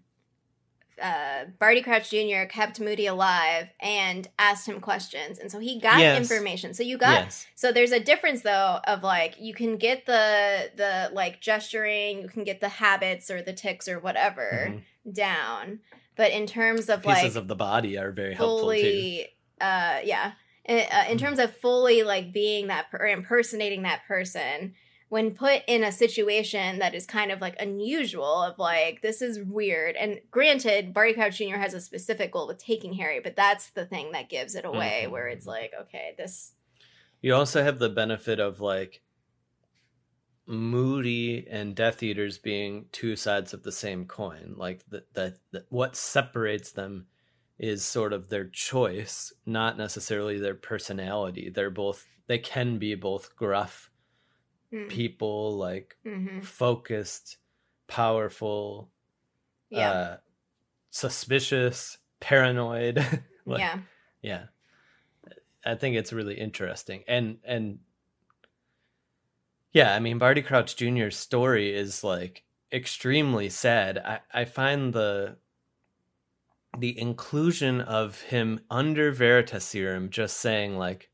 uh, 1.01 1.45
Barty 1.59 1.81
Crouch 1.81 2.09
Jr. 2.11 2.43
kept 2.47 2.79
Moody 2.79 3.07
alive 3.07 3.69
and 3.79 4.27
asked 4.37 4.67
him 4.67 4.79
questions, 4.79 5.39
and 5.39 5.51
so 5.51 5.57
he 5.59 5.79
got 5.79 5.99
Yes. 5.99 6.17
information. 6.19 6.73
So 6.73 6.83
you 6.83 6.97
got 6.97 7.23
yes, 7.25 7.47
So 7.55 7.71
there's 7.71 7.91
a 7.91 7.99
difference 7.99 8.41
though 8.43 8.79
of 8.85 9.01
like 9.03 9.35
you 9.39 9.53
can 9.53 9.77
get 9.77 10.05
the 10.05 10.69
the 10.75 11.09
like 11.13 11.41
gesturing, 11.41 12.21
you 12.21 12.27
can 12.27 12.43
get 12.43 12.61
the 12.61 12.69
habits 12.69 13.31
or 13.31 13.41
the 13.41 13.53
ticks 13.53 13.87
or 13.87 13.99
whatever 13.99 14.67
Mhm. 15.07 15.13
down, 15.13 15.79
but 16.15 16.31
in 16.31 16.45
terms 16.45 16.87
of 16.87 17.01
pieces 17.01 17.35
like 17.35 17.41
of 17.41 17.47
the 17.47 17.55
body 17.55 17.97
are 17.97 18.11
very 18.11 18.35
helpful 18.35 18.69
too. 18.73 19.23
uh, 19.59 20.01
yeah, 20.03 20.33
in, 20.71 20.85
uh, 20.91 21.05
in 21.09 21.17
terms 21.17 21.39
of 21.39 21.55
fully 21.57 22.03
like 22.03 22.31
being 22.31 22.67
that 22.67 22.89
per- 22.89 22.97
or 22.99 23.07
impersonating 23.07 23.83
that 23.83 24.01
person. 24.07 24.73
When 25.09 25.31
put 25.31 25.63
in 25.67 25.83
a 25.83 25.91
situation 25.91 26.79
that 26.79 26.95
is 26.95 27.05
kind 27.05 27.33
of 27.33 27.41
like 27.41 27.57
unusual, 27.59 28.43
of 28.43 28.57
like 28.57 29.01
this 29.01 29.21
is 29.21 29.39
weird, 29.43 29.97
and 29.97 30.21
granted, 30.31 30.93
Barty 30.93 31.13
Crouch 31.13 31.37
Jr. 31.37 31.57
has 31.57 31.73
a 31.73 31.81
specific 31.81 32.31
goal 32.31 32.47
with 32.47 32.59
taking 32.63 32.93
Harry, 32.93 33.19
but 33.19 33.35
that's 33.35 33.71
the 33.71 33.85
thing 33.85 34.13
that 34.13 34.29
gives 34.29 34.55
it 34.55 34.63
away, 34.63 35.03
Mhm. 35.05 35.11
where 35.11 35.27
it's 35.27 35.45
like, 35.45 35.73
okay, 35.81 36.13
this, 36.17 36.53
You 37.19 37.35
also 37.35 37.61
have 37.61 37.77
the 37.79 37.89
benefit 37.89 38.39
of 38.39 38.61
like 38.61 39.01
Moody 40.47 41.45
and 41.49 41.75
Death 41.75 42.01
Eaters 42.01 42.37
being 42.37 42.85
two 42.93 43.15
sides 43.17 43.53
of 43.53 43.63
the 43.63 43.71
same 43.71 44.05
coin. 44.05 44.55
Like 44.57 44.85
that, 44.89 45.13
that, 45.13 45.37
that 45.51 45.65
what 45.69 45.95
separates 45.97 46.71
them 46.71 47.07
is 47.61 47.85
sort 47.85 48.11
of 48.11 48.27
their 48.27 48.45
choice, 48.45 49.31
not 49.45 49.77
necessarily 49.77 50.37
their 50.39 50.55
personality. 50.55 51.49
They're 51.49 51.69
both 51.69 52.05
they 52.27 52.39
can 52.39 52.77
be 52.77 52.95
both 52.95 53.35
gruff 53.37 53.89
mm, 54.73 54.89
people, 54.89 55.57
like 55.57 55.95
mhm. 56.05 56.43
focused, 56.43 57.37
powerful, 57.87 58.89
yeah. 59.69 59.89
uh, 59.91 60.17
suspicious, 60.89 61.97
paranoid. 62.19 62.97
like, 63.45 63.59
yeah. 63.59 63.79
yeah 64.21 64.43
i 65.65 65.75
think 65.75 65.95
it's 65.95 66.13
really 66.13 66.35
interesting 66.35 67.03
and 67.07 67.37
and 67.43 67.79
yeah 69.73 69.95
i 69.95 69.99
mean 69.99 70.17
barty 70.17 70.41
crouch 70.41 70.75
jr's 70.75 71.15
story 71.15 71.73
is 71.73 72.03
like 72.03 72.43
extremely 72.71 73.49
sad 73.49 73.97
i 73.97 74.19
i 74.33 74.45
find 74.45 74.93
the 74.93 75.35
the 76.77 76.97
inclusion 76.99 77.81
of 77.81 78.21
him 78.21 78.59
under 78.69 79.13
veritaserum 79.13 80.09
just 80.09 80.37
saying 80.37 80.77
like 80.77 81.09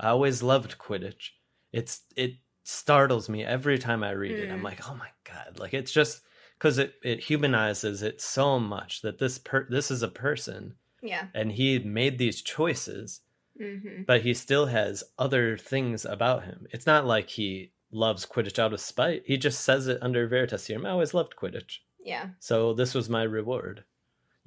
i 0.00 0.08
always 0.08 0.42
loved 0.42 0.78
quidditch. 0.78 1.30
It's 1.72 2.02
it 2.16 2.32
startles 2.64 3.28
me 3.28 3.44
every 3.44 3.78
time 3.78 4.02
i 4.02 4.10
read 4.10 4.38
it. 4.38 4.50
I'm 4.50 4.60
Mm. 4.60 4.64
like 4.64 4.88
oh 4.88 4.94
my 4.94 5.08
god. 5.24 5.58
Like 5.58 5.74
it's 5.74 5.92
just 5.92 6.22
because 6.58 6.78
it 6.78 6.94
it 7.02 7.20
humanizes 7.20 8.02
it 8.02 8.20
so 8.20 8.58
much 8.58 9.02
that 9.02 9.18
this 9.18 9.38
per 9.38 9.66
this 9.70 9.90
is 9.90 10.02
a 10.02 10.08
person 10.08 10.74
Yeah. 11.02 11.26
and 11.34 11.52
he 11.52 11.78
made 11.78 12.18
these 12.18 12.42
choices 12.42 13.20
hmm 13.56 14.02
but 14.06 14.20
he 14.22 14.34
still 14.34 14.66
has 14.66 15.02
other 15.18 15.56
things 15.56 16.04
about 16.04 16.44
him. 16.44 16.66
It's 16.70 16.86
not 16.86 17.06
like 17.06 17.28
he 17.30 17.72
loves 17.90 18.26
quidditch 18.26 18.58
out 18.58 18.72
of 18.72 18.80
spite. 18.80 19.22
He 19.26 19.36
just 19.36 19.62
says 19.62 19.86
it 19.88 19.98
under 20.02 20.28
veritaserum 20.28 20.86
i 20.86 20.90
always 20.90 21.14
loved 21.14 21.34
quidditch. 21.36 21.78
Yeah. 22.04 22.28
so 22.40 22.72
this 22.74 22.94
was 22.94 23.08
my 23.08 23.22
reward 23.24 23.84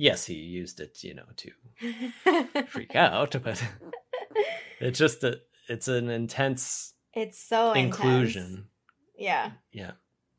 yes 0.08 0.26
he 0.26 0.34
used 0.62 0.80
it 0.80 0.94
you 1.04 1.14
know 1.14 1.28
to 1.42 1.50
freak 2.74 2.96
out 2.96 3.36
but 3.44 3.64
it's 4.80 5.00
just 5.00 5.24
a 5.24 5.40
it's 5.70 5.88
an 5.88 6.10
intense 6.10 6.94
it's 7.14 7.40
so 7.52 7.74
inclusion 7.74 8.44
intense. 8.46 8.66
Yeah. 9.18 9.52
yeah 9.72 9.92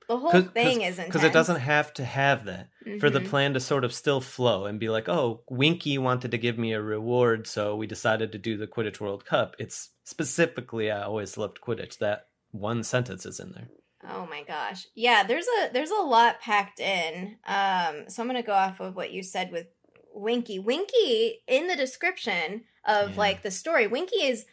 The 0.08 0.16
whole 0.18 0.30
'Cause- 0.32 0.50
thing 0.52 0.80
is 0.82 0.94
intense 0.98 1.08
because 1.08 1.24
it 1.24 1.32
doesn't 1.32 1.60
have 1.60 1.92
to 1.94 2.04
have 2.04 2.44
that 2.46 2.68
for 3.00 3.08
the 3.10 3.20
Mhm. 3.20 3.28
plan 3.30 3.54
to 3.54 3.60
sort 3.60 3.84
of 3.84 3.94
still 3.94 4.20
flow 4.20 4.66
and 4.66 4.80
be 4.80 4.88
like, 4.88 5.08
oh, 5.08 5.44
Winky 5.48 5.96
wanted 5.98 6.30
to 6.32 6.38
give 6.38 6.58
me 6.58 6.72
a 6.72 6.82
reward, 6.82 7.46
so 7.46 7.76
we 7.76 7.86
decided 7.86 8.32
to 8.32 8.38
do 8.38 8.56
the 8.56 8.66
Quidditch 8.66 8.98
World 9.00 9.24
Cup. 9.24 9.54
It's 9.60 9.90
specifically, 10.04 10.90
I 10.90 11.02
always 11.04 11.38
loved 11.38 11.60
Quidditch. 11.60 11.98
That 11.98 12.26
one 12.50 12.82
sentence 12.82 13.24
is 13.24 13.38
in 13.38 13.52
there. 13.52 13.68
Oh 14.08 14.26
my 14.28 14.42
gosh. 14.42 14.86
Yeah, 14.94 15.22
there's 15.24 15.46
a 15.46 15.70
there's 15.72 15.90
a 15.90 16.02
lot 16.02 16.40
packed 16.40 16.80
in. 16.80 17.36
Um 17.46 18.04
so 18.08 18.22
I'm 18.22 18.28
going 18.28 18.40
to 18.40 18.46
go 18.46 18.52
off 18.52 18.80
of 18.80 18.96
what 18.96 19.12
you 19.12 19.22
said 19.22 19.52
with 19.52 19.66
Winky. 20.14 20.58
Winky 20.58 21.42
in 21.46 21.68
the 21.68 21.76
description 21.76 22.64
of 22.84 23.10
Yeah. 23.10 23.16
like 23.16 23.42
the 23.42 23.50
story, 23.50 23.86
Winky 23.86 24.22
is 24.24 24.44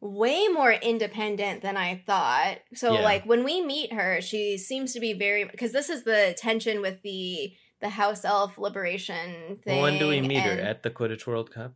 way 0.00 0.46
more 0.48 0.72
independent 0.72 1.62
than 1.62 1.76
I 1.76 2.02
thought. 2.06 2.58
So 2.74 2.94
Yeah. 2.94 3.00
like 3.00 3.24
when 3.24 3.44
we 3.44 3.62
meet 3.64 3.92
her, 3.92 4.20
she 4.20 4.58
seems 4.58 4.92
to 4.92 5.00
be 5.00 5.12
very 5.12 5.44
because 5.44 5.72
this 5.72 5.88
is 5.88 6.04
the 6.04 6.34
tension 6.36 6.80
with 6.80 7.02
the 7.02 7.52
the 7.80 7.90
house 7.90 8.24
elf 8.24 8.56
liberation 8.58 9.58
thing. 9.62 9.74
Well, 9.76 9.82
when 9.82 9.98
do 9.98 10.08
we 10.08 10.20
meet 10.20 10.40
her 10.42 10.58
at 10.58 10.82
the 10.82 10.90
Quidditch 10.90 11.26
World 11.26 11.50
Cup? 11.52 11.74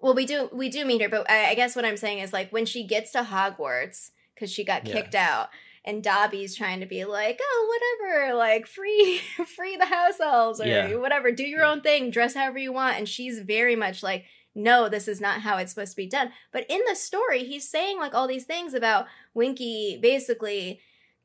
Well, 0.00 0.14
we 0.14 0.24
do 0.26 0.48
we 0.52 0.68
do 0.68 0.84
meet 0.84 1.02
her, 1.02 1.08
but 1.08 1.30
I, 1.30 1.50
I 1.50 1.54
guess 1.54 1.76
what 1.76 1.84
I'm 1.84 1.96
saying 1.96 2.18
is 2.20 2.32
like 2.32 2.50
when 2.50 2.64
she 2.66 2.84
gets 2.86 3.12
to 3.12 3.22
Hogwarts 3.22 4.10
because 4.34 4.50
she 4.52 4.64
got 4.64 4.86
Yeah. 4.86 4.94
kicked 4.94 5.14
out, 5.14 5.48
and 5.84 6.02
Dobby's 6.02 6.54
trying 6.56 6.80
to 6.80 6.86
be 6.86 7.04
like, 7.04 7.40
oh, 7.42 7.78
whatever, 8.04 8.34
like 8.34 8.66
free 8.66 9.18
free 9.56 9.76
the 9.76 9.86
house 9.86 10.20
elves 10.20 10.60
or 10.60 10.66
Yeah. 10.66 10.94
whatever, 10.96 11.32
do 11.32 11.44
your 11.44 11.62
Yeah. 11.62 11.70
own 11.70 11.80
thing, 11.80 12.10
dress 12.10 12.34
however 12.34 12.58
you 12.58 12.72
want, 12.72 12.98
and 12.98 13.08
she's 13.08 13.38
very 13.40 13.76
much 13.76 14.02
like. 14.02 14.24
No, 14.54 14.90
this 14.90 15.08
is 15.08 15.18
not 15.18 15.40
how 15.40 15.56
it's 15.56 15.72
supposed 15.72 15.92
to 15.92 15.96
be 15.96 16.06
done. 16.06 16.30
But 16.52 16.66
in 16.68 16.82
the 16.86 16.94
story, 16.94 17.44
he's 17.44 17.70
saying 17.70 17.98
like 17.98 18.12
all 18.14 18.28
these 18.28 18.44
things 18.44 18.74
about 18.74 19.06
Winky 19.32 19.98
basically 20.02 20.80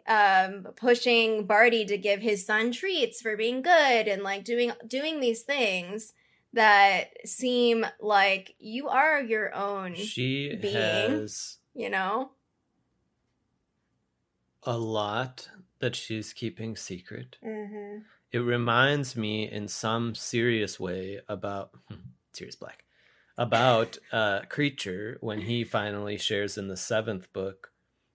um 0.08 0.68
pushing 0.78 1.46
Barty 1.46 1.84
to 1.88 1.98
give 1.98 2.22
his 2.22 2.46
son 2.46 2.72
treats 2.72 3.20
for 3.22 3.36
being 3.36 3.62
good 3.62 4.08
and 4.08 4.24
like 4.24 4.46
doing 4.46 4.72
doing 4.88 5.20
these 5.20 5.42
things 5.42 6.14
that 6.54 7.10
seem 7.26 7.86
like 8.00 8.56
you 8.60 8.88
are 8.88 9.22
your 9.22 9.54
own, 9.54 9.96
She 9.96 10.56
being. 10.62 11.12
has 11.12 11.58
you 11.76 11.90
know? 11.90 12.32
A 14.68 14.78
lot 14.78 15.50
that 15.80 15.96
she's 15.96 16.34
keeping 16.34 16.76
secret. 16.76 17.38
Mm-hmm. 17.44 18.00
It 18.32 18.40
reminds 18.40 19.16
me 19.16 19.50
in 19.50 19.68
some 19.68 20.14
serious 20.14 20.80
way 20.80 21.22
about 21.28 21.72
hmm, 21.88 21.96
Sirius 22.34 22.56
Black 22.56 22.84
about 23.38 23.98
uh 24.12 24.42
Kreacher 24.50 25.18
when 25.22 25.42
he 25.42 25.64
finally 25.64 26.18
shares 26.18 26.58
in 26.58 26.68
the 26.68 26.78
seventh 26.78 27.32
book 27.34 27.72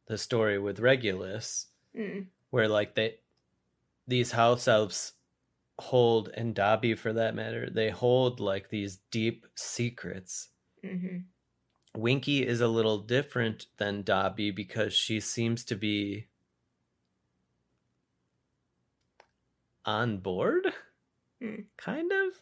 the 0.06 0.18
story 0.18 0.58
with 0.58 0.78
Regulus 0.80 1.66
Mm. 1.96 2.26
where 2.50 2.68
like 2.68 2.94
they 2.94 3.16
these 4.08 4.32
house 4.32 4.66
elves 4.66 5.12
hold 5.78 6.30
and 6.34 6.54
Dobby 6.54 6.94
for 6.94 7.12
that 7.12 7.34
matter 7.34 7.68
they 7.70 7.90
hold 7.90 8.40
like 8.40 8.68
these 8.70 8.98
deep 9.10 9.46
secrets 9.54 10.48
Mm-hmm. 10.84 11.18
Winky 12.00 12.46
is 12.46 12.60
a 12.60 12.68
little 12.68 12.98
different 12.98 13.66
than 13.76 14.02
Dobby 14.02 14.50
because 14.50 14.94
she 14.94 15.20
seems 15.20 15.64
to 15.66 15.76
be 15.76 16.26
on 19.84 20.18
board, 20.18 20.72
Hmm. 21.40 21.62
kind 21.76 22.10
of. 22.12 22.40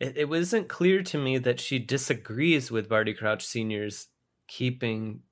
It, 0.00 0.16
it 0.16 0.28
wasn't 0.28 0.68
clear 0.68 1.02
to 1.02 1.18
me 1.18 1.38
that 1.38 1.58
she 1.60 1.78
disagrees 1.80 2.70
with 2.70 2.88
Barty 2.88 3.12
Crouch 3.14 3.44
Sr.'s 3.44 4.08
keeping 4.46 5.22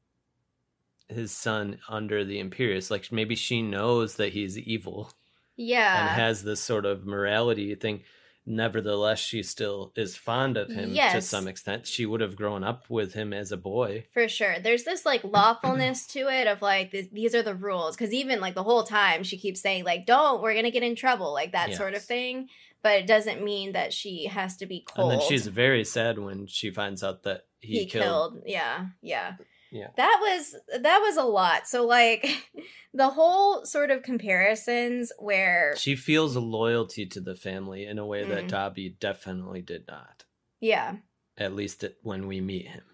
his 1.09 1.31
son 1.31 1.79
under 1.89 2.25
the 2.25 2.43
Imperius. 2.43 2.91
Like 2.91 3.13
maybe 3.13 3.37
she 3.37 3.63
knows 3.63 4.17
that 4.17 4.33
he's 4.33 4.59
evil 4.59 5.13
Yeah. 5.57 6.01
and 6.01 6.21
has 6.21 6.43
this 6.43 6.61
sort 6.61 6.85
of 6.85 7.07
morality 7.07 7.75
thing. 7.77 8.03
Nevertheless, 8.49 9.19
she 9.19 9.43
still 9.43 9.93
is 9.97 10.17
fond 10.17 10.57
of 10.57 10.71
him 10.71 10.95
to 10.95 11.21
some 11.21 11.49
extent. 11.49 11.85
She 11.85 12.07
would 12.07 12.21
have 12.21 12.37
grown 12.37 12.63
up 12.63 12.89
with 12.89 13.15
him 13.15 13.33
as 13.33 13.51
a 13.51 13.57
boy. 13.57 14.07
For 14.13 14.29
sure. 14.29 14.61
There's 14.63 14.85
this 14.85 15.05
like 15.05 15.25
lawfulness 15.25 16.07
to 16.09 16.29
it 16.29 16.47
of 16.47 16.63
like 16.63 16.93
this, 16.93 17.09
these 17.13 17.35
are 17.35 17.43
the 17.43 17.57
rules 17.57 17.97
cuz 17.97 18.13
even 18.13 18.41
like 18.41 18.55
the 18.55 18.63
whole 18.63 18.85
time 18.85 19.25
she 19.25 19.37
keeps 19.37 19.61
saying 19.61 19.85
like 19.85 20.07
don't 20.07 20.43
we're 20.43 20.53
going 20.53 20.65
to 20.65 20.71
get 20.71 20.85
in 20.85 20.95
trouble 20.95 21.33
like 21.33 21.53
that 21.53 21.75
sort 21.75 21.95
of 21.95 22.03
thing, 22.03 22.49
but 22.83 23.01
it 23.01 23.07
doesn't 23.09 23.43
mean 23.43 23.73
that 23.73 23.93
she 23.93 24.27
has 24.27 24.57
to 24.59 24.67
be 24.67 24.85
cold. 24.87 25.11
And 25.11 25.21
then 25.21 25.29
she's 25.29 25.49
very 25.49 25.83
sad 25.83 26.19
when 26.19 26.47
she 26.47 26.71
finds 26.71 27.03
out 27.03 27.25
that 27.25 27.47
he, 27.59 27.81
he, 27.81 27.87
killed. 27.87 28.05
killed. 28.05 28.43
Yeah, 28.47 28.87
yeah. 29.03 29.33
Yeah. 29.77 29.89
That 29.97 30.19
was 30.21 30.55
that 30.83 30.99
was 30.99 31.17
a 31.17 31.23
lot. 31.25 31.69
So 31.69 31.85
like 31.87 32.27
the 32.95 33.11
whole 33.11 33.65
sort 33.67 33.91
of 33.91 34.03
comparisons 34.03 35.13
where 35.19 35.75
She 35.77 35.97
feels 35.97 36.35
a 36.37 36.41
loyalty 36.41 37.07
to 37.07 37.21
the 37.21 37.35
family 37.37 37.85
in 37.87 37.99
a 37.99 38.07
way 38.07 38.25
Mm. 38.25 38.29
that 38.31 38.49
Dobby 38.49 38.97
definitely 38.99 39.63
did 39.63 39.87
not. 39.89 40.25
yeah. 40.61 40.97
At 41.39 41.55
least 41.55 41.85
it, 41.85 41.99
when 42.03 42.27
we 42.27 42.41
meet 42.41 42.67
him. 42.69 42.85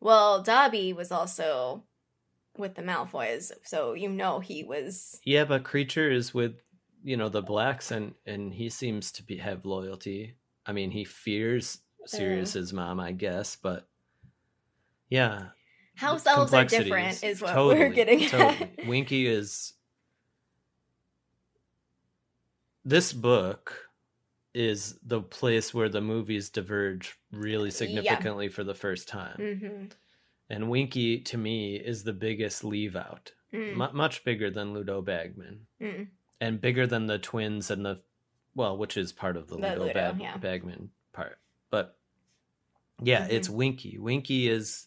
Well, 0.00 0.42
Dobby 0.42 0.92
was 0.92 1.12
also 1.12 1.84
with 2.56 2.74
the 2.74 2.82
Malfoys, 2.82 3.52
so 3.62 3.92
you 3.94 4.08
know 4.08 4.40
he 4.40 4.64
was 4.64 5.20
Yeah, 5.24 5.44
but 5.44 5.62
Kreacher 5.62 6.12
is 6.12 6.34
with 6.34 6.56
you 7.04 7.16
know 7.16 7.28
the 7.28 7.42
blacks, 7.42 7.92
and 7.92 8.14
and 8.26 8.52
he 8.52 8.68
seems 8.70 9.12
to 9.12 9.22
be 9.22 9.36
have 9.38 9.64
loyalty. 9.64 10.34
I 10.66 10.72
mean, 10.72 10.90
he 10.90 11.04
fears 11.04 11.78
Sirius's 12.06 12.72
mom, 12.72 12.98
I 12.98 13.12
guess, 13.12 13.54
but 13.56 13.86
yeah, 15.08 15.48
house 16.00 16.26
elves 16.26 16.52
are 16.54 16.64
different 16.64 17.22
is 17.22 17.40
what 17.42 17.52
Totally, 17.52 17.78
we're 17.88 17.88
getting 17.94 18.24
at. 18.24 18.86
Winky 18.86 19.26
is 19.26 19.74
this 22.84 23.12
book 23.12 23.88
is 24.54 24.98
the 25.04 25.20
place 25.20 25.72
where 25.72 25.88
the 25.88 26.00
movies 26.00 26.48
diverge 26.48 27.16
really 27.30 27.70
significantly 27.70 28.48
for 28.48 28.64
the 28.64 28.74
first 28.74 29.06
time. 29.08 29.36
hmm 29.36 29.84
And 30.48 30.70
Winky 30.70 31.20
to 31.20 31.38
me 31.38 31.76
is 31.76 32.02
the 32.02 32.12
biggest 32.12 32.64
leave 32.64 32.96
out. 32.96 33.32
Mm. 33.52 33.76
Mu 33.76 33.86
much 33.92 34.24
bigger 34.24 34.50
than 34.50 34.72
Ludo 34.74 35.02
Bagman 35.02 35.66
Mm. 35.80 36.08
and 36.40 36.60
bigger 36.60 36.86
than 36.86 37.06
the 37.06 37.18
twins 37.18 37.70
and 37.70 37.84
the 37.84 38.00
well, 38.54 38.76
which 38.76 38.96
is 38.96 39.12
part 39.12 39.36
of 39.36 39.46
the, 39.46 39.54
The 39.56 39.62
Ludo, 39.62 39.80
Ludo, 39.82 39.94
Bag- 39.94 40.20
yeah. 40.20 40.36
Bagman 40.36 40.90
part. 41.12 41.38
But 41.70 41.96
yeah, 43.02 43.26
Mhm. 43.28 43.32
it's 43.32 43.48
Winky. 43.50 43.98
Winky 43.98 44.48
is 44.48 44.86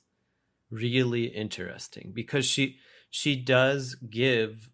really 0.73 1.25
interesting 1.25 2.11
because 2.13 2.45
she 2.45 2.79
she 3.09 3.35
does 3.35 3.95
give 3.95 4.69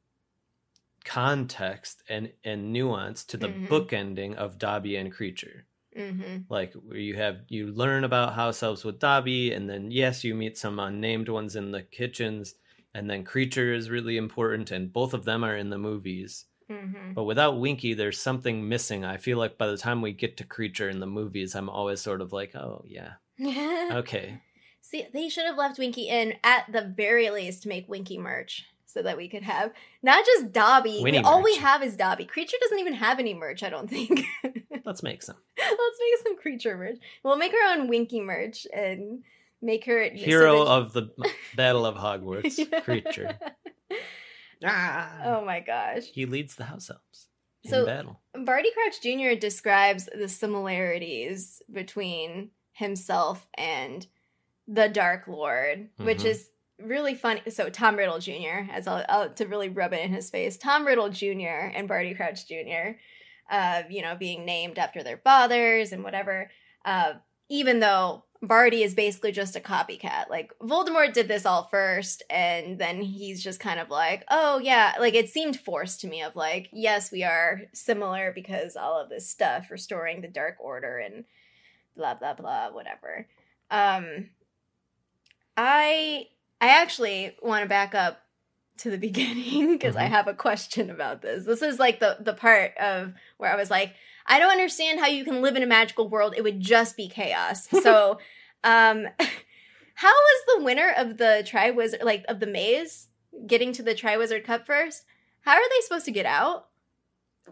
context 1.06 2.04
and 2.10 2.32
and 2.44 2.72
nuance 2.74 3.24
to 3.26 3.38
the 3.38 3.48
Mhm. 3.50 3.68
bookending 3.68 4.36
of 4.36 4.58
Dobby 4.58 4.96
and 4.96 5.14
Kreacher. 5.14 5.64
hmm 5.96 6.38
Like 6.50 6.74
where 6.74 6.98
you 6.98 7.16
have 7.16 7.42
you 7.50 7.68
learn 7.68 8.04
about 8.04 8.34
house 8.36 8.64
elves 8.64 8.86
with 8.86 9.00
Dobby, 9.00 9.52
and 9.54 9.70
then 9.70 9.92
yes, 9.92 10.24
you 10.24 10.36
meet 10.36 10.58
some 10.58 10.80
unnamed 10.80 11.30
ones 11.30 11.56
in 11.56 11.72
the 11.72 11.84
kitchens, 11.84 12.56
and 12.94 13.10
then 13.10 13.26
Kreacher 13.26 13.74
is 13.76 13.90
really 13.90 14.18
important, 14.18 14.72
and 14.72 14.94
both 14.94 15.14
of 15.14 15.26
them 15.26 15.44
are 15.44 15.56
in 15.58 15.70
the 15.70 15.78
movies. 15.78 16.46
hmm 16.68 17.14
But 17.16 17.26
without 17.26 17.60
Winky, 17.60 17.94
there's 17.96 18.20
something 18.20 18.68
missing. 18.70 19.06
I 19.06 19.18
feel 19.18 19.38
like 19.38 19.58
by 19.58 19.68
the 19.68 19.78
time 19.78 20.02
we 20.02 20.14
get 20.14 20.38
to 20.38 20.46
Kreacher 20.46 20.90
in 20.92 21.00
the 21.00 21.08
movies, 21.08 21.56
I'm 21.56 21.70
always 21.70 22.02
sort 22.02 22.22
of 22.22 22.34
like, 22.34 22.56
oh 22.56 22.84
yeah, 22.88 23.16
okay. 23.92 24.42
See, 24.82 25.06
they 25.14 25.30
should 25.30 25.46
have 25.46 25.58
left 25.58 25.78
Winky 25.80 26.08
in 26.10 26.36
at 26.44 26.66
the 26.72 26.82
very 26.82 27.30
least 27.30 27.64
to 27.64 27.70
make 27.70 27.88
Winky 27.88 28.18
merch 28.18 28.66
so 28.86 29.02
that 29.04 29.18
we 29.18 29.28
could 29.30 29.44
have 29.44 29.72
not 30.02 30.26
just 30.26 30.52
Dobby. 30.52 31.02
We, 31.04 31.18
all 31.20 31.44
we 31.44 31.56
have 31.58 31.84
is 31.84 31.96
Dobby. 31.96 32.26
Kreacher 32.26 32.60
doesn't 32.62 32.80
even 32.80 32.94
have 32.94 33.20
any 33.20 33.34
merch, 33.36 33.62
I 33.62 33.70
don't 33.70 33.88
think. 33.90 34.22
Let's 34.86 35.04
make 35.04 35.22
some 35.22 35.36
Let's 35.58 36.00
make 36.00 36.24
some 36.24 36.38
Kreacher 36.38 36.78
merch. 36.78 36.98
We'll 37.24 37.38
make 37.38 37.54
our 37.54 37.74
own 37.78 37.88
Winky 37.88 38.20
merch 38.22 38.66
and 38.74 39.24
make 39.62 39.86
her 39.86 40.08
so 40.10 40.16
hero 40.16 40.66
that- 40.66 40.72
of 40.72 40.94
the 40.94 41.10
Battle 41.56 41.86
of 41.86 41.96
Hogwarts. 41.96 42.58
Kreacher. 42.84 43.38
Ah. 44.64 45.22
Oh 45.24 45.46
my 45.46 45.62
gosh. 45.62 46.04
He 46.14 46.26
leads 46.26 46.56
the 46.56 46.66
house 46.66 46.90
elves 46.90 47.28
in 47.64 47.70
So- 47.72 47.86
battle. 47.86 48.20
Barty 48.34 48.70
Crouch 48.74 49.02
Jr. 49.02 49.40
describes 49.40 50.10
the 50.14 50.28
similarities 50.28 51.62
between 51.72 52.52
himself 52.74 53.48
and 53.54 54.06
the 54.72 54.88
Dark 54.88 55.28
Lord, 55.28 55.90
which 55.98 56.20
Mhm. 56.20 56.26
is 56.26 56.50
really 56.78 57.16
funny. 57.16 57.42
So 57.50 57.70
Tom 57.70 57.96
Riddle 57.98 58.20
Jr. 58.20 58.70
as 58.72 58.88
I'll, 58.88 59.04
I'll 59.10 59.30
to 59.34 59.48
really 59.48 59.68
rub 59.70 59.94
it 59.94 60.02
in 60.06 60.14
his 60.14 60.30
face. 60.30 60.58
Tom 60.58 60.86
Riddle 60.86 61.10
Jr. 61.10 61.72
and 61.74 61.88
Barty 61.88 62.14
Crouch 62.14 62.48
Jr. 62.48 62.92
Uh, 63.50 63.82
you 63.90 64.02
know, 64.04 64.16
being 64.16 64.46
named 64.46 64.78
after 64.78 65.02
their 65.02 65.18
fathers 65.18 65.92
and 65.92 66.04
whatever. 66.04 66.52
Uh, 66.86 67.14
even 67.50 67.80
though 67.80 68.26
Barty 68.44 68.84
is 68.84 68.94
basically 68.94 69.32
just 69.34 69.56
a 69.58 69.60
copycat. 69.60 70.30
Like 70.30 70.54
Voldemort 70.62 71.12
did 71.14 71.28
this 71.28 71.46
all 71.46 71.68
first, 71.70 72.22
and 72.30 72.78
then 72.80 73.02
he's 73.02 73.44
just 73.44 73.60
kind 73.60 73.80
of 73.82 73.90
like, 73.90 74.24
oh 74.30 74.60
yeah, 74.60 74.94
like 75.00 75.14
it 75.16 75.30
seemed 75.30 75.60
forced 75.60 76.00
to 76.02 76.08
me 76.08 76.22
of 76.22 76.36
like, 76.38 76.70
yes, 76.72 77.12
we 77.12 77.24
are 77.24 77.64
similar 77.74 78.32
because 78.34 78.78
all 78.78 78.98
of 79.02 79.10
this 79.10 79.28
stuff, 79.30 79.70
restoring 79.72 80.22
the 80.22 80.28
Dark 80.30 80.56
Order 80.60 81.00
and 81.00 81.26
blah 81.98 82.14
blah 82.14 82.34
blah, 82.36 82.70
whatever. 82.72 83.28
Um, 83.72 84.30
I 85.62 86.28
I 86.62 86.70
actually 86.82 87.36
want 87.42 87.64
to 87.64 87.70
back 87.70 87.94
up 87.94 88.22
to 88.78 88.90
the 88.90 88.98
beginning 89.08 89.74
because 89.74 89.98
I 89.98 90.06
Mhm. 90.06 90.10
have 90.12 90.28
a 90.30 90.34
question 90.34 90.90
about 90.90 91.22
this. 91.22 91.46
This 91.46 91.62
is 91.62 91.80
like 91.80 92.00
the 92.00 92.18
the 92.22 92.34
part 92.34 92.78
of 92.78 93.14
where 93.38 93.52
I 93.52 93.58
was 93.58 93.70
like, 93.70 93.94
I 94.26 94.40
don't 94.40 94.52
understand 94.52 95.00
how 95.02 95.08
you 95.08 95.26
can 95.26 95.42
live 95.42 95.58
in 95.58 95.64
a 95.64 95.68
magical 95.68 96.08
world. 96.08 96.34
It 96.38 96.44
would 96.44 96.62
just 96.62 96.96
be 96.96 97.10
chaos. 97.10 97.68
So, 97.84 98.20
um, 98.64 99.08
how 99.96 100.14
was 100.14 100.42
the 100.48 100.64
winner 100.64 100.94
of 100.96 101.18
the 101.18 101.44
Triwizard, 101.46 102.04
like 102.04 102.24
of 102.30 102.40
the 102.40 102.48
maze, 102.48 103.10
getting 103.46 103.74
to 103.74 103.84
the 103.84 103.94
Triwizard 103.96 104.46
Cup 104.46 104.66
first? 104.66 105.04
How 105.42 105.54
are 105.54 105.70
they 105.70 105.82
supposed 105.82 106.06
to 106.06 106.12
get 106.12 106.26
out? 106.26 106.68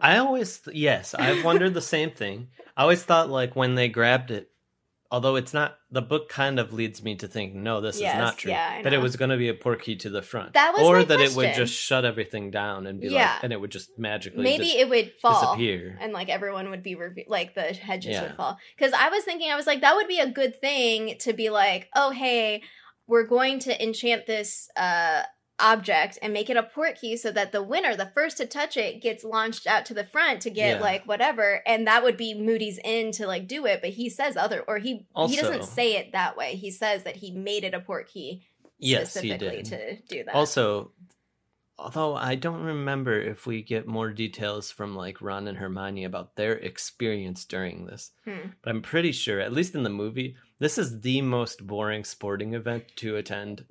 I 0.00 0.16
always, 0.18 0.62
yes, 0.72 1.12
I've 1.14 1.44
wondered 1.44 1.74
the 1.74 1.82
same 1.82 2.10
thing. 2.10 2.48
I 2.76 2.82
always 2.82 3.02
thought 3.02 3.28
like 3.28 3.54
when 3.56 3.74
they 3.74 3.88
grabbed 3.88 4.30
it, 4.30 4.50
although 5.10 5.36
it's 5.36 5.54
not 5.54 5.78
the 5.90 6.02
book 6.02 6.28
kind 6.28 6.60
of 6.60 6.72
leads 6.72 7.02
me 7.02 7.14
to 7.16 7.26
think 7.26 7.54
no 7.54 7.80
this 7.80 7.98
Yes, 8.00 8.14
is 8.14 8.18
not 8.18 8.36
true 8.38 8.50
yeah, 8.50 8.82
that 8.82 8.92
it 8.92 8.98
was 8.98 9.16
going 9.16 9.30
to 9.30 9.38
be 9.38 9.48
a 9.48 9.54
portkey 9.54 9.98
to 10.00 10.10
the 10.10 10.20
front 10.22 10.52
That 10.52 10.74
was 10.76 10.82
or 10.86 11.02
that 11.02 11.18
it 11.20 11.34
would 11.34 11.54
just 11.54 11.72
shut 11.74 12.04
everything 12.04 12.50
down 12.50 12.86
and 12.86 13.00
be 13.00 13.08
Yeah. 13.08 13.32
like 13.34 13.44
and 13.44 13.52
it 13.52 13.60
would 13.60 13.70
just 13.70 13.98
magically 13.98 14.42
Maybe 14.44 14.64
dis- 14.64 14.74
it 14.76 14.88
would 14.90 15.12
fall. 15.22 15.40
disappear 15.56 15.96
and 16.00 16.12
like 16.12 16.28
everyone 16.28 16.68
would 16.70 16.82
be 16.82 16.94
reve- 16.94 17.24
like 17.28 17.54
the 17.54 17.62
hedges 17.72 18.12
Yeah. 18.12 18.22
would 18.24 18.36
fall 18.36 18.58
because 18.76 18.92
i 18.92 19.08
was 19.08 19.24
thinking 19.24 19.50
i 19.50 19.56
was 19.56 19.66
like 19.66 19.80
that 19.80 19.94
would 19.96 20.08
be 20.08 20.18
a 20.20 20.30
good 20.30 20.60
thing 20.60 21.16
to 21.20 21.32
be 21.32 21.48
like 21.48 21.88
oh 21.96 22.10
hey 22.10 22.62
we're 23.06 23.26
going 23.26 23.58
to 23.60 23.82
enchant 23.82 24.26
this 24.26 24.68
uh 24.76 25.22
object 25.60 26.18
and 26.22 26.32
make 26.32 26.48
it 26.48 26.56
a 26.56 26.62
port 26.62 27.00
key 27.00 27.16
so 27.16 27.30
that 27.32 27.50
the 27.52 27.62
winner 27.62 27.96
the 27.96 28.10
first 28.14 28.36
to 28.36 28.46
touch 28.46 28.76
it 28.76 29.02
gets 29.02 29.24
launched 29.24 29.66
out 29.66 29.84
to 29.86 29.94
the 29.94 30.04
front 30.04 30.40
to 30.42 30.50
get 30.50 30.76
Yeah. 30.76 30.80
like 30.80 31.04
whatever. 31.06 31.62
And 31.66 31.86
that 31.86 32.02
would 32.02 32.16
be 32.16 32.34
moody's 32.34 32.78
in 32.84 33.10
to 33.12 33.26
like 33.26 33.48
do 33.48 33.66
it 33.66 33.80
but 33.80 33.90
he 33.90 34.08
says 34.08 34.36
other 34.36 34.60
or 34.68 34.78
he 34.78 35.06
he 35.26 35.36
doesn't 35.36 35.64
say 35.64 35.96
it 35.96 36.12
that 36.12 36.36
way. 36.36 36.54
He 36.54 36.70
says 36.70 37.02
that 37.02 37.16
he 37.16 37.30
made 37.32 37.64
it 37.64 37.74
a 37.74 37.80
port 37.80 38.08
key 38.08 38.42
yes 38.78 39.14
he 39.14 39.30
specifically 39.30 39.62
did. 39.62 39.66
to 39.66 39.96
do 40.16 40.24
that. 40.24 40.34
Also 40.34 40.92
although 41.80 42.16
i 42.16 42.34
don't 42.34 42.62
remember 42.64 43.20
if 43.20 43.46
we 43.46 43.62
get 43.62 43.86
more 43.86 44.10
details 44.10 44.68
from 44.70 44.96
like 44.96 45.20
ron 45.22 45.46
and 45.46 45.58
hermione 45.58 46.04
about 46.04 46.34
their 46.34 46.54
experience 46.54 47.44
during 47.44 47.86
this 47.86 48.10
Hmm. 48.24 48.48
but 48.62 48.70
i'm 48.70 48.82
pretty 48.82 49.12
sure 49.12 49.38
at 49.38 49.52
least 49.52 49.76
in 49.76 49.84
the 49.84 49.90
movie 49.90 50.34
this 50.58 50.76
is 50.76 51.02
the 51.02 51.22
most 51.22 51.66
boring 51.68 52.02
sporting 52.02 52.52
event 52.54 52.84
to 52.96 53.14
attend 53.14 53.64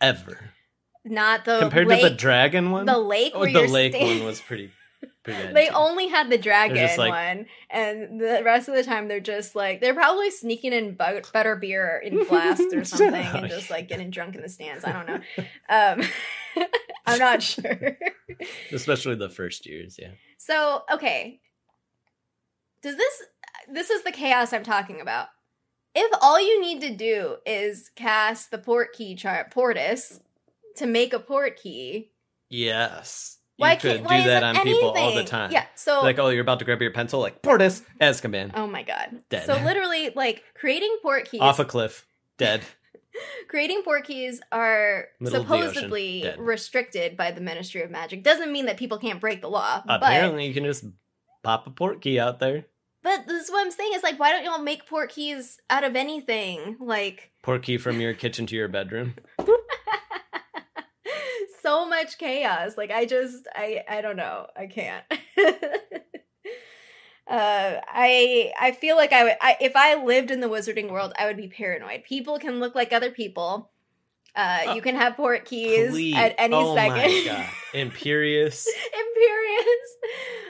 ever 0.00 0.50
not 1.06 1.44
the 1.44 1.60
compared 1.60 1.86
lake, 1.86 2.02
to 2.02 2.08
the 2.10 2.14
dragon 2.14 2.70
one 2.70 2.86
the 2.86 2.98
lake 2.98 3.32
oh 3.34 3.46
the 3.46 3.66
lake 3.66 3.94
sta- 3.94 4.04
one 4.04 4.24
was 4.24 4.40
pretty 4.40 4.70
pretty 5.22 5.52
they 5.52 5.68
only 5.70 6.08
had 6.08 6.30
the 6.30 6.38
dragon 6.38 6.88
like- 6.98 7.10
one, 7.10 7.46
and 7.70 8.20
the 8.20 8.42
rest 8.44 8.68
of 8.68 8.74
the 8.74 8.84
time 8.84 9.08
they're 9.08 9.20
just 9.20 9.54
like 9.56 9.80
they're 9.80 9.94
probably 9.94 10.30
sneaking 10.30 10.72
in 10.72 10.94
bu- 10.94 11.20
better 11.32 11.56
beer 11.56 12.00
in 12.04 12.24
flasks 12.26 12.72
or 12.72 12.84
something, 12.84 13.14
and 13.14 13.48
just 13.48 13.70
like 13.70 13.88
getting 13.88 14.10
drunk 14.10 14.34
in 14.34 14.42
the 14.42 14.48
stands. 14.48 14.84
I 14.84 14.92
don't 14.92 15.06
know. 15.06 15.20
Um, 15.68 16.02
I'm 17.04 17.18
not 17.18 17.42
sure. 17.42 17.98
especially 18.72 19.16
the 19.16 19.28
first 19.28 19.66
years 19.66 19.98
yeah 20.00 20.12
so 20.38 20.82
okay, 20.92 21.40
does 22.82 22.96
this 22.96 23.22
this 23.68 23.90
is 23.90 24.04
the 24.04 24.12
chaos 24.12 24.52
I'm 24.52 24.62
talking 24.62 25.00
about? 25.00 25.28
If 25.94 26.10
all 26.22 26.40
you 26.40 26.60
need 26.60 26.80
to 26.82 26.94
do 26.94 27.36
is 27.44 27.90
cast 27.96 28.50
the 28.50 28.58
port 28.58 28.92
key 28.92 29.16
chart 29.16 29.50
Portus 29.50 30.20
to 30.76 30.86
make 30.86 31.12
a 31.12 31.18
port 31.18 31.56
key, 31.56 32.12
yes 32.48 33.38
why 33.56 33.72
you 33.72 33.78
could 33.78 33.92
can't 33.92 34.04
why 34.04 34.18
do 34.18 34.28
that 34.28 34.42
isn't 34.42 34.56
on 34.58 34.64
people 34.64 34.90
all 34.90 35.14
the 35.14 35.24
time 35.24 35.50
Yeah. 35.50 35.64
So 35.74 36.02
like 36.02 36.18
oh 36.18 36.28
you're 36.28 36.42
about 36.42 36.58
to 36.58 36.64
grab 36.64 36.80
your 36.80 36.92
pencil 36.92 37.20
like 37.20 37.42
Portus 37.42 37.82
azkaban 38.00 38.50
Oh 38.54 38.66
my 38.66 38.82
god. 38.82 39.22
Dead. 39.30 39.46
So 39.46 39.54
literally 39.62 40.10
like 40.14 40.44
creating 40.54 40.96
port 41.02 41.30
keys 41.30 41.40
off 41.40 41.58
a 41.58 41.64
cliff 41.64 42.06
dead 42.36 42.62
creating 43.48 43.82
port 43.82 44.04
keys 44.04 44.40
are 44.52 45.06
Middle 45.20 45.44
the 45.44 45.54
ocean, 45.54 45.72
supposedly 45.72 46.34
restricted 46.38 47.16
by 47.16 47.30
the 47.30 47.40
Ministry 47.40 47.82
of 47.82 47.90
Magic. 47.90 48.22
Doesn't 48.22 48.52
mean 48.52 48.66
that 48.66 48.76
people 48.76 48.98
can't 48.98 49.20
break 49.20 49.40
the 49.40 49.48
law. 49.48 49.82
But 49.86 50.02
apparently 50.02 50.46
you 50.46 50.52
can 50.52 50.64
just 50.64 50.84
pop 51.42 51.66
a 51.66 51.70
port 51.70 52.02
key 52.02 52.18
out 52.18 52.40
there 52.40 52.66
but 53.02 53.28
this 53.28 53.44
is 53.44 53.50
what 53.52 53.64
I'm 53.64 53.70
saying 53.70 53.92
is 53.94 54.02
like 54.02 54.18
why 54.18 54.32
don't 54.32 54.44
y'all 54.44 54.60
make 54.60 54.86
port 54.86 55.10
keys 55.10 55.60
out 55.70 55.84
of 55.84 55.94
anything? 55.94 56.76
Like 56.80 57.30
port 57.42 57.62
key 57.62 57.78
from 57.78 58.00
your 58.00 58.12
kitchen 58.14 58.46
to 58.46 58.56
your 58.56 58.66
bedroom 58.66 59.14
so 61.66 61.88
much 61.88 62.18
chaos. 62.18 62.76
Like 62.76 62.90
I 62.90 63.04
just 63.06 63.46
I 63.54 63.82
I 63.88 64.00
don't 64.00 64.16
know. 64.16 64.46
I 64.56 64.66
can't. 64.66 65.04
Uh, 67.28 67.80
I 67.88 68.52
I 68.60 68.70
feel 68.70 68.94
like 68.94 69.12
I 69.12 69.24
would 69.24 69.36
I, 69.40 69.56
if 69.60 69.74
I 69.74 69.96
lived 70.04 70.30
in 70.30 70.38
the 70.38 70.46
wizarding 70.48 70.92
world, 70.92 71.12
I 71.18 71.26
would 71.26 71.36
be 71.36 71.48
paranoid. 71.48 72.04
People 72.04 72.38
can 72.38 72.60
look 72.60 72.76
like 72.76 72.92
other 72.92 73.10
people. 73.10 73.72
Uh, 74.36 74.66
Uh, 74.68 74.74
you 74.74 74.80
can 74.82 74.94
have 74.94 75.16
port 75.16 75.44
keys 75.44 75.90
Please. 75.90 76.14
at 76.14 76.36
any 76.38 76.54
oh 76.54 76.76
second. 76.76 76.96
my 76.96 77.22
god 77.24 77.46
Imperius 77.74 78.64
Imperius. 79.02 79.88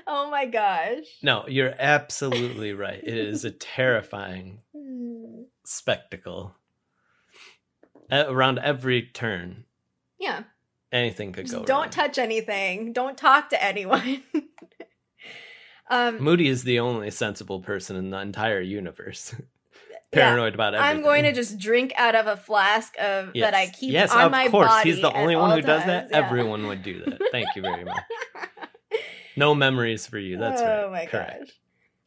Oh 0.07 0.29
my 0.31 0.45
gosh. 0.45 1.07
no 1.23 1.47
you're 1.49 1.75
absolutely 1.79 2.75
right 2.75 3.01
it 3.03 3.17
is 3.17 3.47
a 3.47 3.51
terrifying 3.51 4.61
spectacle 5.64 6.55
around 8.12 8.59
every 8.59 9.01
turn 9.03 9.64
Yeah. 10.19 10.43
Anything 10.97 11.32
could 11.32 11.44
Just 11.47 11.55
go 11.57 11.64
don't 11.64 11.80
wrong. 11.82 11.90
touch 11.90 12.18
anything. 12.18 12.92
Don't 12.92 13.16
talk 13.18 13.51
to 13.51 13.62
anyone. 13.62 14.22
um 15.90 16.20
moody 16.22 16.49
is 16.49 16.64
the 16.64 16.80
only 16.80 17.11
sensible 17.11 17.61
person 17.61 17.94
in 17.97 18.11
the 18.11 18.18
entire 18.18 18.61
universe 18.61 19.34
Yeah, 20.12 20.28
paranoid 20.28 20.55
about 20.55 20.74
everything 20.74 20.97
I'm 20.99 21.03
going 21.03 21.24
to 21.24 21.32
just 21.32 21.59
drink 21.59 21.92
out 21.97 22.14
of 22.14 22.26
a 22.28 22.36
flask 22.36 22.94
of 22.99 23.32
that 23.34 23.55
I 23.55 23.62
Yes. 23.64 23.78
keep 23.78 23.92
yes 23.92 24.12
on 24.12 24.26
of 24.26 24.30
my 24.32 24.49
course 24.49 24.68
body. 24.68 24.90
he's 24.92 25.01
the 25.03 25.12
only 25.12 25.36
one 25.36 25.51
who 25.51 25.61
does 25.62 25.84
that 25.84 26.09
yeah. 26.11 26.16
everyone 26.16 26.66
would 26.68 26.82
do 26.82 27.05
that 27.05 27.20
thank 27.32 27.49
you 27.57 27.62
very 27.62 27.84
much 27.84 28.03
no 29.36 29.55
memories 29.55 30.07
for 30.07 30.18
you 30.18 30.38
that's 30.38 30.62
right 30.62 30.84
oh 30.84 30.90
my 30.90 31.07
correct 31.07 31.40
gosh. 31.40 31.53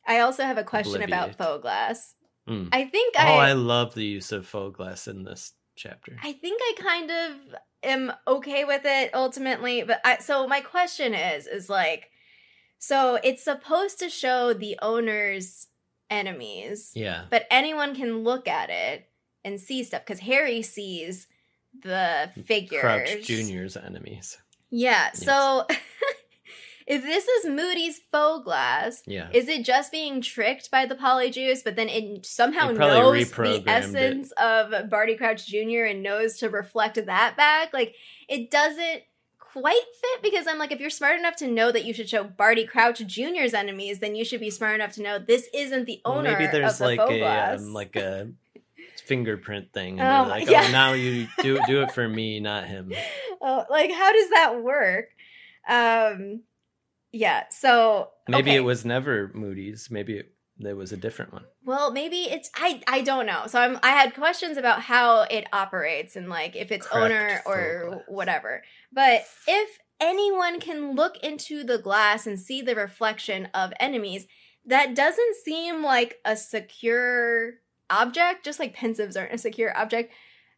I 0.07 0.19
also 0.21 0.43
have 0.43 0.57
a 0.57 0.63
question 0.63 1.03
about 1.03 1.31
Obliviate. 1.31 1.37
Foe-Glass. 1.37 2.15
Mm. 2.49 2.69
I 2.71 2.85
think 2.85 3.13
oh 3.17 3.21
I 3.21 3.49
i 3.49 3.53
love 3.53 3.93
the 3.93 4.03
use 4.05 4.31
of 4.31 4.47
Foe-Glass 4.47 5.07
in 5.07 5.23
this 5.23 5.53
chapter 5.79 6.17
I 6.23 6.33
think 6.33 6.61
I 6.61 6.73
kind 6.77 7.11
of 7.11 7.55
am 7.83 8.13
okay 8.27 8.65
with 8.65 8.81
it 8.85 9.11
ultimately, 9.13 9.83
but 9.83 10.01
I 10.03 10.17
so 10.17 10.47
my 10.47 10.59
question 10.61 11.13
is 11.13 11.47
is 11.47 11.69
like 11.69 12.09
so 12.77 13.17
it's 13.23 13.43
supposed 13.43 13.99
to 13.99 14.09
show 14.09 14.53
the 14.53 14.77
owner's 14.81 15.67
enemies, 16.09 16.91
yeah 16.95 17.25
but 17.29 17.45
anyone 17.49 17.95
can 17.95 18.23
look 18.23 18.47
at 18.47 18.69
it 18.69 19.09
and 19.45 19.59
see 19.59 19.83
stuff 19.83 20.05
cuz 20.05 20.19
Harry 20.19 20.61
sees 20.61 21.27
the 21.83 22.29
figures. 22.45 22.81
crouch 22.81 23.25
junior's 23.25 23.77
enemies 23.77 24.37
Yeah. 24.71 25.09
Yes. 25.13 25.23
So 25.23 25.65
if 26.89 27.03
this 27.03 27.27
is 27.27 27.45
Moody's 27.45 28.01
Foe-Glass, 28.11 29.03
yeah 29.05 29.29
is 29.31 29.47
it 29.47 29.63
just 29.63 29.91
being 29.91 30.21
tricked 30.21 30.71
by 30.71 30.85
the 30.87 30.95
polyjuice, 30.95 31.63
but 31.63 31.75
then 31.75 31.87
it 31.87 32.25
somehow 32.25 32.71
knows 32.71 33.29
the 33.29 33.35
reprogrammed 33.35 33.61
it. 33.61 33.67
essence 33.67 34.31
of 34.31 34.89
Barty 34.89 35.15
Crouch 35.15 35.45
Jr. 35.45 35.85
and 35.85 36.01
knows 36.01 36.37
to 36.39 36.49
reflect 36.49 36.95
that 37.05 37.37
back? 37.37 37.71
Like, 37.73 37.95
it 38.27 38.49
doesn't 38.49 39.03
quite 39.37 39.81
fit 40.01 40.23
because 40.23 40.47
I'm 40.47 40.57
like, 40.57 40.71
if 40.71 40.79
you're 40.79 40.89
smart 40.89 41.19
enough 41.19 41.35
to 41.37 41.47
know 41.47 41.71
that 41.71 41.85
you 41.85 41.93
should 41.93 42.09
show 42.09 42.23
Barty 42.23 42.65
Crouch 42.65 43.05
Jr.'s 43.05 43.53
enemies, 43.53 43.99
then 43.99 44.15
you 44.15 44.25
should 44.25 44.39
be 44.39 44.49
smart 44.49 44.73
enough 44.75 44.93
to 44.93 45.03
know 45.03 45.19
this 45.19 45.47
isn't 45.53 45.85
the 45.85 46.01
Well, 46.03 46.17
owner 46.17 46.31
maybe 46.31 46.47
there's 46.47 46.73
of 46.73 46.77
the 46.79 46.85
like 46.85 46.99
a 46.99 47.53
um, 47.55 47.73
like 47.73 47.95
a 47.95 48.31
fingerprint 49.05 49.73
thing 49.73 49.99
and 49.99 50.27
Oh 50.27 50.29
like 50.29 50.49
yeah. 50.49 50.65
oh 50.67 50.71
now 50.71 50.93
you 50.93 51.27
do 51.41 51.59
do 51.65 51.81
it 51.81 51.91
for 51.93 52.07
me 52.07 52.39
not 52.39 52.67
him 52.67 52.91
oh, 53.41 53.65
like, 53.69 53.91
how 53.91 54.11
does 54.11 54.29
that 54.29 54.61
work? 54.61 55.09
Um, 55.67 56.41
yeah. 57.11 57.43
So 57.49 58.09
maybe 58.27 58.51
okay. 58.51 58.57
it 58.57 58.61
was 58.61 58.85
never 58.85 59.31
moody's 59.33 59.89
maybe 59.89 60.17
it, 60.17 60.33
there 60.57 60.75
was 60.75 60.91
a 60.91 60.97
different 60.97 61.31
one 61.31 61.45
Well, 61.63 61.91
maybe 61.91 62.23
it's 62.23 62.49
I 62.55 62.81
I 62.87 63.01
don't 63.01 63.25
know. 63.25 63.43
So 63.47 63.59
I'm 63.59 63.79
I 63.83 63.89
had 63.91 64.13
questions 64.13 64.57
about 64.57 64.81
how 64.81 65.21
it 65.21 65.47
operates 65.53 66.15
and 66.15 66.29
like 66.29 66.55
if 66.55 66.71
it's 66.71 66.87
Correct 66.87 67.05
owner 67.05 67.41
or 67.45 68.03
whatever. 68.07 68.63
But 68.91 69.23
if 69.47 69.79
anyone 69.99 70.59
can 70.59 70.95
look 70.95 71.17
into 71.17 71.63
the 71.63 71.77
glass 71.77 72.25
and 72.25 72.39
see 72.39 72.61
the 72.61 72.75
reflection 72.75 73.47
of 73.53 73.73
enemies, 73.79 74.27
that 74.65 74.95
doesn't 74.95 75.35
seem 75.35 75.83
like 75.83 76.17
a 76.25 76.35
secure 76.37 77.53
object, 77.89 78.45
just 78.45 78.59
like 78.59 78.75
Pensieves 78.75 79.19
aren't 79.19 79.33
a 79.33 79.37
secure 79.37 79.75
object. 79.77 80.13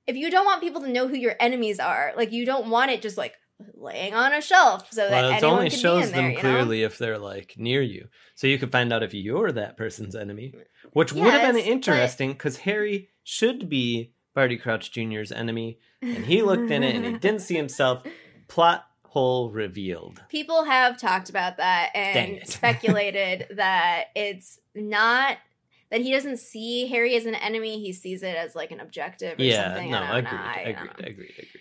If 0.08 0.16
you 0.16 0.30
don't 0.30 0.46
want 0.46 0.62
people 0.62 0.82
to 0.82 0.92
know 0.92 1.08
who 1.08 1.16
your 1.16 1.36
enemies 1.40 1.80
are, 1.80 2.14
like 2.18 2.32
you 2.32 2.46
don't 2.46 2.70
want 2.70 2.92
it 2.92 3.02
just 3.02 3.18
like 3.18 3.36
laying 3.74 4.14
on 4.14 4.34
a 4.34 4.42
shelf 4.42 4.92
so 4.92 5.02
that 5.02 5.12
well 5.12 5.30
it 5.30 5.34
anyone 5.36 5.54
only 5.54 5.70
can 5.70 5.78
be 5.78 5.82
shows 5.82 6.06
in 6.06 6.12
there, 6.12 6.22
them 6.22 6.30
you 6.32 6.36
know? 6.36 6.42
clearly 6.42 6.84
if 6.84 6.98
they're 6.98 7.18
like 7.18 7.56
near 7.58 7.82
you 7.82 8.08
so 8.36 8.48
you 8.48 8.58
can 8.58 8.70
find 8.70 8.92
out 8.92 9.04
if 9.04 9.14
you're 9.14 9.52
that 9.52 9.78
person's 9.78 10.16
enemy 10.16 10.54
which 10.94 11.14
would 11.14 11.32
have 11.32 11.54
been 11.54 11.64
interesting 11.64 12.32
because 12.34 12.58
harry 12.58 13.10
should 13.24 13.70
be 13.70 14.14
barty 14.34 14.58
crouch 14.58 14.92
jr's 14.92 15.32
enemy 15.32 15.80
and 16.02 16.26
he 16.26 16.42
looked 16.42 16.72
in 16.72 16.84
it 16.84 16.96
and 16.96 17.06
he 17.06 17.14
didn't 17.14 17.42
see 17.42 17.56
himself 17.56 18.04
plot 18.48 18.86
hole 19.06 19.52
revealed 19.52 20.22
people 20.30 20.64
have 20.64 20.98
talked 20.98 21.30
about 21.30 21.58
that 21.58 21.90
and 21.96 22.40
speculated 22.46 23.46
that 23.52 24.06
it's 24.16 24.60
not 24.74 25.38
that 25.92 26.00
he 26.00 26.12
doesn't 26.12 26.38
see 26.38 26.88
Harry 26.88 27.16
as 27.16 27.26
an 27.26 27.36
enemy. 27.36 27.80
He 27.82 27.94
sees 27.94 28.24
it 28.24 28.36
as 28.36 28.56
like 28.56 28.72
an 28.72 28.80
objective 28.80 29.38
or 29.38 29.44
yeah 29.44 29.68
something. 29.68 29.92
no 29.92 29.98
I 29.98 30.22
don't 30.22 30.26
agreed, 30.26 30.32
know. 30.32 30.52
Agreed, 30.52 30.80
agreed 30.80 31.12
agreed 31.12 31.32
agreed 31.32 31.61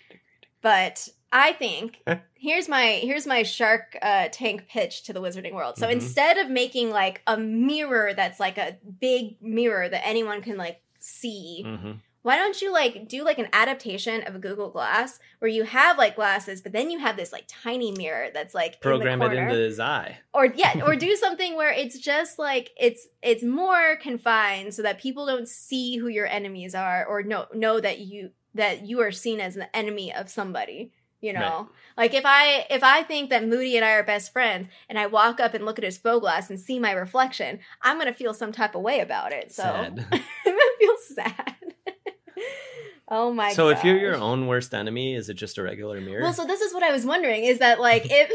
But 0.61 1.09
I 1.31 1.53
think 1.53 2.03
here's 2.35 2.67
my 2.67 2.99
here's 3.03 3.25
my 3.25 3.43
shark 3.43 3.97
uh, 4.01 4.27
tank 4.31 4.67
pitch 4.69 5.03
to 5.03 5.13
the 5.13 5.21
Wizarding 5.21 5.53
World. 5.53 5.77
So 5.77 5.87
Mhm. 5.87 5.93
instead 5.93 6.37
of 6.37 6.49
making 6.49 6.89
like 6.89 7.21
a 7.27 7.37
mirror 7.37 8.13
that's 8.13 8.39
like 8.39 8.57
a 8.57 8.77
big 8.99 9.41
mirror 9.41 9.87
that 9.89 10.05
anyone 10.05 10.41
can 10.41 10.57
like 10.57 10.81
see, 10.99 11.63
hmm 11.65 11.91
why 12.23 12.35
don't 12.35 12.61
you 12.61 12.71
like 12.71 13.07
do 13.07 13.23
like 13.23 13.39
an 13.39 13.47
adaptation 13.51 14.21
of 14.27 14.35
a 14.35 14.37
Google 14.37 14.69
Glass 14.69 15.17
where 15.39 15.49
you 15.49 15.63
have 15.63 15.97
like 15.97 16.15
glasses, 16.15 16.61
but 16.61 16.71
then 16.71 16.91
you 16.91 16.99
have 16.99 17.17
this 17.17 17.31
like 17.31 17.45
tiny 17.47 17.91
mirror 17.93 18.27
that's 18.31 18.53
like 18.53 18.79
Program 18.79 19.19
in 19.23 19.31
it 19.31 19.37
into 19.39 19.55
his 19.55 19.79
eye. 19.79 20.19
or 20.31 20.45
yeah, 20.45 20.81
or 20.85 20.95
do 20.95 21.15
something 21.15 21.55
where 21.55 21.71
it's 21.71 21.97
just 21.97 22.37
like 22.37 22.69
it's 22.79 23.07
it's 23.23 23.43
more 23.43 23.95
confined 23.95 24.75
so 24.75 24.83
that 24.83 24.99
people 25.01 25.25
don't 25.25 25.47
see 25.47 25.97
who 25.97 26.09
your 26.09 26.27
enemies 26.27 26.75
are 26.75 27.03
or 27.07 27.23
know 27.23 27.47
know 27.55 27.79
that 27.79 27.97
you 27.97 28.29
that 28.55 28.85
you 28.85 28.99
are 29.01 29.11
seen 29.11 29.39
as 29.39 29.55
an 29.55 29.65
enemy 29.73 30.13
of 30.13 30.29
somebody. 30.29 30.91
You 31.23 31.33
know, 31.33 31.39
Right. 31.39 31.67
like 31.97 32.13
if 32.15 32.23
I 32.25 32.65
if 32.71 32.81
I 32.83 33.03
think 33.03 33.29
that 33.29 33.47
Moody 33.47 33.75
and 33.75 33.85
I 33.85 33.91
are 33.91 34.01
best 34.03 34.33
friends, 34.33 34.69
and 34.89 34.97
I 34.97 35.05
walk 35.05 35.39
up 35.39 35.53
and 35.53 35.63
look 35.63 35.77
at 35.77 35.85
his 35.85 35.99
Foe-Glass 35.99 36.49
and 36.49 36.59
see 36.59 36.79
my 36.79 36.91
reflection, 36.93 37.59
I'm 37.83 37.99
gonna 37.99 38.11
feel 38.11 38.33
some 38.33 38.51
type 38.51 38.73
of 38.73 38.81
way 38.81 39.01
about 39.01 39.31
it. 39.31 39.51
So 39.51 39.61
Sad. 39.61 40.05
I'm 40.11 40.21
gonna 40.45 40.59
feel 40.79 40.95
sad. 41.13 41.75
oh 43.07 43.31
my! 43.31 43.53
so 43.53 43.69
if 43.69 43.83
you're 43.83 43.99
your 43.99 44.15
own 44.15 44.47
worst 44.47 44.73
enemy, 44.73 45.13
is 45.13 45.29
it 45.29 45.35
just 45.35 45.59
a 45.59 45.63
regular 45.63 46.01
mirror? 46.01 46.23
Well, 46.23 46.33
so 46.33 46.45
this 46.45 46.61
is 46.61 46.73
what 46.73 46.81
I 46.81 46.91
was 46.91 47.05
wondering 47.05 47.43
is 47.43 47.59
that 47.59 47.79
like 47.79 48.03
if 48.09 48.31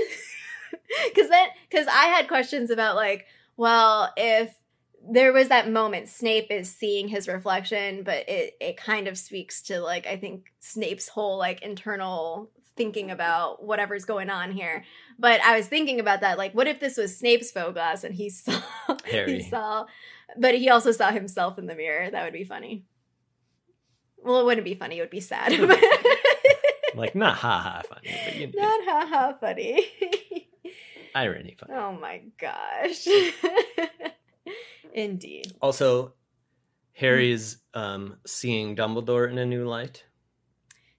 because 1.12 1.28
then 1.28 1.48
because 1.68 1.88
I 1.88 2.04
had 2.06 2.28
questions 2.28 2.70
about 2.70 2.94
like 2.94 3.26
well 3.56 4.12
if 4.16 4.54
there 5.10 5.32
was 5.32 5.48
that 5.48 5.70
moment 5.70 6.08
Snape 6.08 6.50
is 6.50 6.74
seeing 6.74 7.08
his 7.08 7.28
reflection, 7.28 8.02
but 8.02 8.28
it 8.28 8.54
it 8.60 8.76
kind 8.76 9.08
of 9.08 9.16
speaks 9.18 9.62
to 9.62 9.80
like 9.80 10.06
I 10.06 10.16
think 10.16 10.46
Snape's 10.60 11.08
whole 11.08 11.38
like 11.38 11.62
internal 11.62 12.50
thinking 12.76 13.10
about 13.10 13.64
whatever's 13.64 14.04
going 14.04 14.28
on 14.30 14.50
here. 14.52 14.84
But 15.18 15.40
I 15.42 15.56
was 15.56 15.66
thinking 15.66 15.98
about 16.00 16.20
that 16.20 16.38
like 16.38 16.52
what 16.54 16.66
if 16.66 16.80
this 16.80 16.96
was 16.96 17.16
Snape's 17.16 17.50
Foe-Glass 17.50 18.04
and 18.04 18.14
he 18.14 18.28
saw 18.30 18.60
Harry. 19.10 19.34
he 19.36 19.42
saw 19.42 19.86
but 20.38 20.54
he 20.54 20.68
also 20.68 20.92
saw 20.92 21.10
himself 21.10 21.58
in 21.58 21.66
the 21.66 21.74
mirror. 21.74 22.10
That 22.10 22.24
would 22.24 22.32
be 22.32 22.44
funny. 22.44 22.84
Well, 24.18 24.40
it 24.40 24.44
wouldn't 24.44 24.64
be 24.64 24.74
funny. 24.74 24.98
It 24.98 25.02
would 25.02 25.10
be 25.10 25.20
sad. 25.20 25.52
like 26.94 27.14
not 27.14 27.36
ha 27.36 27.60
ha 27.60 27.82
funny, 27.88 28.10
but 28.24 28.36
you 28.36 28.46
know, 28.48 28.52
Not 28.62 28.84
haha 28.84 29.32
funny. 29.38 29.86
irony 31.14 31.56
funny. 31.58 31.72
oh 31.74 31.92
my 31.92 32.22
gosh. 32.38 33.06
Indeed. 34.94 35.52
Also, 35.60 36.14
Harry's 36.92 37.58
um, 37.74 38.16
seeing 38.26 38.76
Dumbledore 38.76 39.30
in 39.30 39.38
a 39.38 39.46
new 39.46 39.66
light. 39.66 40.04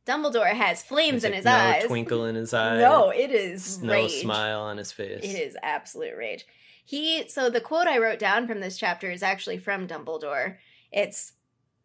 Dumbledore 0.05 0.53
has 0.53 0.83
flames 0.83 1.23
There's, 1.23 1.25
in 1.25 1.31
like, 1.31 1.35
his 1.35 1.45
no 1.45 1.51
eyes. 1.51 1.83
twinkle 1.85 2.25
in 2.25 2.35
his 2.35 2.53
eye. 2.53 2.77
No, 2.77 3.09
it 3.09 3.31
is 3.31 3.81
no 3.81 3.93
rage. 3.93 4.21
smile 4.21 4.61
on 4.61 4.77
his 4.77 4.91
face. 4.91 5.23
It 5.23 5.35
is 5.35 5.57
absolute 5.61 6.15
rage. 6.17 6.45
He 6.85 7.27
so 7.27 7.49
the 7.49 7.59
quote 7.59 7.87
I 7.87 7.97
wrote 7.97 8.19
down 8.19 8.47
from 8.47 8.61
this 8.61 8.77
chapter 8.77 9.11
is 9.11 9.21
actually 9.21 9.57
from 9.57 9.87
Dumbledore. 9.87 10.55
It's 10.93 11.33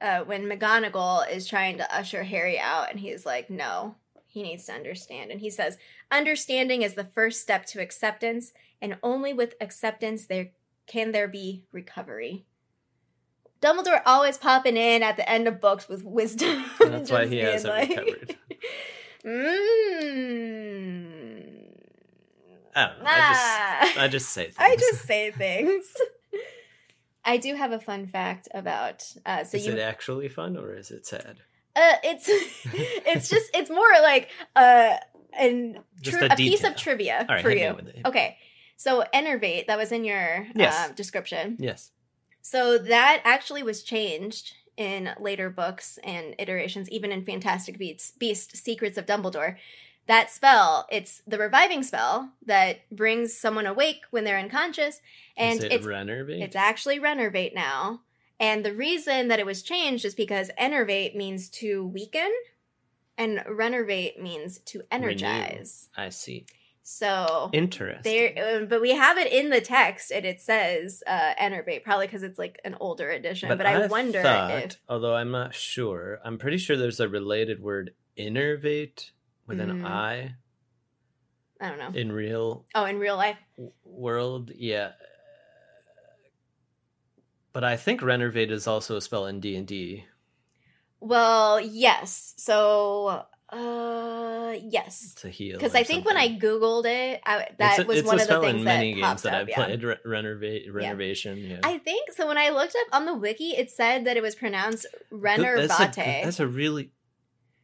uh, 0.01 0.21
when 0.21 0.45
McGonagall 0.45 1.29
is 1.33 1.49
trying 1.49 1.79
to 1.79 1.97
usher 1.97 2.23
Harry 2.23 2.59
out, 2.61 2.91
and 2.91 3.01
he's 3.01 3.27
like, 3.27 3.51
"No, 3.51 3.97
he 4.27 4.45
needs 4.45 4.67
to 4.67 4.73
understand." 4.73 5.33
And 5.33 5.41
he 5.41 5.51
says, 5.51 5.77
"Understanding 6.13 6.83
is 6.83 6.95
the 6.95 7.03
first 7.03 7.41
step 7.41 7.67
to 7.67 7.81
acceptance, 7.81 8.53
and 8.81 8.97
only 9.03 9.33
with 9.33 9.55
acceptance 9.61 10.27
there 10.27 10.51
can 10.87 11.13
there 11.13 11.29
be 11.29 11.65
recovery." 11.73 12.47
Dumbledore 13.61 14.03
always 14.05 14.39
popping 14.39 14.77
in 14.77 15.05
at 15.05 15.17
the 15.17 15.29
end 15.29 15.47
of 15.47 15.61
books 15.61 15.89
with 15.89 16.03
wisdom. 16.05 16.65
That's 16.81 17.11
why 17.11 17.27
he 17.27 17.39
hasn't 17.39 17.89
recovered. 17.91 18.37
Mmm. 19.25 21.43
I 22.77 22.87
don't 22.87 22.99
know. 23.01 23.05
I 23.07 23.29
just, 23.29 23.43
Ah. 23.45 23.93
I 24.03 24.09
just 24.09 24.29
say 24.31 24.45
things. 24.45 24.57
I 24.59 24.77
just 24.77 25.07
say 25.07 25.31
things. 25.31 25.85
I 27.25 27.37
do 27.37 27.55
have 27.55 27.71
a 27.71 27.79
fun 27.79 28.07
fact 28.07 28.49
about. 28.53 29.05
Uh, 29.27 29.45
so 29.45 29.59
is 29.59 29.67
you, 29.67 29.75
it 29.75 29.79
actually 29.79 30.29
fun 30.29 30.57
or 30.57 30.75
is 30.75 30.91
it 30.91 31.07
sad? 31.07 31.39
uh, 31.77 31.93
it's 32.03 32.27
it's 32.29 33.29
just 33.29 33.51
it's 33.55 33.71
more 33.71 33.93
like 34.03 34.29
uh, 34.57 34.97
an 35.39 35.79
tri- 36.03 36.27
a 36.27 36.33
a, 36.33 36.37
piece 36.37 36.65
of 36.65 36.77
trivia 36.77 37.25
right, 37.29 37.43
for 37.43 37.51
you. 37.51 37.77
Okay, 38.05 38.37
so 38.83 39.05
enervate 39.13 39.67
that 39.67 39.79
was 39.79 39.93
in 39.93 40.05
your 40.05 40.47
Yes. 40.55 40.75
uh, 40.91 40.93
description. 40.93 41.57
Yes. 41.59 41.91
So 42.41 42.77
that 42.79 43.23
actually 43.25 43.63
was 43.63 43.83
changed 43.83 44.55
in 44.77 45.11
later 45.21 45.49
books 45.51 45.99
and 46.03 46.35
iterations, 46.39 46.91
even 46.91 47.13
in 47.13 47.25
Fantastic 47.25 47.79
Beasts, 47.79 48.13
Beast 48.19 48.57
Secrets 48.57 48.99
of 48.99 49.07
Dumbledore. 49.07 49.57
That 50.07 50.31
spell, 50.31 50.89
it's 50.91 51.23
the 51.27 51.39
reviving 51.39 51.85
spell 51.85 52.31
that 52.45 52.81
brings 52.91 53.37
someone 53.37 53.67
awake 53.67 54.01
when 54.11 54.25
they're 54.25 54.39
unconscious, 54.39 55.01
and 55.37 55.59
is 55.59 55.65
it 55.65 55.73
it's 55.73 55.87
Renervate? 55.87 56.43
it's 56.43 56.57
actually 56.57 56.99
Renervate 56.99 57.55
now. 57.55 58.01
And 58.41 58.65
the 58.65 58.75
reason 58.75 59.29
that 59.29 59.39
it 59.39 59.47
was 59.47 59.63
changed 59.63 60.05
is 60.05 60.17
because 60.17 60.51
Enervate 60.59 61.15
means 61.15 61.49
to 61.51 61.87
weaken, 61.87 62.33
and 63.17 63.39
Renervate 63.49 64.21
means 64.21 64.59
to 64.67 64.83
energize. 64.91 65.89
I 65.97 66.09
see. 66.09 66.47
So 66.85 67.49
Interesting. 67.53 68.03
there, 68.35 68.63
uh, 68.63 68.65
but 68.67 68.81
we 68.81 68.91
have 68.91 69.17
it 69.17 69.33
in 69.33 69.51
the 69.51 69.61
text, 69.61 70.11
and 70.11 70.27
it 70.27 70.41
says 70.41 71.03
uh, 71.07 71.33
Enervate, 71.39 71.85
probably 71.85 72.07
because 72.09 72.25
it's 72.25 72.39
like 72.41 72.61
an 72.65 72.77
older 72.81 73.09
edition. 73.11 73.57
But, 73.57 73.65
I, 73.65 73.87
wonder 73.87 74.21
thought, 74.21 74.51
if 74.51 74.77
although 74.89 75.15
I'm 75.15 75.31
not 75.31 75.55
sure, 75.55 76.19
I'm 76.25 76.39
pretty 76.39 76.59
sure 76.59 76.77
there's 76.77 76.99
a 76.99 77.09
related 77.09 77.63
word, 77.63 77.95
innervate, 78.19 79.11
with 79.47 79.61
an 79.61 79.71
Mm. 79.83 79.87
I 79.87 80.35
I 81.61 81.69
don't 81.69 81.79
know. 81.79 81.99
in 81.99 82.11
real 82.11 82.67
Oh, 82.75 82.85
in 82.85 82.99
real 82.99 83.17
life, 83.17 83.39
w- 83.57 83.73
world. 83.85 84.51
Yeah. 84.53 84.93
But 87.53 87.65
I 87.65 87.77
think 87.77 88.01
renervate 88.01 88.51
is 88.51 88.67
also 88.67 88.97
a 88.97 89.01
spell 89.01 89.27
in 89.27 89.39
D 89.39 89.55
and 89.57 89.67
D. 89.67 90.05
well, 91.01 91.61
yes. 91.61 92.35
So, 92.39 93.25
uh, 93.53 94.55
yes, 94.63 95.15
to 95.17 95.29
heal. 95.29 95.59
because 95.59 95.75
I 95.75 95.83
think 95.83 96.07
when 96.07 96.17
I 96.17 96.39
googled 96.39 96.87
it, 96.87 97.21
I, 97.27 97.49
that 97.59 97.81
a- 97.81 97.85
was 97.85 98.03
one 98.03 98.19
of 98.21 98.27
the 98.27 98.41
things 98.41 98.61
in 98.61 98.65
that 98.65 98.77
many 98.77 98.95
games 98.95 99.23
that 99.23 99.35
up. 99.35 99.41
I've 99.43 99.49
yeah. 99.51 99.65
played. 99.65 99.83
Re- 99.83 99.97
renervate, 100.07 100.73
renovation. 100.73 101.37
Yeah. 101.37 101.61
I 101.63 101.79
think 101.79 102.13
so. 102.13 102.27
When 102.27 102.39
I 102.39 102.49
looked 102.49 102.75
up 102.75 102.97
on 102.97 103.05
the 103.05 103.15
wiki, 103.15 103.51
it 103.51 103.71
said 103.71 104.07
that 104.07 104.17
it 104.17 104.23
was 104.23 104.35
pronounced 104.35 104.87
Renervate. 105.13 105.69
That's 105.69 105.99
a, 105.99 106.23
that's 106.25 106.41
a 106.41 106.47
really 106.47 106.93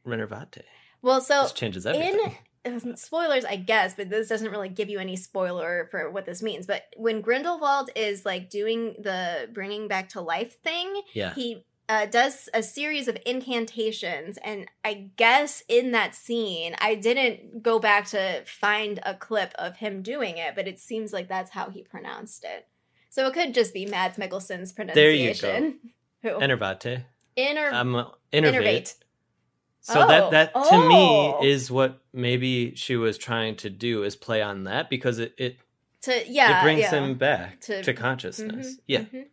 renervate. 0.07 0.63
well, 1.01 1.23
so 1.23 1.43
this 1.43 1.53
changes 1.53 1.87
everything. 1.87 2.37
in 2.67 2.97
spoilers, 2.97 3.47
I 3.47 3.57
guess, 3.57 3.95
but 3.95 4.11
this 4.11 4.29
doesn't 4.29 4.51
really 4.51 4.69
give 4.69 4.91
you 4.91 4.99
any 4.99 5.17
spoiler 5.17 5.89
for 5.91 6.11
what 6.11 6.27
this 6.27 6.43
means. 6.43 6.67
But 6.67 6.83
when 6.97 7.23
Grindelwald 7.23 7.91
is 7.97 8.27
like 8.27 8.51
doing 8.51 8.95
the 8.99 9.49
bringing 9.53 9.89
back 9.89 10.11
to 10.11 10.21
life 10.21 10.61
thing, 10.61 11.01
yeah. 11.15 11.33
he 11.35 11.65
uh, 11.89 12.07
does 12.07 12.49
a 12.53 12.63
series 12.63 13.09
of 13.09 13.17
incantations, 13.25 14.39
and 14.45 14.67
I 14.85 15.11
guess 15.17 15.63
in 15.69 15.93
that 15.93 16.15
scene, 16.15 16.75
I 16.81 16.95
didn't 16.95 17.63
go 17.63 17.79
back 17.79 18.07
to 18.09 18.43
find 18.47 19.01
a 19.05 19.15
clip 19.15 19.53
of 19.59 19.77
him 19.77 20.03
doing 20.03 20.37
it, 20.37 20.55
but 20.55 20.69
it 20.69 20.79
seems 20.79 21.13
like 21.13 21.29
that's 21.29 21.51
how 21.53 21.71
he 21.71 21.83
pronounced 21.83 22.45
it. 22.45 22.67
So 23.11 23.27
it 23.27 23.33
could 23.35 23.55
just 23.55 23.73
be 23.73 23.87
Mads 23.87 24.19
Mikkelsen's 24.19 24.73
There 24.75 25.11
you 25.11 25.35
go. 25.35 25.41
pronunciation. 25.41 25.79
Who? 26.23 26.29
Enervate. 26.41 27.05
Inner 27.37 27.71
Um, 27.73 27.95
innervate. 28.33 28.53
innervate. 28.53 28.95
So 29.81 30.03
Oh. 30.03 30.09
that 30.09 30.31
that 30.33 30.53
to 30.53 30.61
Oh. 30.75 31.41
me 31.41 31.49
is 31.49 31.71
what 31.71 32.01
maybe 32.13 32.75
she 32.75 32.97
was 32.97 33.17
trying 33.17 33.57
to 33.57 33.71
do 33.71 34.03
is 34.03 34.17
play 34.17 34.43
on 34.43 34.65
that 34.65 34.91
because 34.91 35.19
it 35.21 35.35
it, 35.39 35.57
To 36.03 36.25
yeah, 36.29 36.61
it 36.61 36.63
brings 36.65 36.81
yeah. 36.81 36.91
him 36.91 37.15
back 37.15 37.61
To- 37.63 37.83
to, 37.83 37.95
consciousness. 37.95 38.75
Mhm, 38.77 38.81
Yeah. 38.87 39.01
mhm. 39.01 39.27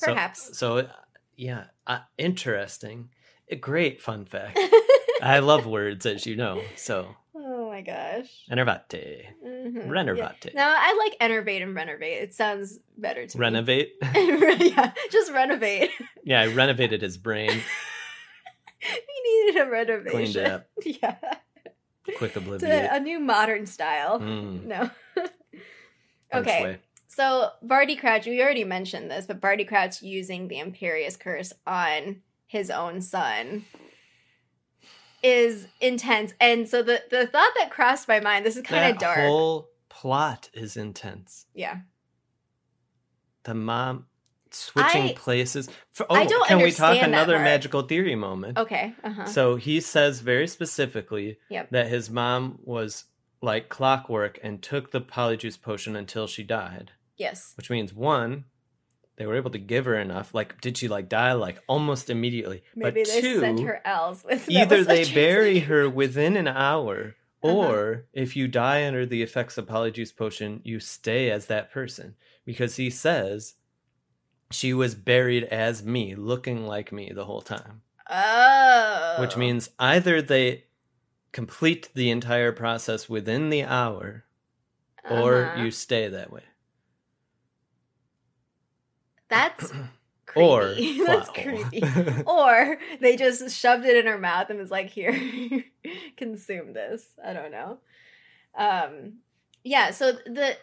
Perhaps. 0.00 0.56
So, 0.56 0.78
uh, 0.78 0.92
yeah, 1.36 1.64
uh, 1.90 1.98
interesting. 2.18 3.10
A 3.50 3.56
great 3.56 4.00
fun 4.00 4.24
fact. 4.24 4.58
I 5.22 5.40
love 5.40 5.66
words, 5.66 6.06
as 6.06 6.24
you 6.26 6.36
know. 6.36 6.62
So 6.76 7.08
oh 7.34 7.68
my 7.68 7.82
gosh. 7.82 8.28
enervate, 8.50 9.26
Mhm. 9.44 9.88
renervate, 9.88 10.44
Yeah. 10.44 10.52
No, 10.54 10.64
I 10.64 10.96
like 11.02 11.16
enervate 11.20 11.62
and 11.62 11.74
renovate. 11.74 12.22
It 12.22 12.34
sounds 12.34 12.78
better 12.96 13.26
to 13.26 13.38
renovate. 13.38 13.92
yeah, 14.14 14.92
just 15.10 15.32
renovate. 15.32 15.90
yeah, 16.24 16.40
I 16.42 16.46
renovated 16.46 17.02
his 17.02 17.18
brain, 17.18 17.50
he 18.78 19.44
needed 19.44 19.60
a 19.62 19.70
renovation. 19.70 20.10
cleaned 20.10 20.36
it 20.36 20.46
up, 20.50 20.66
Yeah. 20.84 21.16
quick 22.16 22.32
To 22.34 22.40
obliviate. 22.40 22.88
a 22.94 23.00
new 23.00 23.18
modern 23.20 23.66
style. 23.66 24.20
Mm, 24.20 24.64
No. 24.64 24.90
okay. 26.32 26.78
So 27.12 27.50
Barty 27.60 27.96
Crouch, 27.96 28.26
we 28.26 28.40
already 28.40 28.62
mentioned 28.62 29.10
this, 29.10 29.26
but 29.26 29.40
Barty 29.40 29.64
Crouch 29.64 30.00
using 30.00 30.46
the 30.46 30.56
Imperius 30.60 31.18
Curse 31.18 31.52
on 31.66 32.22
his 32.46 32.70
own 32.70 33.00
son 33.00 33.64
is 35.22 35.66
intense. 35.80 36.34
And 36.40 36.68
so 36.68 36.82
the 36.82 37.02
the 37.10 37.26
thought 37.26 37.50
that 37.58 37.70
crossed 37.70 38.06
my 38.06 38.20
mind, 38.20 38.46
this 38.46 38.56
is 38.56 38.62
kind 38.62 38.92
of 38.92 38.98
dark. 38.98 39.16
The 39.16 39.26
whole 39.26 39.70
plot 39.88 40.50
is 40.54 40.76
intense. 40.76 41.46
yeah. 41.52 41.78
The 43.42 43.54
mom 43.54 44.06
switching 44.52 45.02
I- 45.10 45.14
places. 45.14 45.68
For, 45.90 46.06
oh, 46.10 46.14
I 46.14 46.26
don't 46.26 46.46
can 46.46 46.58
we 46.62 46.70
talk 46.70 47.02
another 47.02 47.34
part. 47.34 47.44
magical 47.44 47.82
theory 47.82 48.14
moment? 48.14 48.56
Okay. 48.58 48.94
Uh-huh. 49.02 49.24
So 49.24 49.56
he 49.56 49.80
says 49.80 50.20
very 50.20 50.46
specifically 50.46 51.38
Yep. 51.48 51.70
that 51.70 51.88
his 51.88 52.08
mom 52.08 52.58
was 52.62 53.04
like 53.42 53.68
clockwork 53.68 54.38
and 54.42 54.62
took 54.62 54.90
the 54.92 55.00
polyjuice 55.00 55.60
potion 55.60 55.96
until 55.96 56.26
she 56.26 56.42
died, 56.44 56.92
yes. 57.20 57.52
which 57.56 57.70
means 57.70 57.92
one, 57.94 58.44
they 59.16 59.26
were 59.26 59.36
able 59.36 59.50
to 59.50 59.58
give 59.58 59.84
her 59.84 59.98
enough. 59.98 60.34
Like, 60.34 60.60
did 60.60 60.78
she 60.78 60.88
like 60.88 61.08
die 61.08 61.34
like 61.34 61.58
almost 61.68 62.08
immediately? 62.10 62.62
Maybe 62.74 63.02
but 63.02 63.08
they 63.12 63.20
two, 63.20 63.40
sent 63.40 63.60
her 63.60 63.80
else. 63.86 64.24
With 64.24 64.48
either 64.50 64.82
they 64.82 65.04
bury 65.12 65.60
her 65.60 65.88
within 65.88 66.36
an 66.36 66.48
hour, 66.48 67.14
Uh-huh. 67.42 67.54
or 67.56 68.06
if 68.12 68.36
you 68.36 68.48
die 68.48 68.86
under 68.86 69.06
the 69.06 69.22
effects 69.22 69.56
of 69.56 69.64
polyjuice 69.66 70.14
potion, 70.14 70.60
you 70.62 70.78
stay 70.78 71.30
as 71.30 71.46
that 71.46 71.70
person. 71.72 72.14
Because 72.44 72.76
he 72.76 72.90
says 72.90 73.54
she 74.50 74.74
was 74.74 74.94
buried 74.94 75.44
as 75.44 75.82
me, 75.82 76.14
looking 76.14 76.66
like 76.66 76.92
me 76.92 77.12
the 77.14 77.24
whole 77.24 77.40
time. 77.40 77.80
Oh, 78.10 79.16
Which 79.20 79.36
means 79.38 79.70
either 79.78 80.20
they 80.20 80.64
complete 81.32 81.88
the 81.94 82.10
entire 82.10 82.52
process 82.52 83.08
within 83.08 83.48
the 83.50 83.64
hour, 83.64 84.24
or 85.08 85.44
Uh-huh. 85.46 85.62
you 85.62 85.70
stay 85.70 86.08
that 86.08 86.30
way. 86.32 86.42
That's 89.30 89.72
creepy. 90.26 90.46
Or 90.48 90.74
That's 91.06 91.28
creepy. 91.30 91.82
or 92.26 92.78
they 93.00 93.16
just 93.16 93.56
shoved 93.56 93.84
it 93.86 93.96
in 93.96 94.06
her 94.06 94.18
mouth 94.18 94.50
and 94.50 94.58
was 94.58 94.70
like, 94.70 94.90
"Here, 94.90 95.12
consume 96.16 96.72
this." 96.72 97.04
I 97.24 97.32
don't 97.32 97.50
know. 97.52 97.78
Um, 98.56 99.14
yeah. 99.64 99.90
So 99.92 100.12
the 100.12 100.56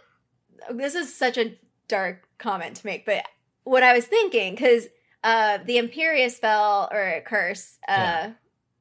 this 0.72 0.96
is 0.96 1.14
such 1.16 1.38
a 1.38 1.58
dark 1.88 2.28
comment 2.38 2.76
to 2.78 2.86
make, 2.86 3.06
but 3.06 3.24
what 3.64 3.84
I 3.84 3.94
was 3.94 4.06
thinking 4.06 4.54
because 4.54 4.88
uh, 5.24 5.60
the 5.66 5.78
Imperius 5.78 6.32
spell 6.36 6.88
or 6.92 7.22
curse, 7.26 7.78
uh, 7.88 7.92
Yeah. 7.92 8.32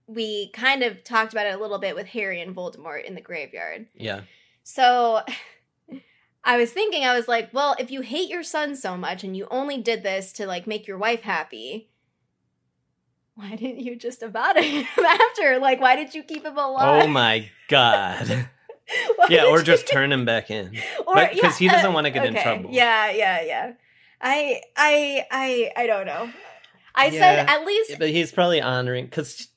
we 0.06 0.50
kind 0.52 0.82
of 0.82 1.02
talked 1.02 1.32
about 1.32 1.46
it 1.46 1.54
a 1.54 1.58
little 1.60 1.78
bit 1.78 1.94
with 1.96 2.06
Harry 2.08 2.40
and 2.40 2.54
Voldemort 2.54 3.04
in 3.04 3.14
the 3.14 3.20
graveyard. 3.20 3.86
yeah. 3.94 4.20
So 4.62 5.20
I 6.46 6.56
was 6.56 6.70
thinking, 6.72 7.04
I 7.04 7.14
was 7.14 7.26
like, 7.28 7.50
well, 7.52 7.74
if 7.78 7.90
you 7.90 8.00
hate 8.02 8.30
your 8.30 8.42
son 8.44 8.76
so 8.76 8.96
much 8.96 9.24
and 9.24 9.36
you 9.36 9.46
only 9.50 9.78
did 9.78 10.02
this 10.02 10.32
to 10.34 10.46
like 10.46 10.66
make 10.66 10.86
your 10.86 10.96
wife 10.96 11.22
happy, 11.22 11.90
why 13.34 13.56
didn't 13.56 13.80
you 13.80 13.96
just 13.96 14.22
abandon 14.22 14.62
him 14.64 15.04
after? 15.04 15.58
Like, 15.58 15.80
why 15.80 15.96
did 15.96 16.14
you 16.14 16.22
keep 16.22 16.44
him 16.44 16.56
alive? 16.56 17.04
Oh 17.04 17.06
my 17.08 17.48
god. 17.68 18.48
Yeah, 19.28 19.46
or 19.46 19.58
you- 19.58 19.64
just 19.64 19.88
turn 19.88 20.12
him 20.12 20.24
back 20.24 20.48
in. 20.48 20.78
or 21.08 21.16
but- 21.16 21.36
'cause 21.40 21.58
he 21.58 21.66
doesn't 21.66 21.90
uh, 21.90 21.92
wanna 21.92 22.10
get 22.12 22.24
in 22.24 22.34
trouble. 22.34 22.70
Yeah, 22.70 23.10
yeah, 23.10 23.42
yeah. 23.42 23.72
I, 24.20 24.60
I, 24.76 25.24
I, 25.28 25.72
I 25.76 25.86
don't 25.88 26.06
know. 26.06 26.30
I 26.94 27.06
Yeah, 27.06 27.18
said 27.20 27.48
at 27.48 27.66
least, 27.66 27.94
But 27.98 28.10
he's 28.10 28.30
probably 28.30 28.62
honoring 28.62 29.06
because 29.06 29.48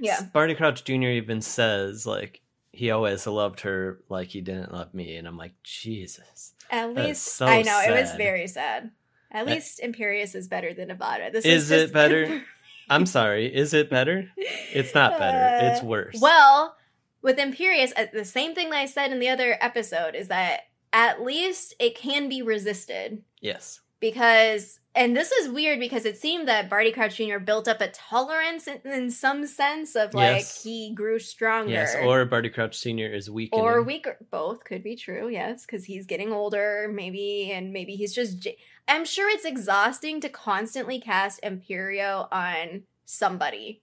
yeah, 0.00 0.22
Barty 0.32 0.54
Crouch 0.54 0.84
Jr. 0.84 0.94
even 1.20 1.42
says 1.42 2.06
like 2.06 2.40
he 2.76 2.90
always 2.90 3.26
loved 3.26 3.60
her 3.60 4.00
like 4.08 4.28
he 4.28 4.40
didn't 4.40 4.72
love 4.72 4.92
me, 4.94 5.16
and 5.16 5.26
I'm 5.26 5.36
like 5.38 5.54
Jesus. 5.62 6.52
at 6.70 6.94
least 6.94 7.22
so 7.24 7.46
I 7.46 7.62
know 7.62 7.80
it 7.80 7.98
was 8.00 8.12
very 8.12 8.46
sad. 8.46 8.90
At 9.30 9.46
least 9.46 9.80
Imperius 9.82 10.34
is 10.34 10.46
better 10.48 10.72
than 10.72 10.88
Avada 10.88 11.32
This 11.32 11.44
Is 11.44 11.70
is, 11.70 11.82
it 11.82 11.92
better? 12.00 12.42
I'm 12.88 13.06
sorry. 13.06 13.52
Is 13.54 13.74
it 13.74 13.90
better? 13.90 14.30
It's 14.36 14.94
not 14.94 15.18
better. 15.18 15.66
It's 15.66 15.82
Uh, 15.82 15.86
worse. 15.86 16.18
Well, 16.20 16.76
with 17.22 17.36
Imperius, 17.38 17.92
uh, 17.96 18.06
the 18.12 18.24
same 18.24 18.54
thing 18.54 18.70
that 18.70 18.78
I 18.78 18.86
said 18.86 19.10
in 19.10 19.18
the 19.18 19.28
other 19.28 19.58
episode 19.60 20.14
is 20.14 20.28
that 20.28 20.60
at 20.92 21.22
least 21.22 21.74
it 21.80 21.96
can 21.96 22.28
be 22.28 22.40
resisted 22.42 23.22
yes. 23.40 23.80
Because, 24.00 24.80
and 24.94 25.16
this 25.16 25.32
is 25.32 25.48
weird 25.48 25.78
because 25.80 26.04
it 26.04 26.16
seemed 26.18 26.46
that 26.48 26.68
Barty 26.70 26.92
Crouch 26.92 27.16
Jr. 27.16 27.38
built 27.38 27.66
up 27.68 27.80
a 27.80 27.88
tolerance 27.88 28.66
in, 28.66 28.80
in 28.84 29.10
some 29.10 29.46
sense 29.46 29.94
of 29.96 30.14
like 30.14 30.36
Yes. 30.38 30.62
he 30.62 30.92
grew 30.94 31.18
stronger. 31.18 31.70
Yes. 31.72 31.94
Or 32.02 32.24
Barty 32.24 32.48
Crouch 32.50 32.76
Sr. 32.76 33.12
is 33.12 33.30
weak. 33.30 33.50
or 33.52 33.82
weaker. 33.82 34.16
Both 34.30 34.64
could 34.64 34.82
be 34.82 34.96
true, 34.96 35.28
yes, 35.28 35.64
because 35.66 35.84
he's 35.84 36.06
getting 36.06 36.32
older, 36.32 36.90
maybe, 36.92 37.50
and 37.52 37.72
maybe 37.72 37.96
he's 37.96 38.14
just. 38.14 38.40
j- 38.40 38.56
I'm 38.88 39.04
sure 39.04 39.28
it's 39.28 39.44
exhausting 39.44 40.20
to 40.20 40.28
constantly 40.28 41.00
cast 41.00 41.40
Imperio 41.42 42.28
on 42.30 42.82
somebody. 43.04 43.82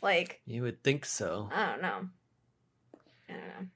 Like, 0.00 0.40
You 0.46 0.62
would 0.62 0.82
think 0.84 1.04
so. 1.04 1.50
I 1.52 1.66
don't 1.66 1.82
know. 1.82 2.08
I 3.28 3.32
don't 3.32 3.40
know. 3.48 3.66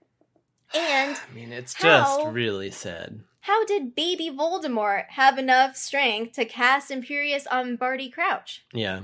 And 0.74 1.16
I 1.30 1.34
mean, 1.34 1.52
it's 1.52 1.74
how- 1.74 2.22
just 2.22 2.32
really 2.32 2.70
sad. 2.70 3.20
How 3.42 3.64
did 3.64 3.96
baby 3.96 4.30
Voldemort 4.30 5.06
have 5.10 5.36
enough 5.36 5.76
strength 5.76 6.34
to 6.34 6.44
cast 6.44 6.90
Imperius 6.90 7.44
on 7.50 7.74
Barty 7.74 8.08
Crouch? 8.08 8.64
Yeah. 8.72 9.00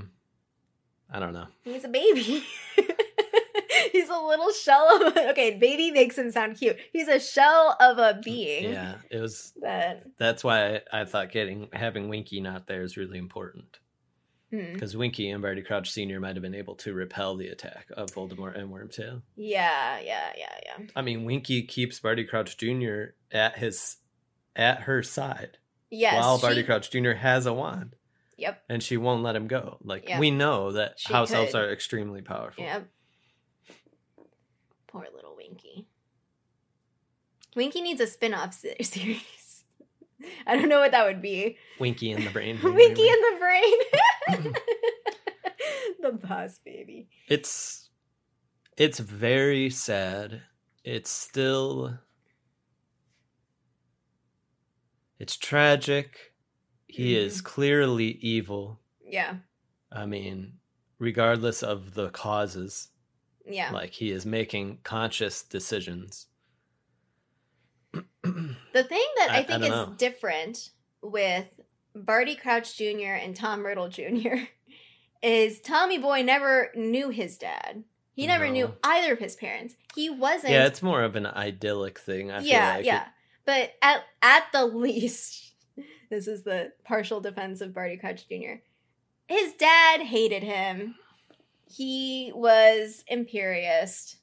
I 1.11 1.19
don't 1.19 1.33
know. 1.33 1.47
He's 1.65 1.83
a 1.83 1.89
baby. 1.89 2.45
He's 3.91 4.09
a 4.09 4.17
little 4.17 4.51
shell 4.51 5.07
of 5.07 5.17
okay, 5.17 5.57
baby 5.57 5.91
makes 5.91 6.17
him 6.17 6.31
sound 6.31 6.57
cute. 6.57 6.77
He's 6.93 7.09
a 7.09 7.19
shell 7.19 7.75
of 7.81 7.97
a 7.97 8.21
being. 8.23 8.71
Yeah, 8.71 8.95
it 9.09 9.19
was. 9.19 9.51
That 9.61 10.05
That's 10.17 10.43
why 10.43 10.75
I, 10.75 11.01
I 11.01 11.05
thought 11.05 11.31
getting 11.31 11.67
having 11.73 12.07
Winky 12.07 12.39
not 12.39 12.67
there 12.67 12.83
is 12.83 12.95
really 12.95 13.17
important 13.17 13.79
hmm. 14.51 14.73
because 14.73 14.95
Winky 14.95 15.29
and 15.31 15.41
Barty 15.41 15.63
Crouch 15.63 15.91
Sr. 15.91 16.19
might 16.19 16.35
have 16.35 16.43
been 16.43 16.55
able 16.55 16.75
to 16.75 16.93
repel 16.93 17.35
the 17.35 17.47
attack 17.47 17.87
of 17.95 18.11
Voldemort 18.11 18.57
and 18.57 18.69
Wormtail. 18.69 19.21
Yeah, 19.35 19.99
yeah, 19.99 20.31
yeah, 20.37 20.55
yeah. 20.65 20.85
I 20.95 21.01
mean, 21.01 21.25
Winky 21.25 21.63
keeps 21.63 21.99
Barty 21.99 22.23
Crouch 22.23 22.57
Jr. 22.57 23.15
at 23.31 23.57
his 23.57 23.97
at 24.55 24.81
her 24.81 25.01
side 25.03 25.57
Yes. 25.89 26.15
while 26.15 26.39
Barty 26.39 26.57
she- 26.57 26.63
Crouch 26.63 26.89
Jr. 26.91 27.11
has 27.13 27.45
a 27.45 27.53
wand, 27.53 27.95
Yep. 28.37 28.63
and 28.69 28.81
she 28.83 28.97
won't 28.97 29.23
let 29.23 29.35
him 29.35 29.47
go. 29.47 29.77
Like 29.83 30.07
Yeah. 30.07 30.19
we 30.19 30.31
know 30.31 30.71
that 30.73 30.99
She 30.99 31.11
house 31.13 31.31
elves 31.31 31.55
are 31.55 31.69
extremely 31.71 32.21
powerful. 32.21 32.63
Yep. 32.63 32.87
Poor 34.87 35.07
little 35.13 35.35
Winky. 35.35 35.87
Winky 37.55 37.81
needs 37.81 38.01
a 38.01 38.07
spin-off 38.07 38.53
series. 38.81 39.63
I 40.45 40.55
don't 40.55 40.67
know 40.69 40.79
what 40.79 40.91
that 40.91 41.05
would 41.05 41.21
be. 41.21 41.57
Winky 41.79 42.11
in 42.11 42.23
the 42.25 42.29
brain. 42.31 42.59
Winky 42.63 43.07
in 43.07 43.21
the 43.21 43.37
brain. 43.39 44.53
the 46.01 46.11
boss 46.11 46.59
baby. 46.63 47.07
it's 47.27 47.89
it's 48.77 48.99
very 48.99 49.69
sad 49.69 50.41
it's 50.83 51.09
still 51.09 51.97
it's 55.19 55.35
tragic 55.37 56.33
he 56.87 57.13
Mm-hmm. 57.13 57.27
is 57.27 57.41
clearly 57.41 58.11
evil 58.21 58.79
Yeah. 59.05 59.35
i 59.91 60.05
mean 60.05 60.53
regardless 60.97 61.61
of 61.63 61.93
the 61.93 62.09
causes 62.09 62.89
Yeah. 63.45 63.71
like 63.71 63.91
he 63.91 64.11
is 64.11 64.25
making 64.25 64.79
conscious 64.83 65.43
decisions 65.43 66.27
The 68.73 68.83
thing 68.83 69.05
that 69.17 69.29
I, 69.31 69.35
I- 69.35 69.37
I 69.39 69.43
think 69.43 69.47
don't 69.49 69.63
is 69.63 69.69
know. 69.69 69.93
different 69.97 70.69
with 71.01 71.59
Barty 71.95 72.35
Crouch 72.35 72.77
Jr. 72.77 73.13
and 73.19 73.35
Tom 73.35 73.65
Riddle 73.65 73.89
Jr. 73.89 74.43
is 75.23 75.59
Tommy 75.59 75.97
Boy 75.97 76.21
never 76.21 76.71
knew 76.75 77.09
his 77.09 77.37
dad. 77.37 77.83
He 78.13 78.27
never 78.27 78.45
No. 78.47 78.51
knew 78.51 78.73
either 78.83 79.13
of 79.13 79.19
his 79.19 79.35
parents. 79.35 79.75
He 79.95 80.09
wasn't. 80.09 80.53
yeah 80.53 80.65
it's 80.67 80.83
more 80.83 81.03
of 81.03 81.15
an 81.15 81.25
idyllic 81.25 81.97
thing 81.99 82.31
i 82.31 82.39
yeah, 82.41 82.67
feel 82.73 82.77
like 82.77 82.85
yeah. 82.85 83.05
But 83.49 83.73
at 83.81 84.03
at 84.21 84.43
the 84.53 84.65
least, 84.75 85.53
this 86.11 86.27
is 86.27 86.43
the 86.43 86.71
partial 86.85 87.19
defense 87.19 87.61
of 87.61 87.73
Barty 87.73 87.97
Crouch 87.97 88.27
Jr. 88.27 88.61
His 89.25 89.53
dad 89.53 90.01
hated 90.01 90.43
him. 90.43 90.93
He 91.67 92.31
was 92.35 93.03
imperious. 93.07 94.17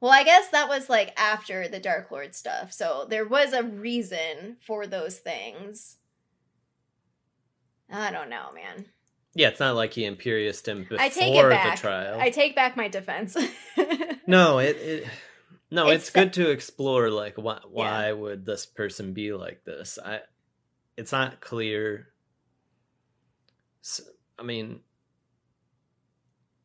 Well, 0.00 0.12
I 0.12 0.22
guess 0.22 0.48
that 0.50 0.68
was 0.68 0.88
like 0.88 1.12
after 1.16 1.66
the 1.66 1.80
Dark 1.80 2.12
Lord 2.12 2.36
stuff. 2.36 2.72
So 2.72 3.04
there 3.10 3.26
was 3.26 3.52
a 3.52 3.64
reason 3.64 4.58
for 4.64 4.86
those 4.86 5.18
things. 5.18 5.96
I 7.90 8.12
don't 8.12 8.30
know, 8.30 8.50
man. 8.54 8.86
yeah 9.34 9.48
it's 9.48 9.58
not 9.58 9.74
like 9.74 9.92
he 9.92 10.04
imperious 10.04 10.62
him 10.62 10.84
before 10.84 11.00
I 11.00 11.08
take 11.08 11.34
it 11.34 11.42
the 11.42 11.76
trial 11.76 12.20
I 12.20 12.30
take 12.30 12.54
back 12.54 12.76
my 12.76 12.86
defense. 12.86 13.36
No, 14.24 14.58
it, 14.58 14.76
it 14.76 15.08
no, 15.72 15.88
it's, 15.88 16.08
It's- 16.08 16.24
good 16.24 16.32
to 16.34 16.50
explore 16.50 17.10
like 17.10 17.36
why 17.36 17.60
why 17.68 18.12
would 18.12 18.44
this 18.44 18.66
person 18.66 19.12
be 19.12 19.32
like 19.32 19.64
this? 19.64 19.98
I 20.04 20.20
it's 20.96 21.12
not 21.12 21.40
clear. 21.40 22.08
I 24.38 24.42
mean, 24.42 24.80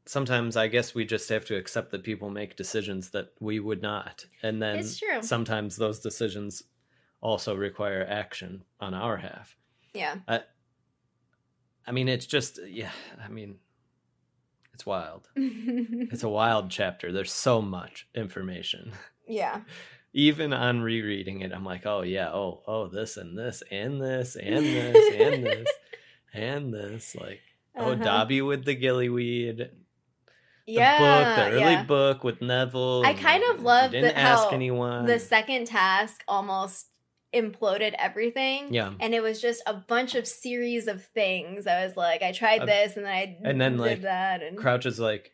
sometimes 0.06 0.58
I 0.58 0.68
guess 0.68 0.94
we 0.94 1.06
just 1.06 1.30
have 1.30 1.46
to 1.46 1.56
accept 1.56 1.92
that 1.92 2.04
people 2.04 2.30
make 2.30 2.56
decisions 2.56 3.10
that 3.12 3.30
we 3.40 3.60
would 3.60 3.82
not, 3.82 4.26
and 4.44 4.62
then 4.62 4.84
sometimes 5.22 5.78
those 5.78 6.00
decisions 6.00 6.64
also 7.22 7.56
require 7.56 8.06
action 8.08 8.64
on 8.80 8.94
our 8.94 9.18
half. 9.18 9.56
yeah. 9.94 10.16
I 11.88 11.92
mean, 11.94 12.10
it's 12.10 12.26
just 12.26 12.60
yeah. 12.68 12.92
I 13.24 13.30
mean, 13.30 13.60
it's 14.78 14.86
wild. 14.86 15.28
It's 15.36 16.22
a 16.22 16.30
wild 16.40 16.70
chapter. 16.70 17.12
There's 17.12 17.32
so 17.34 17.64
much 17.64 18.08
information. 18.14 18.92
yeah. 19.28 19.62
even 20.14 20.54
on 20.54 20.82
rereading 20.82 21.42
it, 21.42 21.52
I'm 21.52 21.66
like, 21.66 21.88
oh 21.88 22.04
yeah, 22.04 22.30
oh 22.32 22.62
oh 22.68 22.88
this 22.88 23.18
and 23.18 23.36
this 23.36 23.64
and 23.72 24.00
this 24.00 24.36
and 24.42 24.64
this 24.66 25.14
and 25.16 25.44
this 25.46 25.68
and 26.32 26.72
this. 26.74 27.16
Like, 27.16 27.40
oh 27.76 27.94
Uh-huh. 27.94 28.04
Dobby 28.04 28.42
with 28.44 28.66
the 28.66 28.76
gillyweed, 28.76 29.58
the 29.58 29.70
yeah, 30.68 31.00
book, 31.00 31.36
the 31.36 31.52
early 31.56 31.72
yeah. 31.74 31.84
book 31.84 32.24
with 32.24 32.40
Neville. 32.42 33.02
I 33.04 33.14
kind 33.16 33.44
of 33.52 33.64
love 33.64 33.92
didn't 33.92 34.14
the- 34.14 34.18
ask 34.20 34.44
how 34.44 34.50
anyone. 34.50 35.08
the 35.08 35.18
second 35.20 35.66
task 35.66 36.24
almost 36.28 36.88
imploded 37.34 37.94
everything. 38.00 38.74
Yeah. 38.74 38.94
And 39.00 39.14
it 39.14 39.22
was 39.22 39.42
just 39.42 39.62
a 39.66 39.74
bunch 39.74 40.16
of 40.16 40.28
series 40.28 40.88
of 40.88 41.04
things. 41.04 41.68
I 41.68 41.86
was 41.86 41.98
like, 41.98 42.22
I 42.22 42.32
tried 42.32 42.62
Uh, 42.62 42.66
this 42.66 42.96
and 42.98 43.06
then 43.06 43.14
I 43.14 43.38
and 43.44 43.60
then, 43.62 43.72
did 43.74 43.82
like, 43.82 44.02
that 44.04 44.42
and 44.42 44.58
Crouch 44.58 44.86
is 44.86 45.00
like, 45.00 45.32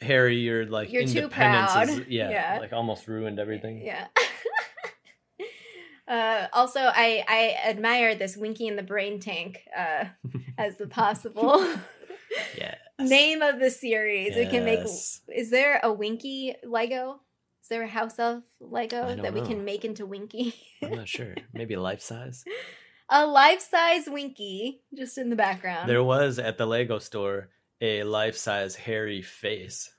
Harry, 0.00 0.36
you're 0.38 0.66
like 0.66 0.92
You're 0.92 1.06
too 1.06 1.18
independence 1.18 1.90
is 1.90 2.08
yeah, 2.08 2.30
Yeah. 2.30 2.58
like 2.60 2.72
almost 2.72 3.06
ruined 3.08 3.38
everything. 3.38 3.82
Yeah. 3.84 4.06
uh, 6.08 6.46
also, 6.52 6.80
I 6.80 7.24
I 7.28 7.56
admire 7.68 8.14
this 8.14 8.36
Winky 8.36 8.66
in 8.66 8.76
the 8.76 8.82
Brain 8.82 9.20
Tank 9.20 9.60
uh, 9.76 10.04
as 10.58 10.76
the 10.76 10.86
possible 10.86 11.64
Yeah. 12.58 12.74
name 12.98 13.42
of 13.42 13.60
the 13.60 13.70
series. 13.70 14.34
We 14.36 14.46
can 14.46 14.64
make. 14.64 14.80
Is 15.34 15.50
there 15.50 15.80
a 15.82 15.92
Winky 15.92 16.54
Lego? 16.64 17.20
Is 17.72 17.78
there 17.78 17.84
a 17.84 17.88
House 17.88 18.18
of 18.18 18.42
Lego 18.60 19.16
that 19.16 19.32
we 19.32 19.40
can 19.40 19.64
make 19.64 19.82
into 19.86 20.04
Winky? 20.04 20.54
I'm 20.82 20.90
not 20.90 21.08
sure. 21.08 21.34
Maybe 21.54 21.74
life 21.76 22.02
size. 22.02 22.44
a 23.08 23.24
life 23.26 23.62
size 23.62 24.02
Winky 24.10 24.82
just 24.94 25.16
in 25.16 25.30
the 25.30 25.36
background. 25.36 25.88
There 25.88 26.04
was 26.04 26.38
at 26.38 26.58
the 26.58 26.66
Lego 26.66 26.98
store 26.98 27.48
a 27.80 28.02
life 28.02 28.36
size 28.36 28.74
Harry 28.76 29.22
face. 29.22 29.90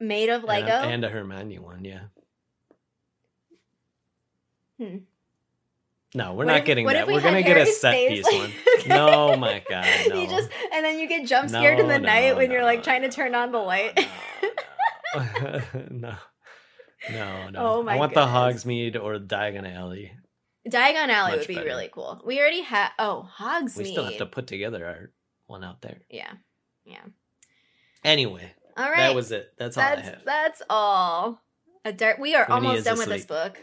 Made 0.00 0.30
of 0.30 0.44
And 0.44 0.48
Lego. 0.48 0.68
a- 0.68 0.86
And 0.88 1.04
a, 1.04 1.10
Hermione 1.10 1.58
one, 1.58 1.84
yeah. 1.84 2.04
Hmm. 4.80 4.96
No, 6.14 6.30
we're 6.30 6.36
What 6.36 6.46
not 6.46 6.56
if- 6.60 6.64
getting 6.64 6.86
that. 6.86 7.06
we 7.06 7.12
We're 7.12 7.20
gonna 7.20 7.42
get 7.42 7.58
a 7.58 7.66
set 7.66 8.08
piece 8.08 8.24
one. 8.24 8.50
No, 8.86 9.36
my 9.36 9.62
God, 9.68 9.84
no. 10.08 10.22
You 10.22 10.26
just 10.26 10.48
and 10.72 10.82
then 10.82 10.98
you 10.98 11.06
get 11.06 11.26
jump 11.26 11.50
scared 11.50 11.80
in 11.80 11.88
the 11.88 11.98
no, 11.98 12.06
night 12.06 12.34
when 12.34 12.50
you're 12.50 12.60
no, 12.60 12.66
like 12.66 12.82
trying 12.82 13.02
to 13.02 13.10
turn 13.10 13.34
on 13.34 13.52
the 13.52 13.58
light. 13.58 14.08
no, 15.90 16.14
no, 17.12 17.50
no. 17.50 17.58
Oh 17.58 17.82
my 17.82 17.94
I 17.94 17.96
want 17.96 18.14
goodness. 18.14 18.64
the 18.64 18.70
Hogsmeade 18.70 19.02
or 19.02 19.18
Diagon 19.18 19.72
Alley. 19.72 20.12
Diagon 20.68 21.08
Alley 21.08 21.32
Much 21.32 21.38
would 21.40 21.48
be 21.48 21.54
better. 21.54 21.66
really 21.66 21.88
cool. 21.92 22.20
We 22.24 22.40
already 22.40 22.62
have. 22.62 22.92
Oh, 22.98 23.28
Hogsmeade. 23.38 23.78
We 23.78 23.84
still 23.84 24.04
have 24.04 24.18
to 24.18 24.26
put 24.26 24.46
together 24.46 24.84
our 24.86 25.10
one 25.46 25.64
out 25.64 25.82
there. 25.82 26.02
Yeah, 26.10 26.32
yeah. 26.84 27.04
Anyway, 28.04 28.52
All 28.76 28.88
right. 28.88 28.96
that 28.96 29.14
was 29.14 29.32
it. 29.32 29.52
That's 29.58 29.76
all 29.76 29.84
I 29.84 29.96
that's 29.96 30.08
have. 30.08 30.24
that's 30.24 30.62
all. 30.68 31.42
A 31.84 31.92
dark. 31.92 32.18
We 32.18 32.34
are 32.34 32.46
Winnie 32.48 32.66
almost 32.66 32.84
done 32.84 32.98
with 32.98 33.08
this 33.08 33.24
book. 33.24 33.58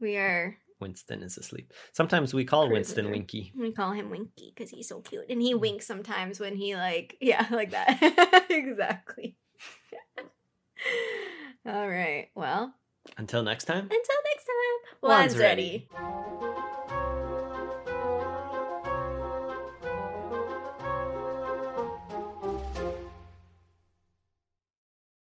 We 0.00 0.16
are. 0.16 0.56
Winston 0.80 1.22
is 1.22 1.38
asleep. 1.38 1.72
Sometimes 1.92 2.34
we 2.34 2.44
call 2.44 2.66
Cruising 2.66 2.74
Winston. 2.74 3.10
Winky. 3.10 3.52
We 3.56 3.72
call 3.72 3.92
him 3.92 4.10
Winky 4.10 4.52
because 4.54 4.70
he's 4.70 4.88
so 4.88 5.00
cute, 5.00 5.26
and 5.30 5.40
he 5.40 5.52
mm-hmm. 5.52 5.60
winks 5.60 5.86
sometimes 5.86 6.40
when 6.40 6.56
he 6.56 6.76
like 6.76 7.16
yeah 7.22 7.46
like 7.50 7.70
that 7.70 8.46
exactly. 8.50 9.36
All 11.66 11.88
right. 11.88 12.28
Well, 12.34 12.74
until 13.16 13.42
next 13.42 13.64
time. 13.64 13.84
Until 13.84 13.96
next 13.96 14.44
time. 14.44 15.00
One's, 15.02 15.32
one's 15.32 15.38
ready. 15.38 15.88
ready. 15.94 16.93